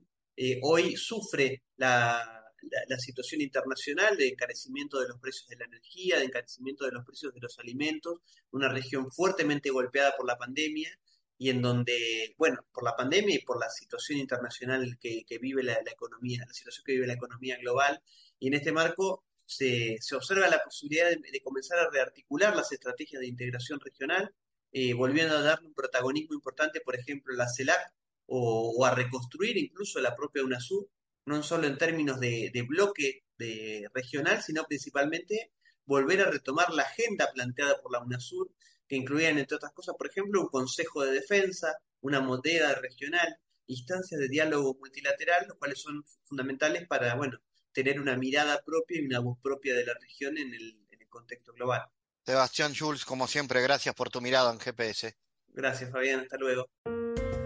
hoy 0.61 0.95
sufre 0.95 1.63
la, 1.77 2.43
la, 2.87 2.97
situación 2.97 3.41
internacional 3.41 4.17
de 4.17 4.29
encarecimiento 4.29 4.99
de 4.99 5.07
los 5.07 5.19
precios 5.19 5.47
de 5.47 5.57
la 5.57 5.65
energía, 5.65 6.17
de 6.17 6.25
encarecimiento 6.25 6.85
de 6.85 6.91
los 6.91 7.05
precios 7.05 7.33
de 7.33 7.39
los 7.39 7.59
alimentos, 7.59 8.19
una 8.51 8.69
región 8.69 9.11
fuertemente 9.11 9.69
golpeada 9.69 10.13
por 10.15 10.27
la 10.27 10.37
pandemia 10.37 10.97
y 11.37 11.49
en 11.49 11.61
donde, 11.61 12.35
bueno, 12.37 12.65
por 12.71 12.83
la 12.83 12.95
pandemia 12.95 13.35
y 13.35 13.43
por 13.43 13.59
la 13.59 13.69
situación 13.69 14.19
internacional 14.19 14.97
que, 14.99 15.25
vive 15.41 15.63
la, 15.63 15.73
economía, 15.91 16.43
la 16.47 16.53
situación 16.53 16.83
que 16.85 16.93
vive 16.93 17.07
la 17.07 17.13
economía 17.13 17.57
global, 17.57 18.01
y 18.39 18.47
en 18.47 18.53
este 18.53 18.71
marco 18.71 19.25
se, 19.57 20.15
observa 20.15 20.47
la 20.49 20.63
posibilidad 20.63 21.09
de, 21.09 21.41
comenzar 21.41 21.79
a 21.79 21.89
rearticular 21.89 22.55
las 22.55 22.71
estrategias 22.71 23.21
de 23.21 23.27
integración 23.27 23.79
regional, 23.79 24.33
eh, 24.71 24.93
volviendo 24.93 25.37
a 25.37 25.41
darle 25.41 25.67
un 25.67 25.73
protagonismo 25.73 26.33
importante, 26.35 26.81
por 26.81 26.95
ejemplo, 26.95 27.35
la 27.35 27.47
CELAC, 27.47 27.93
o, 28.25 28.73
o, 28.77 28.85
a 28.85 28.95
reconstruir 28.95 29.57
incluso 29.57 29.99
la 29.99 30.15
propia 30.15 30.43
UNASUR, 30.43 30.89
no 31.25 31.43
solo 31.43 31.67
en 31.67 31.77
términos 31.77 32.19
de, 32.19 32.65
bloque 32.67 33.23
de 33.37 33.89
regional, 33.93 34.41
sino 34.41 34.63
principalmente 34.65 35.51
volver 35.85 36.21
a 36.21 36.31
retomar 36.31 36.71
la 36.71 36.83
agenda 36.83 37.29
planteada 37.33 37.81
por 37.81 37.91
la 37.91 38.01
UNASUR, 38.01 38.51
que 38.87 38.95
incluían, 38.95 39.37
entre 39.37 39.55
otras 39.55 39.73
cosas, 39.73 39.95
por 39.97 40.07
ejemplo, 40.07 40.41
un 40.41 40.49
Consejo 40.49 41.03
de 41.03 41.11
Defensa, 41.11 41.77
una 42.01 42.19
moneda 42.19 42.75
regional, 42.75 43.37
instancias 43.67 44.19
de 44.19 44.27
diálogo 44.27 44.75
multilateral, 44.79 45.45
los 45.47 45.57
cuales 45.57 45.81
son 45.81 46.03
fundamentales 46.25 46.87
para, 46.87 47.15
bueno, 47.15 47.39
tener 47.73 47.99
una 47.99 48.15
mirada 48.15 48.61
propia 48.63 49.01
y 49.01 49.05
una 49.05 49.19
voz 49.19 49.37
propia 49.41 49.75
de 49.75 49.85
la 49.85 49.93
región 49.99 50.37
en 50.37 50.53
el, 50.53 50.77
en 50.91 51.01
el 51.01 51.09
contexto 51.09 51.53
global. 51.53 51.83
Sebastián 52.25 52.73
Jules, 52.77 53.03
como 53.03 53.27
siempre, 53.27 53.61
gracias 53.61 53.93
por 53.95 54.09
tu 54.09 54.21
mirada 54.21 54.51
en 54.51 54.59
GPS. 54.59 55.15
Gracias, 55.49 55.91
Fabián. 55.91 56.21
Hasta 56.21 56.37
luego. 56.37 56.69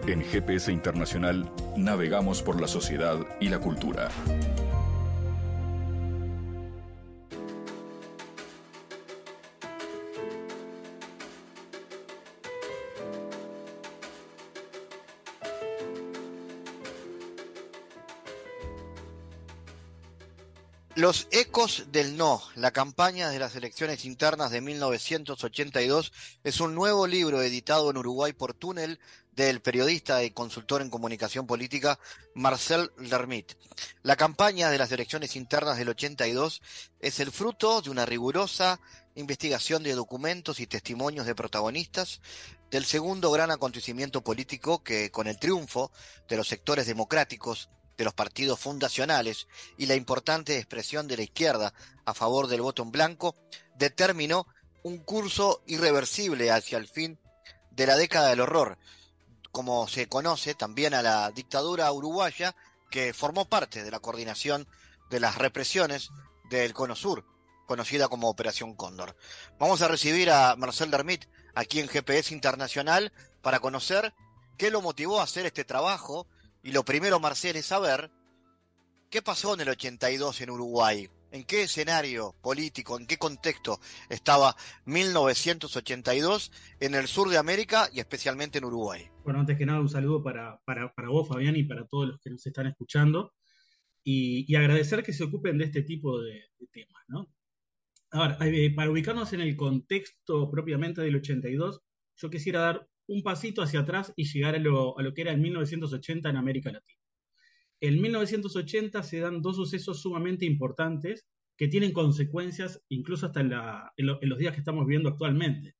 En 0.07 0.23
GPS 0.23 0.71
Internacional 0.71 1.51
navegamos 1.75 2.41
por 2.41 2.61
la 2.61 2.67
sociedad 2.67 3.17
y 3.41 3.49
la 3.49 3.59
cultura. 3.59 4.09
Los 20.97 21.27
ecos 21.29 21.83
del 21.91 22.17
no, 22.17 22.41
la 22.55 22.71
campaña 22.71 23.29
de 23.29 23.37
las 23.37 23.55
elecciones 23.55 24.03
internas 24.03 24.49
de 24.49 24.61
1982, 24.61 26.11
es 26.43 26.59
un 26.59 26.73
nuevo 26.73 27.05
libro 27.05 27.43
editado 27.43 27.91
en 27.91 27.97
Uruguay 27.97 28.33
por 28.33 28.55
Túnel 28.55 28.99
del 29.31 29.61
periodista 29.61 30.23
y 30.23 30.31
consultor 30.31 30.81
en 30.81 30.89
comunicación 30.89 31.45
política 31.45 31.99
Marcel 32.33 32.91
Lermit. 32.97 33.53
La 34.01 34.15
campaña 34.15 34.71
de 34.71 34.79
las 34.79 34.91
elecciones 34.91 35.35
internas 35.35 35.77
del 35.77 35.89
82 35.89 36.63
es 36.99 37.19
el 37.19 37.31
fruto 37.31 37.79
de 37.83 37.91
una 37.91 38.07
rigurosa 38.07 38.79
investigación 39.13 39.83
de 39.83 39.93
documentos 39.93 40.59
y 40.59 40.65
testimonios 40.65 41.27
de 41.27 41.35
protagonistas 41.35 42.21
del 42.71 42.85
segundo 42.85 43.29
gran 43.29 43.51
acontecimiento 43.51 44.23
político 44.23 44.83
que, 44.83 45.11
con 45.11 45.27
el 45.27 45.37
triunfo 45.37 45.91
de 46.27 46.37
los 46.37 46.47
sectores 46.47 46.87
democráticos 46.87 47.69
de 47.97 48.05
los 48.05 48.13
partidos 48.13 48.59
fundacionales 48.59 49.47
y 49.77 49.87
la 49.87 49.95
importante 49.95 50.57
expresión 50.57 51.07
de 51.07 51.17
la 51.17 51.23
izquierda 51.23 51.73
a 52.05 52.13
favor 52.13 52.47
del 52.47 52.61
voto 52.61 52.83
en 52.83 52.91
blanco, 52.91 53.35
determinó 53.75 54.47
un 54.83 54.99
curso 54.99 55.63
irreversible 55.65 56.51
hacia 56.51 56.77
el 56.77 56.87
fin 56.87 57.19
de 57.71 57.87
la 57.87 57.97
década 57.97 58.29
del 58.29 58.41
horror, 58.41 58.77
como 59.51 59.87
se 59.87 60.07
conoce 60.07 60.55
también 60.55 60.93
a 60.93 61.01
la 61.01 61.31
dictadura 61.31 61.91
uruguaya 61.91 62.55
que 62.89 63.13
formó 63.13 63.45
parte 63.45 63.83
de 63.83 63.91
la 63.91 63.99
coordinación 63.99 64.67
de 65.09 65.19
las 65.19 65.37
represiones 65.37 66.09
del 66.49 66.73
Cono 66.73 66.95
Sur, 66.95 67.25
conocida 67.65 68.07
como 68.07 68.29
Operación 68.29 68.75
Cóndor. 68.75 69.15
Vamos 69.59 69.81
a 69.81 69.87
recibir 69.87 70.31
a 70.31 70.55
Marcel 70.55 70.91
Dermit 70.91 71.25
aquí 71.55 71.79
en 71.79 71.87
GPS 71.87 72.33
Internacional 72.33 73.11
para 73.41 73.59
conocer 73.59 74.13
qué 74.57 74.71
lo 74.71 74.81
motivó 74.81 75.19
a 75.19 75.23
hacer 75.23 75.45
este 75.45 75.65
trabajo 75.65 76.27
y 76.63 76.71
lo 76.71 76.83
primero, 76.83 77.19
Marcel, 77.19 77.55
es 77.55 77.67
saber 77.67 78.11
qué 79.09 79.21
pasó 79.21 79.53
en 79.53 79.61
el 79.61 79.69
82 79.69 80.41
en 80.41 80.49
Uruguay, 80.49 81.09
en 81.31 81.43
qué 81.45 81.63
escenario 81.63 82.35
político, 82.41 82.97
en 82.97 83.07
qué 83.07 83.17
contexto 83.17 83.79
estaba 84.09 84.55
1982 84.85 86.51
en 86.79 86.95
el 86.95 87.07
sur 87.07 87.29
de 87.29 87.37
América 87.37 87.89
y 87.93 87.99
especialmente 87.99 88.57
en 88.57 88.65
Uruguay. 88.65 89.09
Bueno, 89.23 89.39
antes 89.39 89.57
que 89.57 89.65
nada, 89.65 89.79
un 89.79 89.89
saludo 89.89 90.23
para, 90.23 90.59
para, 90.65 90.91
vos, 91.09 91.27
Fabián, 91.27 91.55
y 91.55 91.63
para 91.63 91.85
todos 91.85 92.07
los 92.07 92.19
que 92.19 92.29
nos 92.29 92.45
están 92.45 92.67
escuchando, 92.67 93.33
y, 94.03 94.55
agradecer 94.55 95.03
que 95.03 95.11
se 95.11 95.25
ocupen 95.25 95.57
de 95.57 95.65
este 95.65 95.81
tipo 95.83 96.21
de, 96.21 96.41
temas, 96.71 97.03
¿no? 97.09 97.27
Ahora, 98.11 98.37
eh, 98.41 98.73
para 98.73 98.89
ubicarnos 98.89 99.33
en 99.33 99.41
el 99.41 99.57
contexto 99.57 100.49
propiamente 100.49 101.01
del 101.01 101.17
82, 101.17 101.81
yo 102.15 102.29
quisiera 102.29 102.61
dar 102.61 102.87
un 103.07 103.23
pasito 103.23 103.61
hacia 103.61 103.81
atrás 103.81 104.13
y 104.15 104.25
llegar 104.25 104.55
a 104.55 104.59
lo, 104.59 104.95
que 105.13 105.21
era 105.21 105.31
el 105.31 105.39
1980 105.39 106.29
en 106.29 106.35
América 106.35 106.71
Latina. 106.71 106.99
En 107.79 108.01
1980 108.01 109.03
se 109.03 109.19
dan 109.19 109.41
dos 109.41 109.55
sucesos 109.55 110.01
sumamente 110.01 110.45
importantes 110.45 111.25
que 111.55 111.67
tienen 111.67 111.91
consecuencias 111.91 112.81
incluso 112.89 113.27
hasta 113.27 113.41
en, 113.41 114.05
los 114.05 114.37
días 114.37 114.53
que 114.53 114.59
estamos 114.59 114.85
viviendo 114.85 115.09
actualmente. 115.09 115.75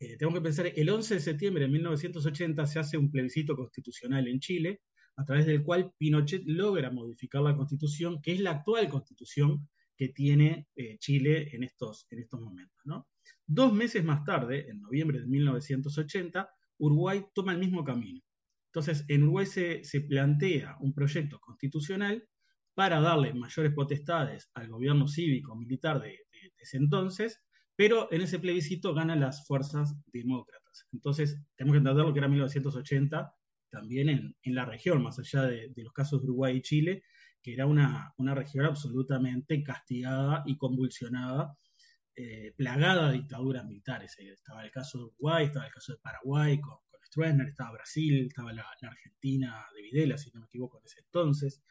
Eh, 0.00 0.16
tengo 0.16 0.32
que 0.32 0.40
pensar, 0.40 0.70
el 0.74 0.88
11 0.88 1.14
de 1.14 1.20
septiembre 1.20 1.64
de 1.64 1.70
1980 1.70 2.66
se 2.66 2.78
hace 2.78 2.96
un 2.96 3.10
plebiscito 3.10 3.56
constitucional 3.56 4.28
en 4.28 4.38
Chile, 4.38 4.80
a 5.16 5.24
través 5.24 5.46
del 5.46 5.64
cual 5.64 5.92
Pinochet 5.98 6.42
logra 6.46 6.90
modificar 6.90 7.42
la 7.42 7.56
constitución, 7.56 8.22
que 8.22 8.32
es 8.32 8.40
la 8.40 8.52
actual 8.52 8.88
constitución 8.88 9.68
que 9.96 10.10
tiene 10.10 10.68
eh, 10.76 10.96
Chile 10.98 11.48
en 11.52 11.64
estos, 11.64 12.06
en 12.10 12.20
estos 12.20 12.40
momentos. 12.40 12.80
¿no? 12.84 13.08
Dos 13.50 13.72
meses 13.72 14.04
más 14.04 14.24
tarde, 14.24 14.68
en 14.68 14.82
noviembre 14.82 15.20
de 15.20 15.26
1980, 15.26 16.50
Uruguay 16.76 17.24
toma 17.32 17.52
el 17.52 17.58
mismo 17.58 17.82
camino. 17.82 18.20
Entonces, 18.66 19.06
en 19.08 19.22
Uruguay 19.22 19.46
se, 19.46 20.00
plantea 20.06 20.76
un 20.80 20.92
proyecto 20.92 21.40
constitucional 21.40 22.28
para 22.74 23.00
darle 23.00 23.32
mayores 23.32 23.72
potestades 23.72 24.50
al 24.52 24.68
gobierno 24.68 25.08
cívico 25.08 25.56
militar 25.56 25.98
de, 25.98 26.18
ese 26.58 26.76
entonces, 26.76 27.42
pero 27.74 28.12
en 28.12 28.20
ese 28.20 28.38
plebiscito 28.38 28.92
ganan 28.92 29.20
las 29.20 29.46
fuerzas 29.46 29.94
demócratas. 30.12 30.86
Entonces, 30.92 31.42
tenemos 31.56 31.72
que 31.72 31.78
entender 31.78 32.04
lo 32.04 32.12
que 32.12 32.18
era 32.18 32.28
1980 32.28 33.32
también 33.70 34.10
en, 34.10 34.54
la 34.54 34.66
región, 34.66 35.02
más 35.02 35.18
allá 35.18 35.44
de, 35.44 35.72
los 35.74 35.94
casos 35.94 36.20
de 36.20 36.26
Uruguay 36.26 36.58
y 36.58 36.62
Chile, 36.62 37.02
que 37.42 37.54
era 37.54 37.64
una 37.64 38.34
región 38.34 38.66
absolutamente 38.66 39.62
castigada 39.62 40.42
y 40.44 40.58
convulsionada 40.58 41.56
eh, 42.20 42.52
plagada 42.56 43.12
de 43.12 43.18
dictaduras 43.18 43.64
militares. 43.64 44.18
Eh, 44.18 44.32
estaba 44.32 44.64
el 44.64 44.72
caso 44.72 44.98
de 44.98 45.04
Uruguay, 45.04 45.46
estaba 45.46 45.66
el 45.66 45.72
caso 45.72 45.92
de 45.92 45.98
Paraguay 46.00 46.60
con, 46.60 46.78
con 46.90 47.00
Stroessner, 47.06 47.46
estaba 47.46 47.70
Brasil, 47.70 48.26
estaba 48.26 48.52
la, 48.52 48.66
Argentina 48.82 49.64
de 49.72 49.82
Videla, 49.82 50.18
si 50.18 50.28
no 50.32 50.40
me 50.40 50.46
equivoco, 50.46 50.78
en 50.80 50.84
ese 50.84 50.98
entonces. 50.98 51.62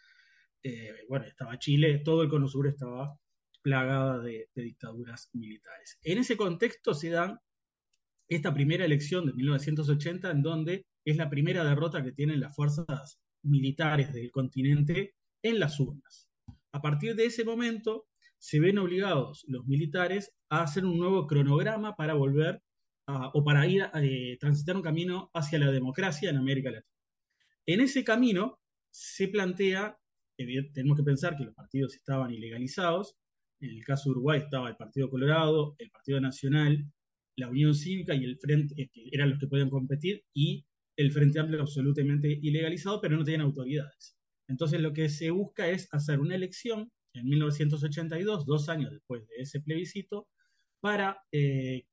Eh, 0.64 0.93
bueno, 1.10 1.26
estaba 1.26 1.60
Chile, 1.60 2.00
todo 2.00 2.24
el 2.24 2.30
cono 2.30 2.48
sur 2.48 2.66
estaba 2.66 3.20
plagada 3.62 4.20
de, 4.20 4.50
de, 4.56 4.64
dictaduras 4.64 5.30
militares. 5.34 6.00
En 6.04 6.18
ese 6.18 6.38
contexto 6.38 6.93
se 6.93 7.10
da 7.10 7.41
esta 8.30 8.54
primera 8.54 8.86
elección 8.86 9.26
de 9.26 9.34
1980, 9.34 10.32
en 10.32 10.41
donde 10.41 10.86
es 11.04 11.18
la 11.18 11.30
primera 11.30 11.66
derrota 11.66 12.02
que 12.02 12.14
tienen 12.14 12.39
las 12.39 12.56
fuerzas 12.56 13.20
militares 13.43 14.14
del 14.14 14.32
continente 14.32 15.14
en 15.41 15.60
las 15.60 15.78
urnas. 15.82 16.30
A 16.72 16.82
partir 16.82 17.16
de 17.16 17.26
ese 17.26 17.43
momento, 17.43 18.08
se 18.40 18.60
ven 18.60 18.78
obligados 18.78 19.46
los 19.48 19.66
militares 19.66 20.32
a 20.50 20.64
hacer 20.64 20.86
un 20.86 20.98
nuevo 20.98 21.28
cronograma 21.28 21.96
para 21.96 22.14
volver 22.14 22.62
o 23.08 23.44
para 23.44 23.66
ir 23.66 23.84
a 23.84 23.92
eh, 24.04 24.38
transitar 24.40 24.76
un 24.76 24.82
camino 24.82 25.32
hacia 25.34 25.60
la 25.60 25.72
democracia 25.72 26.30
en 26.30 26.38
América 26.38 26.72
Latina. 26.72 26.94
En 27.66 27.82
ese 27.82 28.04
camino 28.04 28.60
se 28.92 29.30
plantea, 29.30 29.98
tenemos 30.38 30.98
que 30.98 31.04
pensar 31.04 31.38
que 31.38 31.46
los 31.46 31.56
partidos 31.56 31.96
estaban 31.96 32.32
ilegalizados, 32.32 33.16
en 33.62 33.72
el 33.72 33.84
caso 33.84 34.10
de 34.10 34.12
Uruguay 34.12 34.40
estaba 34.40 34.70
el 34.70 34.76
Partido 34.76 35.10
Colorado, 35.10 35.76
el 35.80 35.90
Partido 35.90 36.20
Nacional, 36.20 36.86
la 37.38 37.50
Unión 37.50 37.74
Cívica 37.74 38.14
y 38.14 38.24
el 38.24 38.38
Frente, 38.38 38.74
eh, 38.82 38.90
que 38.92 39.10
eran 39.12 39.30
los 39.30 39.40
que 39.40 39.48
podían 39.48 39.70
competir, 39.70 40.24
y 40.34 40.66
el 40.98 41.12
Frente 41.12 41.40
Amplio 41.40 41.62
absolutamente 41.62 42.40
ilegalizado, 42.42 43.00
pero 43.00 43.16
no 43.16 43.24
tenían 43.24 43.42
autoridades. 43.42 44.18
Entonces 44.50 44.82
lo 44.82 44.94
que 44.94 45.10
se 45.10 45.32
busca 45.32 45.68
es 45.70 45.88
hacer 45.94 46.20
una 46.20 46.36
elección 46.36 46.92
en 47.18 47.28
1982, 47.28 48.45
dos 48.45 48.70
años 48.70 48.91
después 48.91 49.28
de 49.28 49.36
ese 49.38 49.59
plebiscito, 49.59 50.28
para 50.80 51.24
eh, 51.32 51.86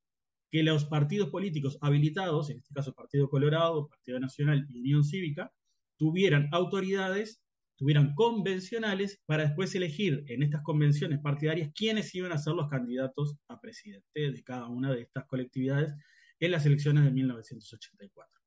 que 0.51 0.63
los 0.63 0.85
partidos 0.85 1.29
políticos 1.29 1.77
habilitados, 1.81 2.49
en 2.49 2.57
este 2.57 2.73
caso 2.73 2.93
Partido 2.93 3.29
Colorado, 3.29 3.87
Partido 3.87 4.19
Nacional 4.19 4.65
y 4.69 4.79
Unión 4.79 5.03
Cívica, 5.03 5.51
tuvieran 5.97 6.49
autoridades, 6.51 7.41
tuvieran 7.75 8.13
convencionales 8.15 9.21
para 9.25 9.43
después 9.43 9.73
elegir 9.75 10.23
en 10.27 10.43
estas 10.43 10.61
convenciones 10.61 11.19
partidarias 11.19 11.71
quiénes 11.75 12.13
iban 12.15 12.31
a 12.31 12.37
ser 12.37 12.53
los 12.53 12.69
candidatos 12.69 13.35
a 13.47 13.59
presidente 13.59 14.31
de 14.31 14.43
cada 14.43 14.67
una 14.67 14.93
de 14.93 15.01
estas 15.01 15.25
colectividades 15.25 15.93
en 16.39 16.51
las 16.51 16.65
elecciones 16.65 17.03
de 17.03 17.11
1984. 17.11 18.41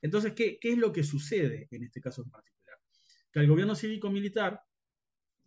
Entonces, 0.00 0.32
¿qué, 0.32 0.58
es 0.60 0.78
lo 0.78 0.92
que 0.92 1.04
sucede 1.04 1.68
en 1.70 1.84
este 1.84 2.00
caso 2.00 2.22
en 2.22 2.30
particular? 2.30 2.78
Que 3.32 3.40
al 3.40 3.46
gobierno 3.46 3.74
cívico-militar 3.74 4.60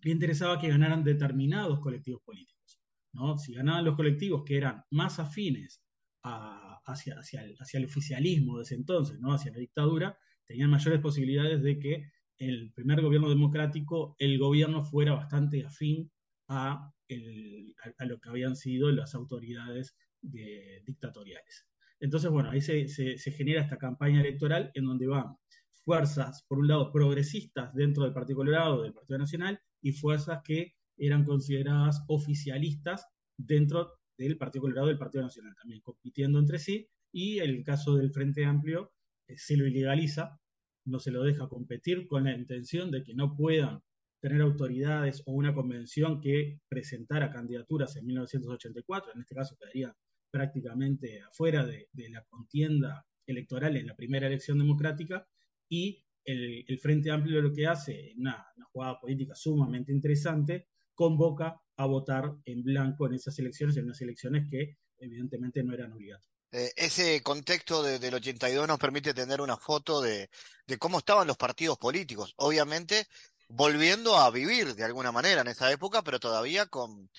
le 0.01 0.11
interesaba 0.11 0.59
que 0.59 0.69
ganaran 0.69 1.03
determinados 1.03 1.79
colectivos 1.79 2.21
políticos. 2.23 2.79
¿no? 3.13 3.37
Si 3.37 3.53
ganaban 3.53 3.85
los 3.85 3.95
colectivos 3.95 4.43
que 4.45 4.57
eran 4.57 4.83
más 4.91 5.19
afines 5.19 5.81
hacia, 6.23 7.15
hacia, 7.19 7.43
el, 7.43 7.55
hacia, 7.59 7.79
el, 7.79 7.85
oficialismo 7.85 8.57
de 8.57 8.63
ese 8.63 8.75
entonces, 8.75 9.19
¿no? 9.19 9.33
hacia 9.33 9.51
la 9.51 9.59
dictadura, 9.59 10.17
tenían 10.45 10.69
mayores 10.69 10.99
posibilidades 10.99 11.61
de 11.63 11.79
que 11.79 12.11
el 12.37 12.71
primer 12.73 13.01
gobierno 13.01 13.29
democrático, 13.29 14.15
el 14.19 14.37
gobierno 14.37 14.83
fuera 14.83 15.13
bastante 15.13 15.65
afín 15.65 16.11
a, 16.49 16.91
el, 17.07 17.73
a, 17.97 18.05
lo 18.05 18.19
que 18.19 18.29
habían 18.29 18.55
sido 18.55 18.91
las 18.91 19.15
autoridades 19.15 19.95
de, 20.21 20.81
dictatoriales. 20.85 21.65
Entonces, 21.99 22.29
bueno, 22.29 22.49
ahí 22.49 22.61
se, 22.61 22.87
se, 22.87 23.17
se, 23.17 23.31
genera 23.31 23.61
esta 23.61 23.77
campaña 23.77 24.19
electoral 24.19 24.69
en 24.73 24.85
donde 24.85 25.07
van 25.07 25.37
fuerzas, 25.85 26.43
por 26.47 26.59
un 26.59 26.67
lado, 26.67 26.91
progresistas 26.91 27.73
dentro 27.73 28.03
del 28.03 28.13
Partido 28.13 28.37
Colorado, 28.37 28.81
del 28.81 28.93
Partido 28.93 29.19
Nacional, 29.19 29.59
y 29.85 29.91
fuerzas 29.91 30.41
que 30.43 30.73
eran 30.97 31.23
consideradas 31.23 32.03
oficialistas 32.07 33.05
dentro 33.37 33.93
del 34.17 34.35
Partido 34.35 34.63
Colorado 34.63 34.87
y 34.87 34.91
del 34.91 34.97
Partido 34.97 35.23
Nacional, 35.23 35.53
también 35.55 35.81
compitiendo 35.81 36.39
entre 36.39 36.57
sí, 36.57 36.89
y 37.13 37.37
en 37.37 37.51
el 37.51 37.63
caso 37.63 37.95
del 37.95 38.09
Frente 38.09 38.45
Amplio 38.45 38.93
eh, 39.27 39.37
se 39.37 39.55
lo 39.55 39.67
ilegaliza, 39.67 40.41
no 40.85 40.97
se 40.97 41.11
lo 41.11 41.21
deja 41.21 41.47
competir 41.47 42.07
con 42.07 42.23
la 42.23 42.35
intención 42.35 42.89
de 42.89 43.03
que 43.03 43.13
no 43.13 43.35
puedan 43.35 43.83
tener 44.19 44.41
autoridades 44.41 45.21
o 45.27 45.33
una 45.33 45.53
convención 45.53 46.19
que 46.19 46.59
presentara 46.67 47.29
candidaturas 47.29 47.95
en 47.95 48.07
1984, 48.07 49.11
en 49.13 49.21
este 49.21 49.35
caso 49.35 49.55
quedaría 49.55 49.95
prácticamente 50.31 51.21
afuera 51.21 51.63
de, 51.63 51.89
de 51.93 52.09
la 52.09 52.23
contienda 52.23 53.05
electoral 53.27 53.77
en 53.77 53.85
la 53.85 53.95
primera 53.95 54.25
elección 54.25 54.57
democrática, 54.57 55.27
y 55.69 56.04
el, 56.25 56.65
el, 56.67 56.79
Frente 56.79 57.11
Amplio 57.11 57.41
lo 57.41 57.53
que 57.53 57.67
hace, 57.67 58.13
una, 58.17 58.45
una 58.57 58.65
jugada 58.65 58.99
política 58.99 59.35
sumamente 59.35 59.91
interesante, 59.91 60.67
convoca 60.93 61.61
a 61.77 61.85
votar 61.85 62.33
en 62.45 62.63
blanco 62.63 63.05
en 63.05 63.13
esas 63.13 63.37
elecciones, 63.39 63.77
en 63.77 63.85
unas 63.85 64.01
elecciones 64.01 64.49
que 64.49 64.77
evidentemente 64.97 65.63
no 65.63 65.73
eran 65.73 65.91
obligatorias. 65.91 66.35
Eh, 66.51 66.71
ese 66.77 67.21
contexto 67.21 67.83
de, 67.83 67.99
del 67.99 68.13
82 68.13 68.67
nos 68.67 68.79
permite 68.79 69.13
tener 69.13 69.41
una 69.41 69.57
foto 69.57 69.99
de, 70.01 70.29
de, 70.65 70.77
cómo 70.77 70.99
estaban 70.99 71.27
los 71.27 71.37
partidos 71.37 71.77
políticos, 71.77 72.33
obviamente 72.37 73.07
volviendo 73.49 74.17
a 74.17 74.31
vivir 74.31 74.73
de 74.73 74.83
alguna 74.83 75.11
manera 75.11 75.41
en 75.41 75.47
esa 75.47 75.71
época, 75.71 76.01
pero 76.01 76.19
todavía 76.19 76.65
con, 76.67 77.09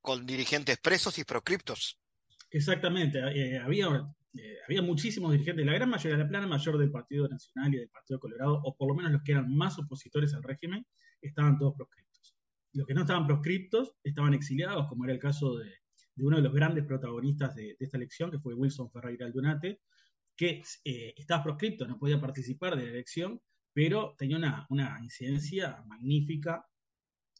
con 0.00 0.24
dirigentes 0.24 0.78
presos 0.78 1.18
y 1.18 1.24
proscriptos. 1.24 1.98
Exactamente, 2.50 3.18
eh, 3.18 3.58
había 3.58 3.88
eh, 4.36 4.58
había 4.66 4.82
muchísimos 4.82 5.32
dirigentes, 5.32 5.64
la 5.64 5.74
gran 5.74 5.90
mayoría, 5.90 6.18
la 6.18 6.28
plana 6.28 6.46
mayor 6.46 6.78
del 6.78 6.90
Partido 6.90 7.28
Nacional 7.28 7.74
y 7.74 7.78
del 7.78 7.88
Partido 7.88 8.18
Colorado, 8.18 8.60
o 8.64 8.76
por 8.76 8.88
lo 8.88 8.94
menos 8.94 9.12
los 9.12 9.22
que 9.22 9.32
eran 9.32 9.54
más 9.54 9.78
opositores 9.78 10.34
al 10.34 10.42
régimen, 10.42 10.86
estaban 11.20 11.58
todos 11.58 11.74
proscriptos. 11.76 12.36
Los 12.72 12.86
que 12.86 12.94
no 12.94 13.02
estaban 13.02 13.26
proscriptos 13.26 13.94
estaban 14.02 14.34
exiliados, 14.34 14.88
como 14.88 15.04
era 15.04 15.12
el 15.12 15.20
caso 15.20 15.56
de, 15.56 15.72
de 16.16 16.24
uno 16.24 16.36
de 16.36 16.42
los 16.42 16.52
grandes 16.52 16.84
protagonistas 16.84 17.54
de, 17.54 17.76
esta 17.78 17.96
elección, 17.96 18.30
que 18.30 18.38
fue 18.38 18.54
Wilson 18.54 18.90
Ferreira 18.90 19.26
Aldunate, 19.26 19.80
que 20.36 20.62
eh, 20.84 21.14
estaba 21.16 21.44
proscripto, 21.44 21.86
no 21.86 21.98
podía 21.98 22.20
participar 22.20 22.76
de 22.76 22.84
la 22.84 22.90
elección, 22.90 23.40
pero 23.72 24.14
tenía 24.18 24.36
una, 24.36 24.66
una 24.70 24.98
incidencia 25.02 25.82
magnífica 25.86 26.66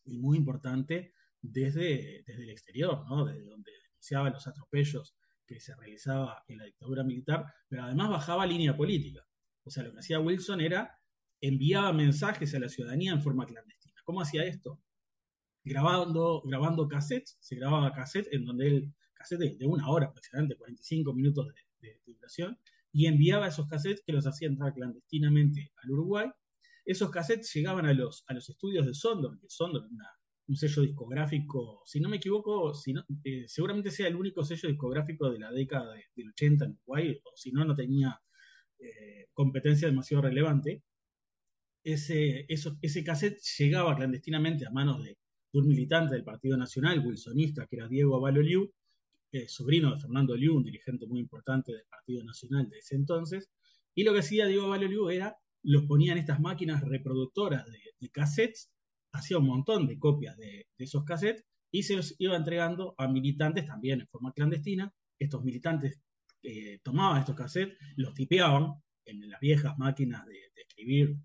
y 0.04 0.18
muy 0.18 0.36
importante 0.36 1.14
desde, 1.40 2.24
desde 2.26 2.42
el 2.42 2.50
exterior, 2.50 3.04
¿no? 3.08 3.24
desde 3.24 3.44
donde 3.44 3.72
denunciaba 3.88 4.30
los 4.30 4.46
atropellos 4.46 5.16
que 5.46 5.60
se 5.60 5.74
realizaba 5.76 6.42
en 6.48 6.58
la 6.58 6.64
dictadura 6.64 7.04
militar, 7.04 7.44
pero 7.68 7.84
además 7.84 8.10
bajaba 8.10 8.46
línea 8.46 8.76
política. 8.76 9.24
O 9.64 9.70
sea, 9.70 9.82
lo 9.82 9.92
que 9.92 10.00
hacía 10.00 10.20
Wilson 10.20 10.60
era 10.60 10.98
enviaba 11.40 11.92
mensajes 11.92 12.54
a 12.54 12.58
la 12.58 12.68
ciudadanía 12.68 13.12
en 13.12 13.22
forma 13.22 13.46
clandestina. 13.46 14.00
¿Cómo 14.04 14.20
hacía 14.20 14.44
esto? 14.44 14.80
Grabando, 15.62 16.42
grabando 16.44 16.88
cassettes, 16.88 17.36
se 17.40 17.56
grababa 17.56 17.92
cassette 17.92 18.28
en 18.32 18.44
donde 18.44 18.66
él, 18.68 18.94
cassette 19.14 19.58
de 19.58 19.66
una 19.66 19.88
hora 19.88 20.06
aproximadamente, 20.06 20.56
45 20.56 21.12
minutos 21.14 21.46
de, 21.48 21.88
de, 21.88 22.00
de 22.04 22.12
duración, 22.12 22.58
y 22.92 23.06
enviaba 23.06 23.48
esos 23.48 23.66
cassettes 23.66 24.02
que 24.06 24.12
los 24.12 24.26
hacía 24.26 24.48
entrar 24.48 24.72
clandestinamente 24.72 25.72
al 25.82 25.90
Uruguay. 25.90 26.30
Esos 26.84 27.10
cassettes 27.10 27.52
llegaban 27.52 27.86
a 27.86 27.92
los, 27.92 28.24
a 28.28 28.34
los 28.34 28.48
estudios 28.48 28.86
de 28.86 28.94
Sondor, 28.94 29.38
que 29.40 29.48
Sondor 29.48 29.86
una, 29.90 30.08
un 30.46 30.56
sello 30.56 30.82
discográfico, 30.82 31.82
si 31.86 32.00
no 32.00 32.08
me 32.08 32.16
equivoco, 32.16 32.74
si 32.74 32.92
no, 32.92 33.04
eh, 33.24 33.44
seguramente 33.48 33.90
sea 33.90 34.08
el 34.08 34.16
único 34.16 34.44
sello 34.44 34.68
discográfico 34.68 35.30
de 35.30 35.38
la 35.38 35.50
década 35.50 35.94
de, 35.94 36.04
del 36.14 36.28
80 36.30 36.64
en 36.64 36.70
Uruguay, 36.72 37.20
o 37.24 37.32
si 37.34 37.50
no, 37.52 37.64
no 37.64 37.74
tenía 37.74 38.20
eh, 38.78 39.28
competencia 39.32 39.88
demasiado 39.88 40.22
relevante. 40.22 40.82
Ese, 41.82 42.46
eso, 42.48 42.78
ese 42.80 43.04
cassette 43.04 43.40
llegaba 43.58 43.96
clandestinamente 43.96 44.66
a 44.66 44.70
manos 44.70 45.02
de, 45.02 45.18
de, 45.52 45.58
un 45.58 45.66
militante 45.66 46.14
del 46.14 46.24
Partido 46.24 46.56
Nacional, 46.56 47.04
wilsonista, 47.04 47.66
que 47.66 47.76
era 47.76 47.88
Diego 47.88 48.16
Avalo 48.16 48.42
Liu, 48.42 48.70
eh, 49.32 49.48
sobrino 49.48 49.94
de 49.94 50.00
Fernando 50.00 50.36
Liu, 50.36 50.56
un 50.56 50.64
dirigente 50.64 51.06
muy 51.06 51.20
importante 51.20 51.72
del 51.72 51.84
Partido 51.88 52.22
Nacional 52.24 52.68
de 52.68 52.78
ese 52.78 52.96
entonces, 52.96 53.50
y 53.94 54.04
lo 54.04 54.12
que 54.12 54.20
hacía 54.20 54.46
Diego 54.46 54.66
Avalo 54.66 54.88
Liu 54.88 55.08
era, 55.08 55.36
los 55.62 55.84
ponía 55.84 56.12
en 56.12 56.18
estas 56.18 56.40
máquinas 56.40 56.82
reproductoras 56.82 57.66
de, 57.66 57.80
de 57.98 58.10
cassettes, 58.10 58.70
hacía 59.14 59.38
un 59.38 59.46
montón 59.46 59.86
de 59.86 59.98
copias 59.98 60.36
de, 60.36 60.66
esos 60.76 61.04
cassettes 61.04 61.44
y 61.70 61.82
se 61.82 61.96
los 61.96 62.14
iba 62.18 62.36
entregando 62.36 62.94
a 62.98 63.08
militantes 63.08 63.66
también 63.66 64.00
en 64.00 64.08
forma 64.08 64.32
clandestina. 64.32 64.92
Estos 65.18 65.42
militantes 65.42 66.00
eh, 66.42 66.78
tomaban 66.82 67.20
estos 67.20 67.36
cassettes, 67.36 67.78
los 67.96 68.12
tipeaban 68.14 68.74
en 69.06 69.28
las 69.30 69.40
viejas 69.40 69.78
máquinas 69.78 70.26
de, 70.26 70.38
escribir 70.56 71.16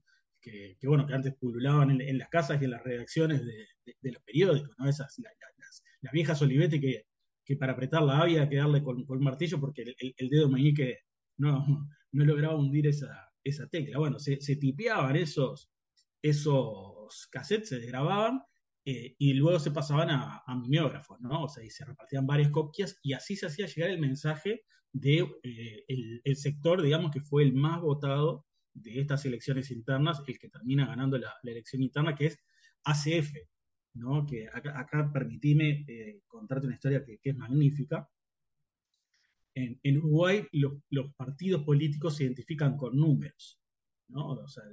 que, 0.42 0.78
bueno, 0.84 1.06
que 1.08 1.14
antes 1.14 1.34
pululaban 1.36 2.02
en, 2.02 2.18
las 2.18 2.30
casas 2.30 2.62
y 2.62 2.66
en 2.66 2.72
las 2.72 2.84
redacciones 2.84 3.42
de, 3.46 4.12
los 4.12 4.22
periódicos, 4.24 4.72
¿no? 4.78 4.88
Esas, 4.88 5.18
la, 5.20 5.30
la, 5.30 5.66
las, 6.02 6.14
viejas 6.14 6.42
Olivetti 6.42 6.80
que, 6.80 7.06
que, 7.44 7.56
para 7.56 7.74
apretarla 7.74 8.20
había 8.20 8.48
que 8.48 8.58
darle 8.58 8.84
con, 8.84 9.06
con 9.06 9.22
martillo 9.22 9.60
porque 9.60 9.82
el, 9.82 9.96
el, 10.00 10.14
el, 10.18 10.30
dedo 10.30 10.50
meñique 10.50 11.00
no, 11.38 11.90
no 12.12 12.26
lograba 12.26 12.56
hundir 12.56 12.88
esa, 12.88 13.32
esa 13.44 13.68
tecla. 13.68 13.98
Bueno, 13.98 14.20
se, 14.20 14.40
se 14.40 14.56
tipeaban 14.56 15.16
esos, 15.16 15.70
esos 16.22 16.99
cassettes 17.32 17.70
se 17.70 17.80
grababan 17.80 18.41
eh, 18.86 19.16
y 19.18 19.34
luego 19.34 19.60
se 19.60 19.72
pasaban 19.72 20.10
a, 20.10 20.43
mimeógrafos, 20.62 21.20
¿no? 21.22 21.43
O 21.43 21.49
sea, 21.49 21.64
y 21.64 21.70
se 21.70 21.86
repartían 21.86 22.26
varias 22.26 22.51
copias 22.51 22.97
y 23.03 23.14
así 23.14 23.36
se 23.36 23.47
hacía 23.47 23.68
llegar 23.68 23.89
el 23.91 23.99
mensaje 23.99 24.64
de 24.91 25.28
eh, 25.43 25.86
el, 26.24 26.36
sector, 26.36 26.82
digamos, 26.82 27.12
que 27.12 27.22
fue 27.22 27.43
el 27.43 27.53
más 27.53 27.82
votado 27.82 28.45
de 28.74 29.01
estas 29.01 29.26
elecciones 29.26 29.72
internas, 29.72 30.22
el 30.28 30.39
que 30.39 30.49
termina 30.49 30.88
ganando 30.88 31.18
la, 31.18 31.34
la 31.43 31.51
elección 31.51 31.84
interna, 31.84 32.16
que 32.16 32.28
es 32.28 32.39
ACF, 32.84 33.32
¿no? 33.93 34.26
que 34.26 34.47
acá, 34.47 34.80
acá 34.80 35.12
permitime 35.12 35.86
eh, 35.88 36.22
contarte 36.28 36.68
una 36.68 36.76
historia 36.76 37.03
que, 37.03 37.20
es 37.22 37.36
magnífica. 37.36 38.10
En, 39.55 39.97
Uruguay 39.97 40.47
los 40.51 41.14
partidos 41.16 41.64
políticos 41.64 42.16
se 42.16 42.24
identifican 42.24 42.78
con 42.78 42.95
números, 42.95 43.60
¿no? 44.07 44.30
o 44.30 44.47
sea, 44.47 44.64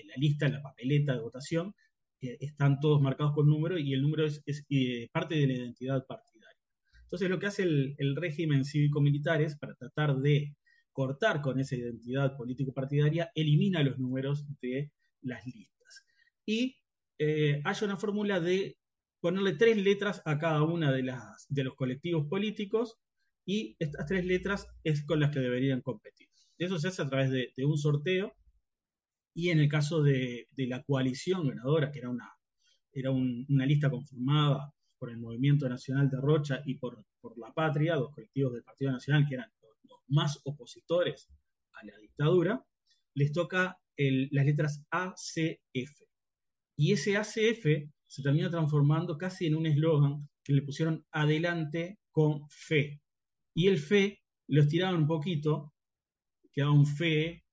en 0.00 0.08
la 0.08 0.14
lista, 0.16 0.46
en 0.46 0.54
la 0.54 0.62
papeleta 0.62 1.14
de 1.14 1.20
votación, 1.20 1.74
están 2.20 2.80
todos 2.80 3.00
marcados 3.00 3.32
con 3.32 3.46
número 3.46 3.78
y 3.78 3.92
el 3.92 4.02
número 4.02 4.26
es, 4.26 4.42
eh, 4.70 5.08
parte 5.12 5.36
de 5.36 5.46
la 5.46 5.54
identidad 5.54 6.04
partidaria. 6.06 6.58
Entonces 7.04 7.30
lo 7.30 7.38
que 7.38 7.46
hace 7.46 7.62
el, 7.62 7.94
el 7.98 8.16
régimen 8.16 8.64
cívico-militar 8.64 9.40
es, 9.40 9.56
para 9.56 9.74
tratar 9.74 10.16
de 10.16 10.56
cortar 10.92 11.40
con 11.40 11.60
esa 11.60 11.76
identidad 11.76 12.36
político-partidaria, 12.36 13.30
elimina 13.36 13.84
los 13.84 13.98
números 13.98 14.44
de 14.60 14.90
las 15.22 15.46
listas. 15.46 16.04
Y 16.44 16.76
eh, 17.18 17.60
hay 17.64 17.76
una 17.82 17.96
fórmula 17.96 18.40
de 18.40 18.78
ponerle 19.20 19.52
tres 19.52 19.76
letras 19.76 20.22
a 20.24 20.38
cada 20.38 20.62
una 20.62 20.92
de, 20.92 21.02
las, 21.02 21.46
de 21.48 21.64
los 21.64 21.74
colectivos 21.74 22.26
políticos 22.28 22.98
y 23.44 23.76
estas 23.78 24.06
tres 24.06 24.24
letras 24.24 24.66
es 24.84 25.04
con 25.04 25.20
las 25.20 25.30
que 25.30 25.40
deberían 25.40 25.82
competir. 25.82 26.28
Eso 26.58 26.78
se 26.78 26.88
hace 26.88 27.02
a 27.02 27.08
través 27.08 27.30
de, 27.30 27.52
un 27.64 27.78
sorteo 27.78 28.34
y 29.34 29.50
en 29.50 29.60
el 29.60 29.68
caso 29.68 30.02
de, 30.02 30.48
la 30.56 30.82
coalición 30.82 31.46
ganadora, 31.46 31.90
que 31.90 32.00
era 32.00 32.10
una, 32.10 32.30
era 32.92 33.10
una 33.10 33.66
lista 33.66 33.90
conformada 33.90 34.72
por 34.98 35.10
el 35.10 35.18
Movimiento 35.18 35.68
Nacional 35.68 36.10
de 36.10 36.20
Rocha 36.20 36.60
y 36.64 36.74
por, 36.74 37.04
por 37.20 37.38
La 37.38 37.52
Patria, 37.52 37.94
dos 37.94 38.12
colectivos 38.12 38.52
del 38.52 38.64
Partido 38.64 38.90
Nacional 38.92 39.26
que 39.28 39.34
eran 39.34 39.50
más 40.08 40.40
opositores 40.44 41.28
a 41.74 41.86
la 41.86 41.96
dictadura, 41.98 42.64
les 43.14 43.32
toca 43.32 43.78
las 43.96 44.46
letras 44.46 44.84
A, 44.90 45.12
C, 45.16 45.60
F. 45.72 46.04
Y 46.76 46.92
ese 46.92 47.16
ACF 47.16 47.90
se 48.06 48.22
termina 48.22 48.50
transformando 48.50 49.18
casi 49.18 49.46
en 49.46 49.56
un 49.56 49.66
eslogan 49.66 50.28
que 50.44 50.52
le 50.52 50.62
pusieron 50.62 51.04
adelante 51.10 51.98
con 52.10 52.48
fe. 52.48 53.02
Y 53.54 53.66
el 53.66 53.78
fe 53.78 54.22
lo 54.46 54.62
estiraban 54.62 54.96
un 54.96 55.06
poquito, 55.06 55.74
quedaba 56.52 56.72
un 56.72 56.86
fe, 56.86 57.44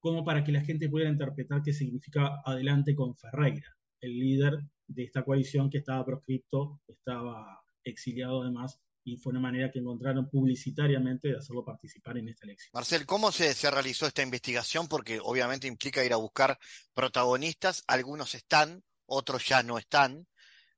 como 0.00 0.24
para 0.24 0.44
que 0.44 0.52
la 0.52 0.62
gente 0.62 0.88
pudiera 0.88 1.10
interpretar 1.10 1.62
qué 1.62 1.72
significa 1.72 2.40
adelante 2.44 2.94
con 2.94 3.16
Ferreira, 3.16 3.76
el 4.00 4.18
líder 4.18 4.58
de 4.86 5.04
esta 5.04 5.24
coalición 5.24 5.70
que 5.70 5.78
estaba 5.78 6.04
proscripto, 6.04 6.80
estaba 6.86 7.60
exiliado 7.84 8.42
además 8.42 8.80
y 9.04 9.16
fue 9.16 9.30
una 9.30 9.40
manera 9.40 9.70
que 9.70 9.78
encontraron 9.78 10.28
publicitariamente 10.28 11.28
de 11.28 11.38
hacerlo 11.38 11.64
participar 11.64 12.18
en 12.18 12.28
esta 12.28 12.44
elección. 12.44 12.70
Marcel, 12.74 13.06
¿cómo 13.06 13.32
se, 13.32 13.54
realizó 13.70 14.06
esta 14.06 14.22
investigación? 14.22 14.86
Porque 14.86 15.18
obviamente 15.22 15.66
implica 15.66 16.04
ir 16.04 16.12
a 16.12 16.16
buscar 16.16 16.58
protagonistas, 16.92 17.82
algunos 17.86 18.34
están, 18.34 18.82
otros 19.06 19.46
ya 19.46 19.62
no 19.62 19.78
están. 19.78 20.26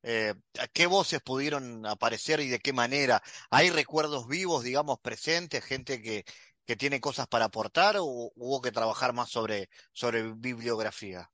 Eh, 0.03 0.35
¿Qué 0.73 0.87
voces 0.87 1.21
pudieron 1.21 1.85
aparecer 1.87 2.41
y 2.41 2.49
de 2.49 2.61
qué 2.61 2.73
manera? 2.73 3.21
¿Hay 3.51 3.71
recuerdos 3.71 4.29
vivos, 4.29 4.63
digamos, 4.63 5.01
presentes, 5.01 5.65
gente 5.65 6.01
que, 6.01 6.25
que 6.71 6.77
tiene 6.77 7.01
cosas 7.01 7.27
para 7.27 7.47
aportar 7.47 7.97
o 7.99 8.05
hubo 8.05 8.63
que 8.63 8.71
trabajar 8.71 9.13
más 9.13 9.29
sobre, 9.29 9.69
sobre 9.93 10.33
bibliografía? 10.35 11.29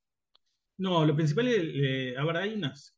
No, 0.79 1.05
lo 1.05 1.15
principal, 1.15 1.49
es, 1.49 2.17
ahora 2.17 2.41
hay 2.41 2.55
unas, 2.55 2.95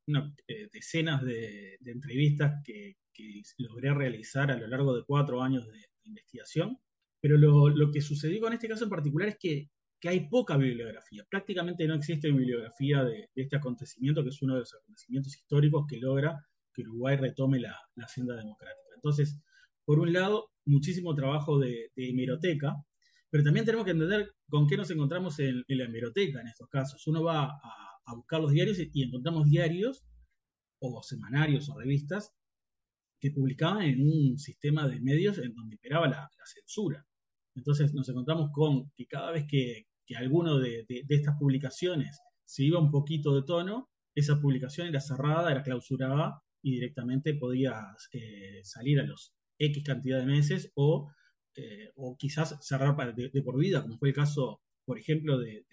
eh, 0.46 0.68
decenas 0.72 1.20
de, 1.24 1.78
de 1.80 1.90
entrevistas 1.90 2.62
que, 2.64 2.94
que 3.12 3.42
logré 3.56 3.92
realizar 3.92 4.52
a 4.52 4.56
lo 4.56 4.68
largo 4.68 4.94
de 4.96 5.02
cuatro 5.04 5.42
años 5.42 5.66
de, 5.66 5.84
investigación, 6.04 6.78
pero 7.20 7.36
lo, 7.36 7.90
que 7.90 8.00
sucedió 8.00 8.40
con 8.40 8.52
este 8.52 8.68
caso 8.68 8.84
en 8.84 8.90
particular 8.90 9.30
es 9.30 9.36
que, 9.36 9.68
hay 10.04 10.28
poca 10.28 10.56
bibliografía, 10.56 11.26
prácticamente 11.28 11.88
no 11.88 11.96
existe 11.96 12.30
bibliografía 12.30 13.02
de, 13.02 13.30
este 13.34 13.56
acontecimiento, 13.56 14.22
que 14.22 14.30
es 14.30 14.40
uno 14.42 14.54
de 14.54 14.60
los 14.60 14.74
acontecimientos 14.74 15.34
históricos 15.34 15.86
que 15.88 15.98
logra 15.98 16.40
que 16.72 16.82
Uruguay 16.82 17.16
retome 17.16 17.58
la, 17.58 17.76
la 17.96 18.06
senda 18.06 18.36
democrática. 18.36 18.94
Entonces, 18.94 19.40
por 19.88 20.00
un 20.00 20.12
lado, 20.12 20.50
muchísimo 20.66 21.14
trabajo 21.14 21.58
de, 21.58 21.90
hemeroteca, 21.96 22.76
pero 23.30 23.42
también 23.42 23.64
tenemos 23.64 23.86
que 23.86 23.92
entender 23.92 24.34
con 24.46 24.66
qué 24.66 24.76
nos 24.76 24.90
encontramos 24.90 25.38
en, 25.38 25.64
la 25.66 25.84
hemeroteca 25.84 26.42
en 26.42 26.48
estos 26.48 26.68
casos. 26.68 27.06
Uno 27.06 27.22
va 27.22 27.44
a, 27.44 28.14
buscar 28.14 28.42
los 28.42 28.52
diarios 28.52 28.76
y 28.78 29.02
encontramos 29.02 29.48
diarios 29.48 30.04
o 30.78 31.02
semanarios 31.02 31.70
o 31.70 31.78
revistas 31.78 32.34
que 33.18 33.30
publicaban 33.30 33.80
en 33.80 34.02
un 34.02 34.38
sistema 34.38 34.86
de 34.86 35.00
medios 35.00 35.38
en 35.38 35.54
donde 35.54 35.76
esperaba 35.76 36.06
la, 36.06 36.28
censura. 36.44 37.06
Entonces 37.54 37.94
nos 37.94 38.10
encontramos 38.10 38.50
con 38.52 38.90
que 38.94 39.06
cada 39.06 39.30
vez 39.30 39.46
que, 39.48 39.86
alguno 40.16 40.58
de, 40.58 40.84
estas 41.08 41.38
publicaciones 41.38 42.20
se 42.44 42.62
iba 42.62 42.78
un 42.78 42.90
poquito 42.90 43.34
de 43.34 43.46
tono, 43.46 43.88
esa 44.14 44.38
publicación 44.38 44.88
era 44.88 45.00
cerrada, 45.00 45.50
era 45.50 45.62
clausurada 45.62 46.42
y 46.62 46.72
directamente 46.72 47.32
podía 47.36 47.86
eh, 48.12 48.60
salir 48.64 49.00
a 49.00 49.04
los 49.04 49.32
X 49.58 49.82
cantidad 49.84 50.20
de 50.20 50.26
meses 50.26 50.70
o, 50.74 51.10
eh, 51.54 51.90
o 51.96 52.16
quizás 52.16 52.56
cerrar 52.60 53.14
de, 53.14 53.42
por 53.42 53.58
vida, 53.58 53.82
como 53.82 53.98
fue 53.98 54.10
el 54.10 54.14
caso, 54.14 54.60
por 54.84 54.98
ejemplo, 54.98 55.38
de, 55.38 55.66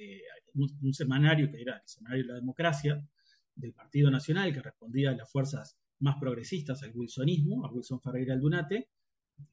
un, 0.55 0.93
semanario 0.93 1.51
que 1.51 1.61
era 1.61 1.77
el 1.77 1.87
Semanario 1.87 2.23
de 2.23 2.29
la 2.29 2.39
Democracia 2.39 3.07
del 3.55 3.73
Partido 3.73 4.09
Nacional, 4.09 4.53
que 4.53 4.61
respondía 4.61 5.11
a 5.11 5.15
las 5.15 5.31
fuerzas 5.31 5.77
más 5.99 6.15
progresistas 6.19 6.83
al 6.83 6.91
wilsonismo, 6.93 7.65
a 7.65 7.71
Wilson 7.71 8.01
Ferreira 8.01 8.33
Aldunate, 8.33 8.89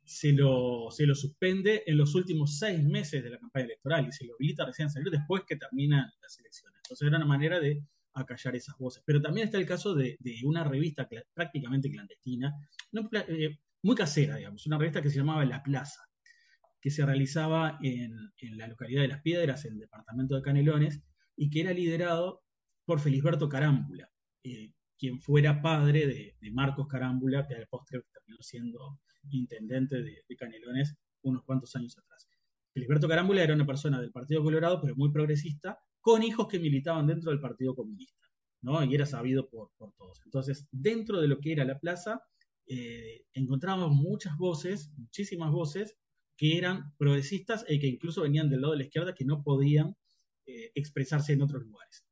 se 0.04 0.32
lo, 0.32 0.90
se 0.90 1.06
lo 1.06 1.14
suspende 1.14 1.82
en 1.86 1.96
los 1.96 2.14
últimos 2.14 2.58
seis 2.58 2.84
meses 2.84 3.22
de 3.22 3.30
la 3.30 3.38
campaña 3.38 3.66
electoral 3.66 4.06
y 4.06 4.12
se 4.12 4.24
lo 4.24 4.34
habilita 4.34 4.64
recién 4.64 4.86
a 4.86 4.90
salir 4.90 5.10
después 5.10 5.42
que 5.46 5.56
terminan 5.56 6.10
las 6.20 6.38
elecciones. 6.38 6.80
Entonces 6.84 7.08
era 7.08 7.16
una 7.16 7.26
manera 7.26 7.58
de 7.60 7.82
acallar 8.14 8.56
esas 8.56 8.76
voces. 8.78 9.02
Pero 9.04 9.20
también 9.20 9.46
está 9.46 9.58
el 9.58 9.66
caso 9.66 9.94
de, 9.94 10.18
una 10.44 10.64
revista 10.64 11.08
prácticamente 11.34 11.90
clandestina, 11.90 12.54
eh, 13.28 13.58
muy 13.82 13.96
casera, 13.96 14.36
digamos, 14.36 14.66
una 14.66 14.78
revista 14.78 15.02
que 15.02 15.10
se 15.10 15.18
llamaba 15.18 15.44
La 15.44 15.62
Plaza, 15.62 16.02
que 16.80 16.90
se 16.90 17.04
realizaba 17.06 17.78
en, 17.82 18.16
la 18.56 18.66
localidad 18.66 19.02
de 19.02 19.08
Las 19.08 19.22
Piedras, 19.22 19.64
en 19.64 19.74
el 19.74 19.80
departamento 19.80 20.34
de 20.34 20.42
Canelones, 20.42 21.02
y 21.36 21.50
que 21.50 21.60
era 21.60 21.72
liderado 21.72 22.42
por 22.84 23.00
Felisberto 23.00 23.48
Carámbula, 23.48 24.10
eh, 24.44 24.72
quien 24.98 25.20
fuera 25.20 25.62
padre 25.62 26.06
de, 26.40 26.50
Marcos 26.52 26.86
Carámbula, 26.88 27.46
que 27.46 27.54
al 27.54 27.66
postre 27.68 28.02
terminó 28.12 28.42
siendo 28.42 29.00
intendente 29.30 30.02
de, 30.02 30.36
Canelones 30.36 30.96
unos 31.22 31.44
cuantos 31.44 31.74
años 31.76 31.96
atrás. 31.96 32.28
Filiberto 32.72 33.06
Carámbula 33.06 33.42
era 33.42 33.54
una 33.54 33.66
persona 33.66 34.00
del 34.00 34.10
Partido 34.10 34.42
Colorado, 34.42 34.80
pero 34.80 34.96
muy 34.96 35.12
progresista, 35.12 35.78
con 36.00 36.22
hijos 36.22 36.48
que 36.48 36.58
militaban 36.58 37.06
dentro 37.06 37.30
del 37.30 37.40
Partido 37.40 37.74
Comunista, 37.74 38.26
¿no? 38.62 38.82
Y 38.82 38.94
era 38.94 39.06
sabido 39.06 39.48
por, 39.48 39.70
todos. 39.76 40.20
Entonces, 40.24 40.66
dentro 40.72 41.20
de 41.20 41.28
lo 41.28 41.38
que 41.38 41.52
era 41.52 41.64
la 41.64 41.78
plaza, 41.78 42.22
eh, 42.72 43.24
encontramos 43.34 43.90
muchas 43.92 44.36
voces, 44.36 44.90
muchísimas 44.96 45.50
voces, 45.50 45.96
que 46.36 46.58
eran 46.58 46.94
progresistas 46.96 47.64
y 47.68 47.78
que 47.78 47.86
incluso 47.86 48.22
venían 48.22 48.48
del 48.50 48.62
lado 48.62 48.72
de 48.72 48.78
la 48.78 48.84
izquierda, 48.84 49.14
que 49.14 49.24
no 49.24 49.42
podían 49.42 49.96
eh, 50.46 50.72
expresarse 50.74 51.32
en 51.32 51.42
otros 51.42 51.62
lugares 51.62 52.04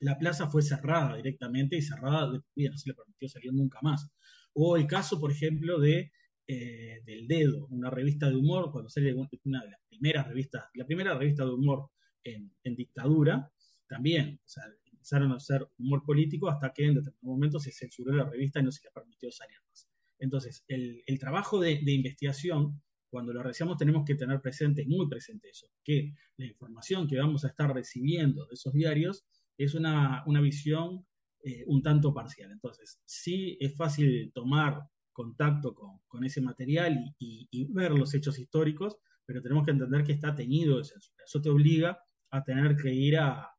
la 0.00 0.18
plaza 0.18 0.48
fue 0.48 0.62
cerrada 0.62 1.16
directamente 1.16 1.76
y 1.76 1.82
cerrada 1.82 2.30
de 2.30 2.40
vida, 2.54 2.70
no 2.70 2.78
se 2.78 2.90
le 2.90 2.94
permitió 2.94 3.28
salir 3.28 3.52
nunca 3.52 3.78
más. 3.82 4.08
O 4.54 4.76
el 4.76 4.86
caso, 4.86 5.20
por 5.20 5.32
ejemplo, 5.32 5.78
de 5.80 6.12
eh, 6.48 7.00
del 7.04 7.26
Dedo, 7.26 7.66
una 7.70 7.90
revista 7.90 8.28
de 8.28 8.36
humor, 8.36 8.70
cuando 8.70 8.88
sale 8.88 9.14
una 9.14 9.62
de 9.62 9.70
las 9.70 9.80
primeras 9.88 10.28
revistas, 10.28 10.64
la 10.74 10.86
primera 10.86 11.18
revista 11.18 11.44
de 11.44 11.50
humor 11.50 11.90
en, 12.22 12.52
dictadura, 12.76 13.50
también, 13.88 14.40
o 14.44 14.48
sea, 14.48 14.64
empezaron 15.06 15.32
a 15.32 15.36
hacer 15.36 15.68
humor 15.78 16.02
político 16.04 16.48
hasta 16.48 16.72
que 16.72 16.84
en 16.84 16.94
determinado 16.94 17.36
momento 17.36 17.60
se 17.60 17.70
censuró 17.70 18.12
la 18.12 18.24
revista 18.24 18.58
y 18.58 18.64
no 18.64 18.72
se 18.72 18.82
le 18.82 18.90
permitió 18.90 19.30
salir 19.30 19.56
más. 19.68 19.88
Entonces, 20.18 20.64
el, 20.66 21.04
trabajo 21.20 21.60
de, 21.60 21.80
investigación, 21.86 22.82
cuando 23.08 23.32
lo 23.32 23.40
realizamos, 23.40 23.76
tenemos 23.76 24.04
que 24.04 24.16
tener 24.16 24.40
presente, 24.40 24.84
muy 24.84 25.08
presente 25.08 25.48
eso, 25.48 25.68
que 25.84 26.12
la 26.38 26.46
información 26.46 27.06
que 27.06 27.18
vamos 27.18 27.44
a 27.44 27.48
estar 27.48 27.72
recibiendo 27.72 28.46
de 28.46 28.54
esos 28.54 28.72
diarios 28.72 29.24
es 29.56 29.74
una, 29.74 30.24
visión 30.42 31.06
eh, 31.44 31.62
un 31.68 31.82
tanto 31.82 32.12
parcial. 32.12 32.50
Entonces, 32.50 33.00
sí 33.04 33.56
es 33.60 33.76
fácil 33.76 34.32
tomar 34.34 34.88
contacto 35.12 35.74
con, 36.08 36.24
ese 36.24 36.40
material 36.40 37.14
y, 37.18 37.72
ver 37.72 37.92
los 37.92 38.12
hechos 38.14 38.38
históricos, 38.40 38.96
pero 39.24 39.40
tenemos 39.40 39.64
que 39.64 39.70
entender 39.70 40.02
que 40.02 40.12
está 40.12 40.34
teñido 40.34 40.78
de 40.78 40.84
censura. 40.84 41.22
Eso 41.24 41.40
te 41.40 41.50
obliga 41.50 42.00
a 42.30 42.42
tener 42.42 42.74
que 42.76 42.92
ir 42.92 43.18
a, 43.18 43.55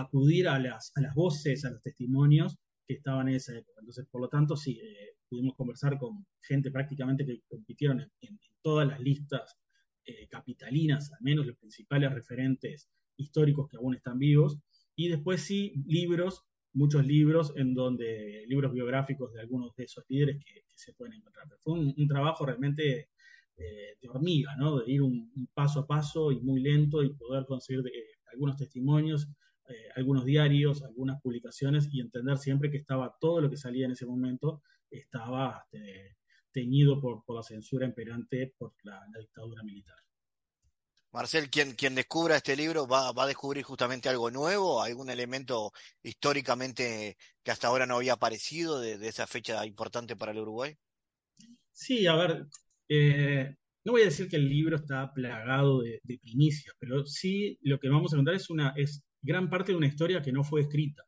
acudir 0.00 0.48
a 0.48 0.58
las, 0.58 0.92
a 0.96 1.00
las 1.00 1.14
voces, 1.14 1.64
a 1.64 1.70
los 1.70 1.82
testimonios 1.82 2.56
que 2.86 2.94
estaban 2.94 3.28
en 3.28 3.36
esa 3.36 3.56
época. 3.56 3.80
Entonces, 3.80 4.06
por 4.10 4.20
lo 4.20 4.28
tanto, 4.28 4.56
sí, 4.56 4.80
eh, 4.82 5.16
pudimos 5.28 5.54
conversar 5.54 5.98
con 5.98 6.26
gente 6.40 6.70
prácticamente 6.70 7.24
que 7.24 7.42
compitieron 7.48 8.00
en, 8.20 8.38
todas 8.62 8.88
las 8.88 9.00
listas 9.00 9.56
eh, 10.04 10.26
capitalinas, 10.28 11.12
al 11.12 11.20
menos 11.22 11.46
los 11.46 11.56
principales 11.56 12.12
referentes 12.12 12.88
históricos 13.16 13.68
que 13.68 13.76
aún 13.76 13.94
están 13.94 14.18
vivos, 14.18 14.58
y 14.96 15.08
después 15.08 15.42
sí, 15.42 15.74
libros, 15.86 16.44
muchos 16.72 17.06
libros 17.06 17.52
en 17.56 17.72
donde, 17.74 18.44
libros 18.48 18.72
biográficos 18.72 19.32
de 19.32 19.40
algunos 19.40 19.74
de 19.76 19.84
esos 19.84 20.04
líderes 20.08 20.42
que, 20.44 20.64
se 20.74 20.92
pueden 20.94 21.14
encontrar. 21.14 21.46
fue 21.60 21.72
un, 21.72 22.06
trabajo 22.06 22.46
realmente 22.46 23.10
eh, 23.56 23.96
de 24.00 24.08
hormiga, 24.08 24.54
¿no? 24.56 24.78
De 24.78 24.92
ir 24.92 25.02
un, 25.02 25.48
paso 25.52 25.80
a 25.80 25.86
paso 25.88 26.30
y 26.30 26.40
muy 26.40 26.60
lento 26.60 27.02
y 27.02 27.12
poder 27.14 27.46
conseguir 27.46 27.84
eh, 27.88 28.04
algunos 28.32 28.56
testimonios, 28.56 29.28
eh, 29.68 29.88
algunos 29.96 30.24
diarios, 30.24 30.82
algunas 30.82 31.20
publicaciones 31.20 31.88
y 31.92 32.00
entender 32.00 32.38
siempre 32.38 32.70
que 32.70 32.78
estaba 32.78 33.14
todo 33.20 33.42
lo 33.42 33.50
que 33.50 33.56
salía 33.56 33.84
en 33.84 33.92
ese 33.92 34.06
momento 34.06 34.62
estaba 34.90 35.66
este, 35.70 36.16
teñido 36.52 37.00
por, 37.00 37.22
la 37.34 37.42
censura 37.42 37.86
imperante 37.86 38.54
por 38.56 38.72
la, 38.82 39.04
dictadura 39.18 39.62
militar. 39.62 39.96
Marcel, 41.12 41.50
quien, 41.50 41.74
quien 41.74 41.94
descubra 41.94 42.36
este 42.36 42.56
libro 42.56 42.86
va, 42.86 43.12
va, 43.12 43.24
a 43.24 43.26
descubrir 43.26 43.64
justamente 43.64 44.08
algo 44.08 44.30
nuevo, 44.30 44.82
algún 44.82 45.10
elemento 45.10 45.72
históricamente 46.02 47.16
que 47.42 47.50
hasta 47.50 47.68
ahora 47.68 47.86
no 47.86 47.96
había 47.96 48.14
aparecido 48.14 48.80
de, 48.80 48.94
esa 49.06 49.26
fecha 49.26 49.64
importante 49.66 50.16
para 50.16 50.32
el 50.32 50.38
Uruguay. 50.38 50.76
Sí, 51.72 52.06
a 52.06 52.14
ver, 52.14 52.46
eh, 52.88 53.54
no 53.84 53.92
voy 53.92 54.02
a 54.02 54.06
decir 54.06 54.28
que 54.28 54.36
el 54.36 54.48
libro 54.48 54.76
está 54.76 55.12
plagado 55.12 55.80
de, 55.80 56.00
de, 56.02 56.18
primicias, 56.18 56.74
pero 56.78 57.06
sí 57.06 57.58
lo 57.62 57.78
que 57.78 57.88
vamos 57.88 58.12
a 58.12 58.16
contar 58.16 58.34
es 58.34 58.50
una, 58.50 58.74
es 58.76 59.02
gran 59.28 59.50
parte 59.50 59.72
de 59.72 59.78
una 59.78 59.86
historia 59.86 60.22
que 60.22 60.32
no 60.32 60.42
fue 60.42 60.62
escrita, 60.62 61.04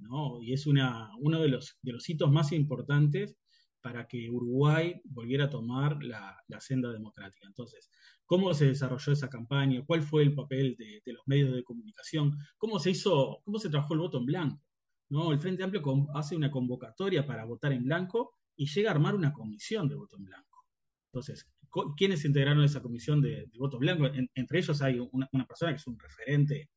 ¿no? 0.00 0.42
Y 0.42 0.52
es 0.52 0.66
una, 0.66 1.08
uno 1.20 1.40
de 1.40 1.48
los, 1.48 1.78
de 1.82 1.92
los 1.92 2.10
hitos 2.10 2.28
más 2.28 2.50
importantes 2.50 3.36
para 3.80 4.08
que 4.08 4.28
Uruguay 4.28 5.00
volviera 5.04 5.44
a 5.44 5.50
tomar 5.50 6.02
la, 6.02 6.36
senda 6.58 6.90
democrática. 6.90 7.46
Entonces, 7.46 7.88
¿cómo 8.26 8.52
se 8.54 8.66
desarrolló 8.66 9.12
esa 9.12 9.30
campaña? 9.30 9.84
¿Cuál 9.86 10.02
fue 10.02 10.24
el 10.24 10.34
papel 10.34 10.76
de, 10.76 11.12
los 11.12 11.22
medios 11.26 11.54
de 11.54 11.62
comunicación? 11.62 12.36
¿Cómo 12.58 12.80
se 12.80 12.90
hizo, 12.90 13.40
cómo 13.44 13.60
se 13.60 13.70
trabajó 13.70 13.94
el 13.94 14.00
voto 14.00 14.18
en 14.18 14.26
blanco? 14.26 14.60
¿No? 15.08 15.32
El 15.32 15.38
Frente 15.38 15.62
Amplio 15.62 15.82
hace 16.14 16.34
una 16.34 16.50
convocatoria 16.50 17.24
para 17.24 17.44
votar 17.44 17.72
en 17.72 17.84
blanco 17.84 18.34
y 18.56 18.66
llega 18.66 18.90
a 18.90 18.94
armar 18.94 19.14
una 19.14 19.32
comisión 19.32 19.88
de 19.88 19.94
voto 19.94 20.16
en 20.16 20.24
blanco. 20.24 20.66
Entonces, 21.12 21.48
¿quiénes 21.96 22.24
integraron 22.24 22.64
esa 22.64 22.82
comisión 22.82 23.22
de, 23.22 23.48
voto 23.56 23.76
en 23.76 23.80
blanco? 23.80 24.06
entre 24.34 24.58
ellos 24.58 24.82
hay 24.82 24.98
una, 25.12 25.46
persona 25.46 25.70
que 25.70 25.76
es 25.76 25.86
un 25.86 25.98
referente 25.98 26.68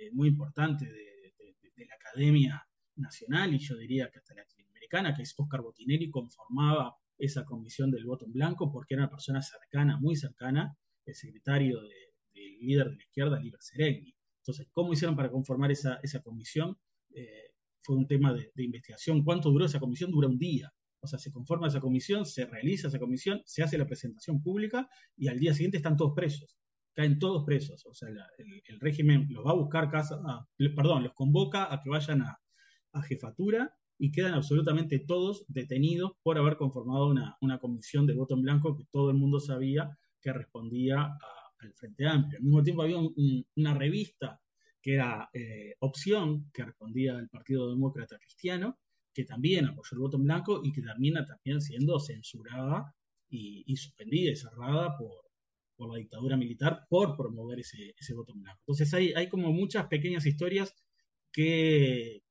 eh, 0.00 0.10
muy 0.12 0.28
importante 0.28 0.86
de, 0.86 1.10
la 1.76 1.94
academia 1.94 2.62
nacional 2.96 3.54
y 3.54 3.58
yo 3.58 3.74
diría 3.76 4.10
que 4.10 4.18
hasta 4.18 4.34
la 4.34 4.44
que 5.14 5.22
es 5.22 5.34
Oscar 5.36 5.62
Botinelli, 5.62 6.10
conformaba 6.10 6.96
esa 7.16 7.44
comisión 7.44 7.90
del 7.90 8.04
voto 8.04 8.26
en 8.26 8.32
blanco 8.32 8.70
porque 8.72 8.94
era 8.94 9.04
una 9.04 9.10
persona 9.10 9.40
cercana, 9.42 9.98
muy 9.98 10.16
cercana, 10.16 10.76
el 11.06 11.14
secretario 11.14 11.80
del 11.80 12.58
líder 12.60 12.90
de 12.90 12.96
la 12.96 13.02
izquierda, 13.02 13.40
Liber 13.40 13.60
Seregni. 13.62 14.14
Entonces, 14.40 14.68
¿cómo 14.72 14.92
hicieron 14.92 15.16
para 15.16 15.30
conformar 15.30 15.70
esa, 15.70 16.00
esa 16.02 16.20
comisión? 16.22 16.76
Eh, 17.14 17.52
fue 17.82 17.96
un 17.96 18.06
tema 18.06 18.32
de, 18.32 18.50
investigación. 18.56 19.22
¿Cuánto 19.22 19.50
duró 19.50 19.66
esa 19.66 19.80
comisión? 19.80 20.10
Dura 20.10 20.28
un 20.28 20.38
día. 20.38 20.72
O 21.02 21.06
sea, 21.06 21.18
se 21.18 21.30
conforma 21.30 21.68
esa 21.68 21.80
comisión, 21.80 22.26
se 22.26 22.44
realiza 22.46 22.88
esa 22.88 22.98
comisión, 22.98 23.40
se 23.44 23.62
hace 23.62 23.78
la 23.78 23.86
presentación 23.86 24.42
pública 24.42 24.88
y 25.16 25.28
al 25.28 25.38
día 25.38 25.54
siguiente 25.54 25.78
están 25.78 25.96
todos 25.96 26.12
presos. 26.14 26.59
Caen 26.94 27.18
todos 27.18 27.44
presos. 27.44 27.84
O 27.86 27.94
sea, 27.94 28.08
el, 28.38 28.80
régimen 28.80 29.26
los 29.30 29.44
va 29.44 29.50
a 29.50 29.54
buscar 29.54 29.90
casa, 29.90 30.20
perdón, 30.76 31.04
los 31.04 31.14
convoca 31.14 31.72
a 31.72 31.80
que 31.82 31.90
vayan 31.90 32.22
a, 32.22 32.38
jefatura 33.04 33.72
y 33.98 34.10
quedan 34.10 34.34
absolutamente 34.34 34.98
todos 34.98 35.44
detenidos 35.46 36.12
por 36.22 36.36
haber 36.38 36.56
conformado 36.56 37.06
una, 37.08 37.58
comisión 37.60 38.06
de 38.06 38.14
voto 38.14 38.34
en 38.34 38.42
blanco 38.42 38.76
que 38.76 38.84
todo 38.90 39.10
el 39.10 39.16
mundo 39.16 39.38
sabía 39.38 39.96
que 40.20 40.32
respondía 40.32 41.16
al 41.60 41.72
Frente 41.74 42.06
Amplio. 42.06 42.38
Al 42.38 42.44
mismo 42.44 42.62
tiempo 42.62 42.82
había 42.82 42.98
una 43.56 43.74
revista 43.74 44.40
que 44.82 44.94
era 44.94 45.28
eh, 45.32 45.74
Opción, 45.80 46.50
que 46.52 46.64
respondía 46.64 47.16
al 47.16 47.28
Partido 47.28 47.70
Demócrata 47.70 48.18
Cristiano, 48.18 48.78
que 49.12 49.24
también 49.24 49.66
apoyó 49.66 49.94
el 49.94 50.00
voto 50.00 50.16
en 50.16 50.24
blanco 50.24 50.60
y 50.64 50.72
que 50.72 50.82
termina 50.82 51.24
también 51.24 51.60
siendo 51.60 51.98
censurada 52.00 52.94
y, 53.28 53.76
suspendida 53.76 54.30
y 54.32 54.36
cerrada 54.36 54.96
por, 54.96 55.29
la 55.88 55.96
dictadura 55.96 56.36
militar 56.36 56.86
por 56.88 57.16
promover 57.16 57.60
ese, 57.60 58.14
voto 58.14 58.32
en 58.32 58.42
blanco. 58.42 58.60
Entonces 58.62 58.92
hay, 58.94 59.12
hay 59.14 59.28
como 59.28 59.52
muchas 59.52 59.86
pequeñas 59.86 60.26
historias 60.26 60.74
que, 61.32 62.22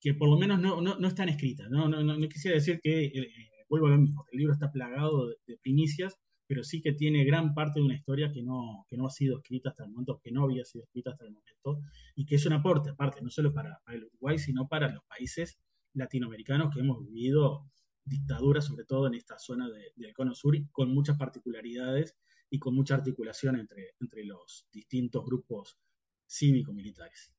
que 0.00 0.14
por 0.14 0.28
lo 0.28 0.36
menos 0.36 0.60
no, 0.60 0.80
no, 0.80 0.98
no 0.98 1.08
están 1.08 1.28
escritas. 1.28 1.70
No, 1.70 1.88
no, 1.88 2.02
no, 2.02 2.28
quisiera 2.28 2.56
decir 2.56 2.80
que, 2.82 3.06
eh, 3.06 3.32
vuelvo 3.68 3.86
a 3.86 3.90
lo 3.90 3.98
mismo, 3.98 4.26
el 4.30 4.38
libro 4.38 4.52
está 4.52 4.70
plagado 4.70 5.28
de, 5.46 5.56
primicias, 5.62 6.18
pero 6.46 6.62
sí 6.62 6.82
que 6.82 6.92
tiene 6.92 7.24
gran 7.24 7.54
parte 7.54 7.80
de 7.80 7.86
una 7.86 7.94
historia 7.94 8.30
que 8.30 8.42
no, 8.42 8.86
que 8.90 8.98
no 8.98 9.06
ha 9.06 9.10
sido 9.10 9.38
escrita 9.38 9.70
hasta 9.70 9.84
el 9.84 9.90
momento, 9.90 10.20
que 10.22 10.30
no 10.30 10.44
había 10.44 10.64
sido 10.64 10.84
escrita 10.84 11.12
hasta 11.12 11.24
el 11.24 11.32
momento, 11.32 11.80
y 12.14 12.26
que 12.26 12.34
es 12.34 12.44
un 12.44 12.52
aporte, 12.52 12.90
aparte, 12.90 13.22
no 13.22 13.30
solo 13.30 13.54
para, 13.54 13.80
el 13.88 14.04
Uruguay, 14.04 14.38
sino 14.38 14.68
para 14.68 14.92
los 14.92 15.02
países 15.04 15.58
latinoamericanos 15.94 16.74
que 16.74 16.80
hemos 16.80 17.00
vivido 17.00 17.70
dictaduras, 18.04 18.66
sobre 18.66 18.84
todo 18.84 19.06
en 19.06 19.14
esta 19.14 19.38
zona 19.38 19.70
del 19.96 20.12
cono 20.12 20.34
sur, 20.34 20.54
con 20.70 20.92
muchas 20.92 21.16
particularidades 21.16 22.14
y 22.54 22.58
con 22.60 22.72
mucha 22.72 22.94
articulación 22.94 23.58
entre, 23.58 23.96
entre 23.98 24.24
los 24.24 24.68
distintos 24.70 25.24
grupos 25.26 25.76
cívico-militares. 26.24 27.32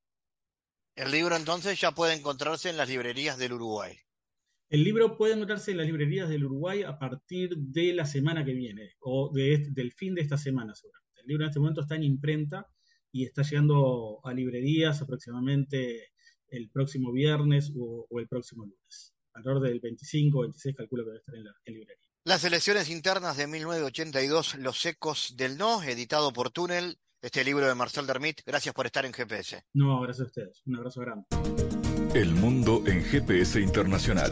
El 0.93 1.09
libro 1.09 1.38
entonces 1.38 1.80
ya 1.80 1.91
puede 1.91 2.16
encontrarse 2.16 2.70
en 2.70 2.76
las 2.76 2.89
librerías 2.89 3.38
del 3.38 3.53
Uruguay. 3.53 3.95
El 4.68 4.84
libro 4.84 5.16
puede 5.16 5.36
encontrarse 5.36 5.72
en 5.72 5.78
las 5.78 5.86
librerías 5.86 6.28
del 6.28 6.43
Uruguay 6.43 6.84
a 6.84 6.99
partir 6.99 7.55
de 7.55 7.93
la 7.93 8.05
semana 8.05 8.43
que 8.43 8.51
viene, 8.51 8.95
o 8.99 9.32
del 9.34 9.93
fin 9.93 10.16
de 10.16 10.22
esta 10.22 10.38
semana 10.38 10.76
seguramente. 10.76 11.22
El 11.22 11.28
libro 11.28 11.45
en 11.45 11.49
este 11.49 11.59
momento 11.61 11.82
está 11.82 11.95
en 11.95 12.03
imprenta 12.03 12.68
y 13.13 13.24
está 13.24 13.43
llegando 13.43 14.20
a 14.22 14.34
librerías 14.34 15.01
aproximadamente 15.01 16.09
el 16.49 16.70
próximo 16.72 17.13
viernes 17.13 17.72
o, 17.74 18.05
el 18.20 18.28
próximo 18.28 18.66
lunes. 18.66 19.16
Alrededor 19.34 19.63
del 19.63 19.80
25 19.80 20.38
o 20.38 20.41
26 20.41 20.76
calculo 20.76 21.05
que 21.05 21.11
debe 21.11 21.20
estar 21.20 21.36
en 21.36 21.45
la 21.45 21.53
librería. 21.68 22.14
Las 22.28 22.43
elecciones 22.43 22.89
internas 22.89 23.38
de 23.38 23.45
1982, 23.45 24.55
Los 24.55 24.84
Ecos 24.88 25.36
del 25.38 25.59
No, 25.59 25.84
editado 25.84 26.34
por 26.34 26.49
Túnel, 26.49 26.97
este 27.21 27.43
libro 27.43 27.67
de 27.67 27.76
Marcel 27.76 28.07
Dermit. 28.07 28.41
Gracias 28.43 28.73
por 28.73 28.88
estar 28.88 29.05
en 29.05 29.13
GPS. 29.13 29.63
No, 29.73 30.01
gracias 30.01 30.26
a 30.26 30.30
ustedes. 30.30 30.63
Un 30.65 30.78
abrazo 30.78 31.01
grande. 31.01 31.28
El 32.15 32.34
mundo 32.34 32.82
en 32.88 33.03
GPS 33.03 33.61
Internacional. 33.61 34.32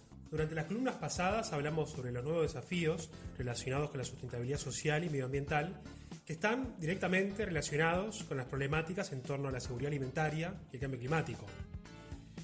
Durante 0.31 0.55
las 0.55 0.65
columnas 0.65 0.95
pasadas 0.95 1.51
hablamos 1.51 1.89
sobre 1.91 2.13
los 2.13 2.23
nuevos 2.23 2.43
desafíos 2.43 3.09
relacionados 3.37 3.89
con 3.89 3.97
la 3.97 4.05
sustentabilidad 4.05 4.59
social 4.59 5.03
y 5.03 5.09
medioambiental 5.09 5.81
que 6.25 6.31
están 6.31 6.73
directamente 6.79 7.45
relacionados 7.45 8.23
con 8.23 8.37
las 8.37 8.45
problemáticas 8.45 9.11
en 9.11 9.23
torno 9.23 9.49
a 9.49 9.51
la 9.51 9.59
seguridad 9.59 9.89
alimentaria 9.89 10.55
y 10.71 10.77
el 10.77 10.79
cambio 10.79 11.01
climático. 11.01 11.45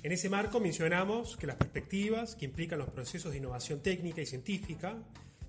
En 0.03 0.11
ese 0.11 0.27
marco 0.27 0.59
mencionamos 0.59 1.37
que 1.37 1.47
las 1.47 1.55
perspectivas 1.55 2.35
que 2.35 2.43
implican 2.43 2.77
los 2.77 2.89
procesos 2.89 3.31
de 3.31 3.37
innovación 3.37 3.79
técnica 3.79 4.21
y 4.21 4.25
científica 4.25 4.97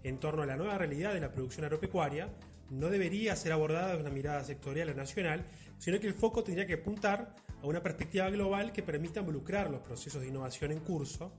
en 0.04 0.18
torno 0.20 0.42
a 0.42 0.46
la 0.46 0.56
nueva 0.56 0.78
realidad 0.78 1.14
de 1.14 1.20
la 1.20 1.32
producción 1.32 1.64
agropecuaria 1.64 2.28
no 2.70 2.88
debería 2.88 3.34
ser 3.34 3.50
abordada 3.50 3.96
de 3.96 4.00
una 4.00 4.10
mirada 4.10 4.44
sectorial 4.44 4.90
o 4.90 4.94
nacional, 4.94 5.44
sino 5.78 5.98
que 5.98 6.06
el 6.06 6.14
foco 6.14 6.44
tendría 6.44 6.68
que 6.68 6.74
apuntar 6.74 7.34
a 7.60 7.66
una 7.66 7.82
perspectiva 7.82 8.30
global 8.30 8.70
que 8.70 8.84
permita 8.84 9.20
involucrar 9.20 9.70
los 9.70 9.80
procesos 9.80 10.22
de 10.22 10.28
innovación 10.28 10.70
en 10.70 10.78
curso 10.78 11.32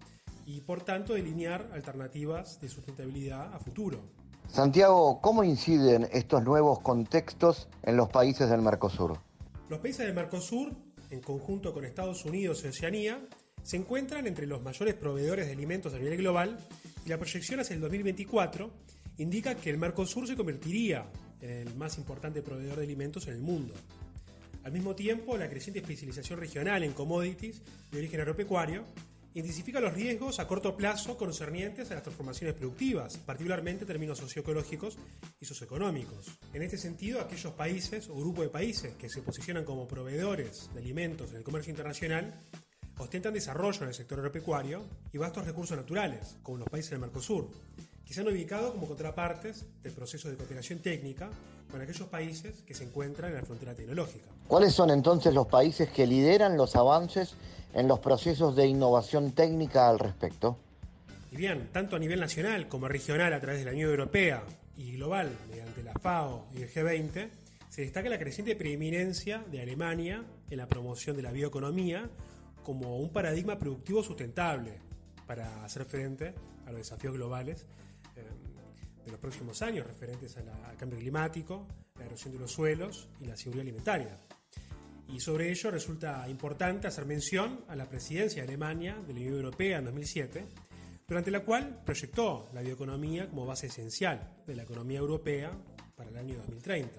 y 0.50 0.62
por 0.62 0.82
tanto 0.82 1.14
delinear 1.14 1.70
alternativas 1.74 2.60
de 2.60 2.70
sustentabilidad 2.70 3.54
a 3.54 3.60
futuro. 3.60 4.02
Santiago, 4.48 5.22
¿cómo 5.22 5.44
inciden 5.44 6.08
estos 6.12 6.44
nuevos 6.44 6.80
contextos 6.80 7.68
en 7.84 7.96
los 7.96 8.10
países 8.10 8.50
del 8.50 8.64
Mercosur? 8.64 9.20
Los 9.70 9.80
países 9.80 10.08
del 10.08 10.16
Mercosur, 10.16 10.72
en 11.12 11.22
conjunto 11.22 11.72
con 11.72 11.86
Estados 11.86 12.26
Unidos 12.26 12.64
y 12.64 12.68
Oceanía, 12.68 13.24
se 13.62 13.78
encuentran 13.78 14.26
entre 14.26 14.48
los 14.48 14.64
mayores 14.64 14.96
proveedores 14.96 15.46
de 15.46 15.52
alimentos 15.52 15.94
a 15.94 16.00
nivel 16.00 16.18
global 16.18 16.58
y 17.06 17.10
la 17.10 17.20
proyección 17.20 17.60
hacia 17.60 17.76
el 17.76 17.82
2024 17.82 18.72
indica 19.20 19.54
que 19.54 19.70
el 19.70 19.78
Mercosur 19.78 20.28
se 20.28 20.36
convertiría 20.36 21.06
en 21.42 21.68
el 21.68 21.76
más 21.76 22.00
importante 22.00 22.42
proveedor 22.42 22.78
de 22.78 22.86
alimentos 22.86 23.28
en 23.28 23.36
el 23.36 23.42
mundo. 23.42 23.76
Al 24.64 24.72
mismo 24.72 24.96
tiempo, 24.96 25.38
la 25.38 25.48
creciente 25.48 25.80
especialización 25.80 26.40
regional 26.40 26.84
en 26.84 26.94
commodities 26.94 27.62
de 27.92 28.00
origen 28.00 28.22
agropecuario 28.22 28.86
intensifica 29.34 29.80
los 29.80 29.94
riesgos 29.94 30.40
a 30.40 30.48
corto 30.48 30.76
plazo 30.76 31.18
concernientes 31.18 31.92
a 31.92 31.96
las 31.96 32.04
transformaciones 32.04 32.56
productivas, 32.56 33.18
particularmente 33.18 33.84
en 33.84 33.88
términos 33.88 34.18
socioecológicos 34.18 34.98
y 35.40 35.46
socioeconómicos. 35.46 36.26
En 36.54 36.62
este 36.64 36.78
sentido, 36.78 37.22
aquellos 37.22 37.54
países 37.54 38.10
o 38.10 38.16
grupos 38.16 38.46
de 38.46 38.50
países 38.50 38.96
que 38.96 39.10
se 39.10 39.22
posicionan 39.22 39.66
como 39.66 39.88
proveedores 39.88 40.70
de 40.74 40.80
alimentos 40.80 41.32
en 41.32 41.38
el 41.38 41.44
comercio 41.44 41.72
internacional 41.72 42.34
ostentan 42.98 43.34
desarrollo 43.34 43.84
en 43.84 43.90
el 43.90 43.94
sector 43.94 44.20
agropecuario 44.20 44.84
y 45.14 45.18
vastos 45.18 45.46
recursos 45.46 45.78
naturales, 45.78 46.38
como 46.44 46.58
los 46.58 46.68
países 46.68 46.92
del 46.92 47.00
Mercosur, 47.00 47.50
que 48.06 48.14
se 48.14 48.22
han 48.22 48.28
ubicado 48.28 48.74
como 48.74 48.88
contrapartes 48.88 49.66
del 49.82 49.94
proceso 49.94 50.30
de 50.30 50.36
cooperación 50.36 50.80
técnica 50.80 51.30
con 51.72 51.80
aquellos 51.82 52.08
países 52.08 52.64
que 52.64 52.74
se 52.74 52.84
encuentran 52.84 53.30
en 53.30 53.38
la 53.38 53.46
frontera 53.46 53.76
tecnológica. 53.76 54.28
¿Cuáles 54.48 54.74
son 54.74 54.90
entonces 54.90 55.34
los 55.34 55.48
países 55.48 55.90
que 55.90 56.08
lideran 56.08 56.58
los 56.58 56.76
avances 56.76 57.36
en 57.74 57.88
los 57.88 58.00
procesos 58.00 58.56
de 58.56 58.68
innovación 58.68 59.32
técnica 59.32 59.90
al 59.90 60.00
respecto? 60.00 60.58
Y 61.32 61.38
bien, 61.38 61.70
tanto 61.72 61.96
a 61.96 62.00
nivel 62.00 62.20
nacional 62.20 62.68
como 62.68 62.88
regional 62.88 63.34
a 63.34 63.40
través 63.40 63.60
de 63.60 63.66
la 63.66 63.72
Unión 63.72 63.90
Europea 63.90 64.44
y 64.76 64.94
global 64.94 65.30
mediante 65.50 65.84
la 65.84 65.94
FAO 65.94 66.48
y 66.56 66.64
el 66.64 66.70
G20, 66.72 67.30
se 67.70 67.82
destaca 67.82 68.10
la 68.10 68.18
creciente 68.18 68.56
preeminencia 68.56 69.44
de 69.52 69.62
Alemania 69.62 70.24
en 70.50 70.58
la 70.58 70.68
promoción 70.68 71.16
de 71.16 71.22
la 71.22 71.32
bioeconomía 71.32 72.10
como 72.64 72.98
un 72.98 73.12
paradigma 73.12 73.60
productivo 73.60 74.02
sustentable 74.04 74.80
para 75.28 75.64
hacer 75.64 75.86
frente 75.86 76.34
a 76.66 76.72
los 76.72 76.78
desafíos 76.78 77.14
globales 77.14 77.68
eh, 78.16 78.24
de 79.06 79.12
los 79.12 79.20
próximos 79.20 79.62
años 79.62 79.86
referentes 79.86 80.36
al 80.38 80.76
cambio 80.78 80.98
climático, 80.98 81.68
la 81.98 82.06
erosión 82.06 82.34
de 82.34 82.40
los 82.40 82.52
suelos 82.52 83.08
y 83.22 83.26
la 83.26 83.38
seguridad 83.38 83.62
alimentaria. 83.62 84.18
Y 85.12 85.20
sobre 85.20 85.52
ello 85.52 85.72
resulta 85.72 86.28
importante 86.30 86.88
hacer 86.88 87.06
mención 87.06 87.62
a 87.68 87.76
la 87.76 87.90
presidencia 87.90 88.44
de 88.44 88.48
Alemania 88.48 88.96
de 89.08 89.14
la 89.14 89.20
Unión 89.20 89.36
Europea 89.36 89.80
en 89.80 89.86
2007, 89.86 90.46
durante 91.08 91.32
la 91.32 91.42
cual 91.42 91.82
proyectó 91.84 92.50
la 92.54 92.62
bioeconomía 92.62 93.28
como 93.28 93.46
base 93.46 93.68
esencial 93.68 94.36
de 94.46 94.56
la 94.56 94.64
economía 94.64 95.00
europea 95.00 95.52
para 95.96 96.10
el 96.10 96.18
año 96.18 96.38
2030. 96.38 96.92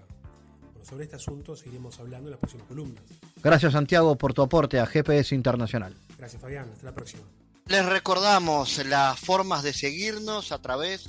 Bueno, 0.72 0.84
sobre 0.84 1.04
este 1.04 1.16
asunto 1.16 1.56
seguiremos 1.56 1.98
hablando 2.00 2.28
en 2.28 2.32
las 2.32 2.40
próximas 2.40 2.66
columnas. 2.66 3.02
Gracias 3.42 3.72
Santiago 3.72 4.16
por 4.16 4.34
tu 4.34 4.42
aporte 4.42 4.80
a 4.80 4.86
GPS 4.86 5.34
Internacional. 5.34 5.96
Gracias 6.18 6.42
Fabián, 6.42 6.68
hasta 6.70 6.86
la 6.86 6.94
próxima. 6.94 7.22
Les 7.66 7.86
recordamos 7.86 8.84
las 8.86 9.20
formas 9.20 9.62
de 9.62 9.72
seguirnos 9.72 10.50
a 10.50 10.60
través 10.60 11.08